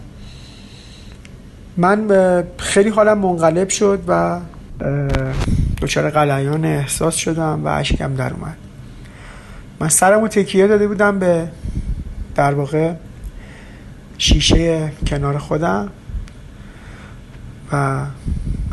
من 1.78 2.44
خیلی 2.58 2.88
حالم 2.88 3.18
منقلب 3.18 3.68
شد 3.68 4.02
و 4.08 4.40
دچار 5.82 6.10
قلیان 6.10 6.64
احساس 6.64 7.14
شدم 7.14 7.64
و 7.64 7.68
اشکم 7.68 8.14
در 8.14 8.32
اومد. 8.32 8.56
من 9.80 9.88
سرم 9.88 10.20
رو 10.20 10.28
تکیه 10.28 10.66
داده 10.66 10.88
بودم 10.88 11.18
به 11.18 11.48
در 12.34 12.54
واقع 12.54 12.92
شیشه 14.18 14.92
کنار 15.06 15.38
خودم 15.38 15.88
و 17.72 18.00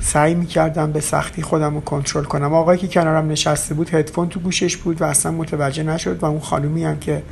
سعی 0.02 0.36
می‌کردم 0.36 0.92
به 0.92 1.00
سختی 1.00 1.42
خودم 1.42 1.76
رو 1.76 1.82
کنترل 1.82 2.24
کنم. 2.24 2.54
آقایی 2.54 2.80
که 2.80 2.88
کنارم 2.88 3.28
نشسته 3.28 3.76
بود 3.76 3.94
هدفون 3.94 4.30
تو 4.30 4.40
گوشش 4.40 4.78
بود 4.78 5.02
و 5.02 5.06
اصلا 5.06 5.32
متوجه 5.32 5.84
نشد 5.84 6.24
و 6.24 6.26
اون 6.26 6.40
خانومی 6.40 6.84
هم 6.84 7.00
که 7.00 7.24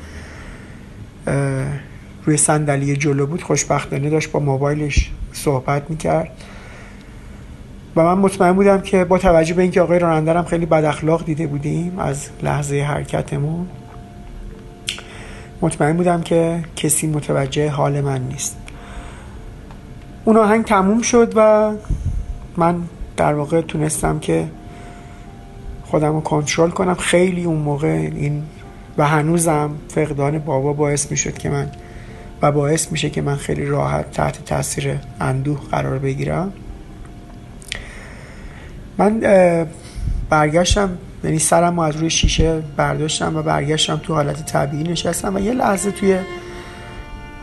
روی 2.26 2.38
صندلی 2.38 2.98
جلو 2.98 3.26
بود 3.26 3.44
خوشبختانه 3.44 4.10
داشت 4.10 4.32
با 4.32 4.40
موبایلش 4.40 5.12
صحبت 5.34 5.90
می‌کرد. 5.90 6.32
و 7.96 8.04
من 8.04 8.14
مطمئن 8.14 8.52
بودم 8.52 8.82
که 8.82 9.04
با 9.04 9.18
توجه 9.18 9.54
به 9.54 9.62
اینکه 9.62 9.82
آقای 9.82 10.00
راننده 10.00 10.34
هم 10.34 10.44
خیلی 10.44 10.66
بد 10.66 10.86
اخلاق 10.86 11.26
دیده 11.26 11.48
بودیم 11.48 12.00
از 12.00 12.30
لحظه 12.44 12.82
حرکتمون 12.82 13.68
مطمئن 15.62 15.98
بودم 15.98 16.22
که 16.22 16.64
کسی 16.76 17.08
متوجه 17.08 17.70
حال 17.70 18.02
من 18.02 18.22
نیست. 18.22 18.58
اون 20.26 20.38
آهنگ 20.38 20.66
تموم 20.66 21.02
شد 21.02 21.34
و 21.36 21.72
من 22.58 22.76
در 23.18 23.34
واقع 23.34 23.62
تونستم 23.62 24.20
که 24.20 24.48
خودم 25.86 26.14
رو 26.14 26.22
کنترل 26.22 26.70
کنم. 26.70 26.96
خیلی 26.96 27.44
اون 27.44 27.58
موقع 27.58 27.88
این 27.88 28.44
و 28.98 29.08
هنوزم 29.08 29.70
فقدان 29.88 30.40
بابا 30.40 30.74
باعث 30.74 31.12
می 31.12 31.18
شد 31.18 31.38
که 31.38 31.50
من 31.50 31.70
و 32.44 32.52
باعث 32.52 32.92
میشه 32.92 33.10
که 33.10 33.22
من 33.22 33.36
خیلی 33.36 33.66
راحت 33.66 34.12
تحت 34.12 34.46
تاثیر 34.46 35.00
اندوه 35.22 35.60
قرار 35.72 36.00
بگیرم. 36.00 36.54
من 38.98 39.20
برگشتم 40.30 40.98
یعنی 41.24 41.40
سرم 41.40 41.80
از 41.80 41.96
روی 41.96 42.10
شیشه 42.10 42.64
برداشتم 42.78 43.36
و 43.36 43.42
برگشتم 43.42 43.98
تو 44.04 44.14
حالت 44.14 44.46
طبیعی 44.46 44.84
نشستم 44.84 45.36
و 45.36 45.40
یه 45.40 45.54
لحظه 45.54 45.92
توی 45.92 46.18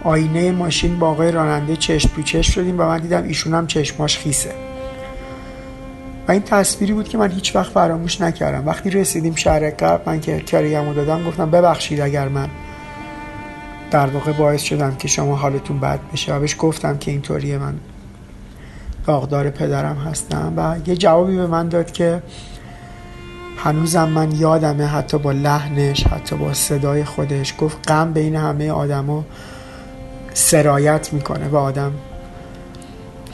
آینه 0.04 0.52
ماشین 0.52 0.98
با 0.98 1.08
آقای 1.08 1.30
راننده 1.30 1.76
چشم 1.76 2.10
تو 2.16 2.22
چشم 2.22 2.52
شدیم 2.52 2.80
و 2.80 2.82
من 2.82 2.98
دیدم 2.98 3.22
ایشون 3.22 3.54
هم 3.54 3.66
چشماش 3.66 4.18
خیسه. 4.18 4.50
و 6.28 6.32
این 6.32 6.42
تصویری 6.42 6.92
بود 6.92 7.08
که 7.08 7.18
من 7.18 7.30
هیچ 7.30 7.56
وقت 7.56 7.72
فراموش 7.72 8.20
نکردم. 8.20 8.66
وقتی 8.66 8.90
رسیدیم 8.90 9.34
شهر 9.34 9.70
قبل 9.70 10.02
من 10.06 10.20
که 10.20 10.40
کریم 10.40 10.92
دادم 10.92 11.24
گفتم 11.24 11.50
ببخشید 11.50 12.00
اگر 12.00 12.28
من 12.28 12.48
در 13.90 14.06
واقع 14.06 14.32
باعث 14.32 14.62
شدم 14.62 14.94
که 14.96 15.08
شما 15.08 15.36
حالتون 15.36 15.80
بد 15.80 16.00
بشه 16.12 16.34
و 16.34 16.40
بهش 16.40 16.56
گفتم 16.58 16.98
که 16.98 17.10
اینطوریه 17.10 17.58
من 17.58 17.74
داغدار 19.06 19.50
پدرم 19.50 19.96
هستم. 19.96 20.52
و 20.56 20.76
یه 20.86 20.96
جوابی 20.96 21.36
به 21.36 21.46
من 21.46 21.68
داد 21.68 21.92
که 21.92 22.22
هنوزم 23.56 24.08
من 24.08 24.32
یادمه 24.32 24.86
حتی 24.86 25.18
با 25.18 25.32
لحنش 25.32 26.06
حتی 26.06 26.36
با 26.36 26.54
صدای 26.54 27.04
خودش. 27.04 27.54
گفت 27.58 27.90
غم 27.90 28.12
بین 28.12 28.36
همه 28.36 28.70
آدما 28.70 29.24
سرایت 30.34 31.12
می‌کنه 31.12 31.48
و 31.48 31.56
آدم 31.56 31.92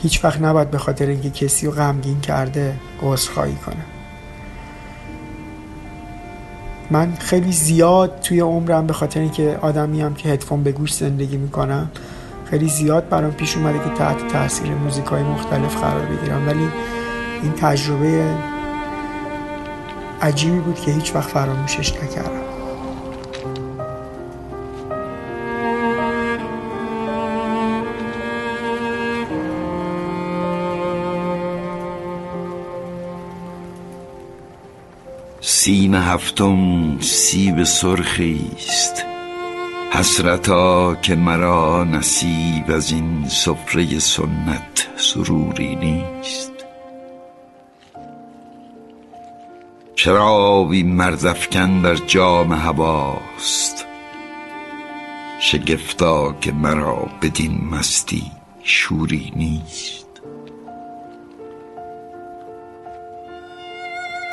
هیچ 0.02 0.24
وقت 0.24 0.40
نباید 0.40 0.70
به 0.70 0.78
خاطر 0.78 1.06
اینکه 1.06 1.30
کسی 1.30 1.66
رو 1.66 1.72
غمگین 1.72 2.20
کرده 2.20 2.76
عذرخواهی 3.02 3.54
کنه. 3.54 3.95
من 6.90 7.14
خیلی 7.18 7.52
زیاد 7.52 8.20
توی 8.20 8.40
عمرم 8.40 8.86
به 8.86 8.92
خاطر 8.92 9.20
اینکه 9.20 9.58
آدمی 9.62 10.00
هم 10.00 10.14
که 10.14 10.28
هدفون 10.28 10.62
به 10.62 10.72
گوش 10.72 10.94
زندگی 10.94 11.36
می‌کنم 11.36 11.90
خیلی 12.50 12.68
زیاد 12.68 13.08
برام 13.08 13.32
پیش 13.32 13.56
اومده 13.56 13.78
که 13.78 13.90
تحت 13.90 14.28
تاثیر 14.28 14.70
موزیک 14.70 15.04
های 15.04 15.22
مختلف 15.22 15.76
قرار 15.76 16.06
بگیرم. 16.06 16.48
ولی 16.48 16.68
این 17.42 17.52
تجربه 17.52 18.34
عجیبی 20.22 20.58
بود 20.58 20.80
که 20.80 20.90
هیچ 20.90 21.14
وقت 21.14 21.28
فراموشش 21.28 21.92
نکردم. 21.94 22.45
سیم 35.66 35.94
هفتم 35.94 37.00
سیب 37.00 37.64
سرخی 37.64 38.40
است 38.56 39.04
حسرتا 39.90 40.94
که 40.94 41.14
مرا 41.14 41.84
نصیب 41.84 42.70
از 42.70 42.92
این 42.92 43.28
سفره 43.28 43.98
سنت 43.98 44.88
سروری 44.96 45.76
نیست. 45.76 46.52
شرابی 49.96 50.82
مردفکن 50.82 51.80
در 51.80 51.94
جام 51.94 52.52
هواست. 52.52 53.86
شگفتا 55.40 56.32
که 56.32 56.52
مرا 56.52 57.08
بدین 57.22 57.68
مستی 57.70 58.32
شوری 58.62 59.32
نیست. 59.36 60.05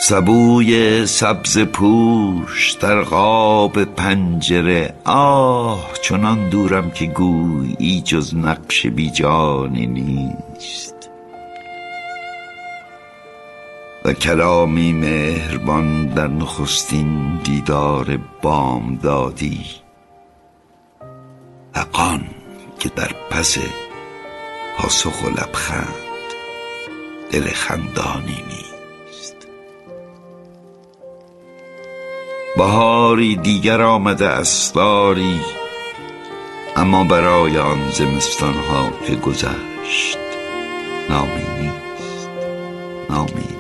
سبوی 0.06 1.06
سبز 1.08 1.60
پوش 1.60 2.72
در 2.72 3.02
قاب 3.02 3.84
پنجره. 3.84 4.94
آه 5.06 5.90
چنان 6.02 6.50
دورم 6.50 6.92
که 6.92 7.06
گویی 7.06 8.02
جز 8.02 8.36
نقش 8.36 8.88
بیجانی 8.88 9.88
نیست. 9.88 11.10
و 14.06 14.14
کلامی 14.14 14.94
مهربان 14.94 16.06
در 16.06 16.28
نخستین 16.28 17.40
دیدار 17.44 18.20
بامدادی. 18.42 19.66
حقان 21.76 22.24
که 22.80 22.90
در 22.90 23.12
پس 23.30 23.58
پاسخ 24.78 25.24
و 25.24 25.30
لبخند 25.30 25.96
دل 27.32 27.44
خندانی 27.48 28.44
نیست. 28.48 28.73
بهاری 32.58 33.36
دیگر 33.36 33.82
آمده 33.82 34.28
استاری 34.28 35.42
اما 36.76 37.04
برای 37.04 37.58
آن 37.58 37.92
زمستان 37.92 38.54
ها 38.54 38.90
که 39.08 39.16
گذشت 39.16 40.18
نامی 41.10 41.62
نیست 41.62 42.30
نامی 43.10 43.53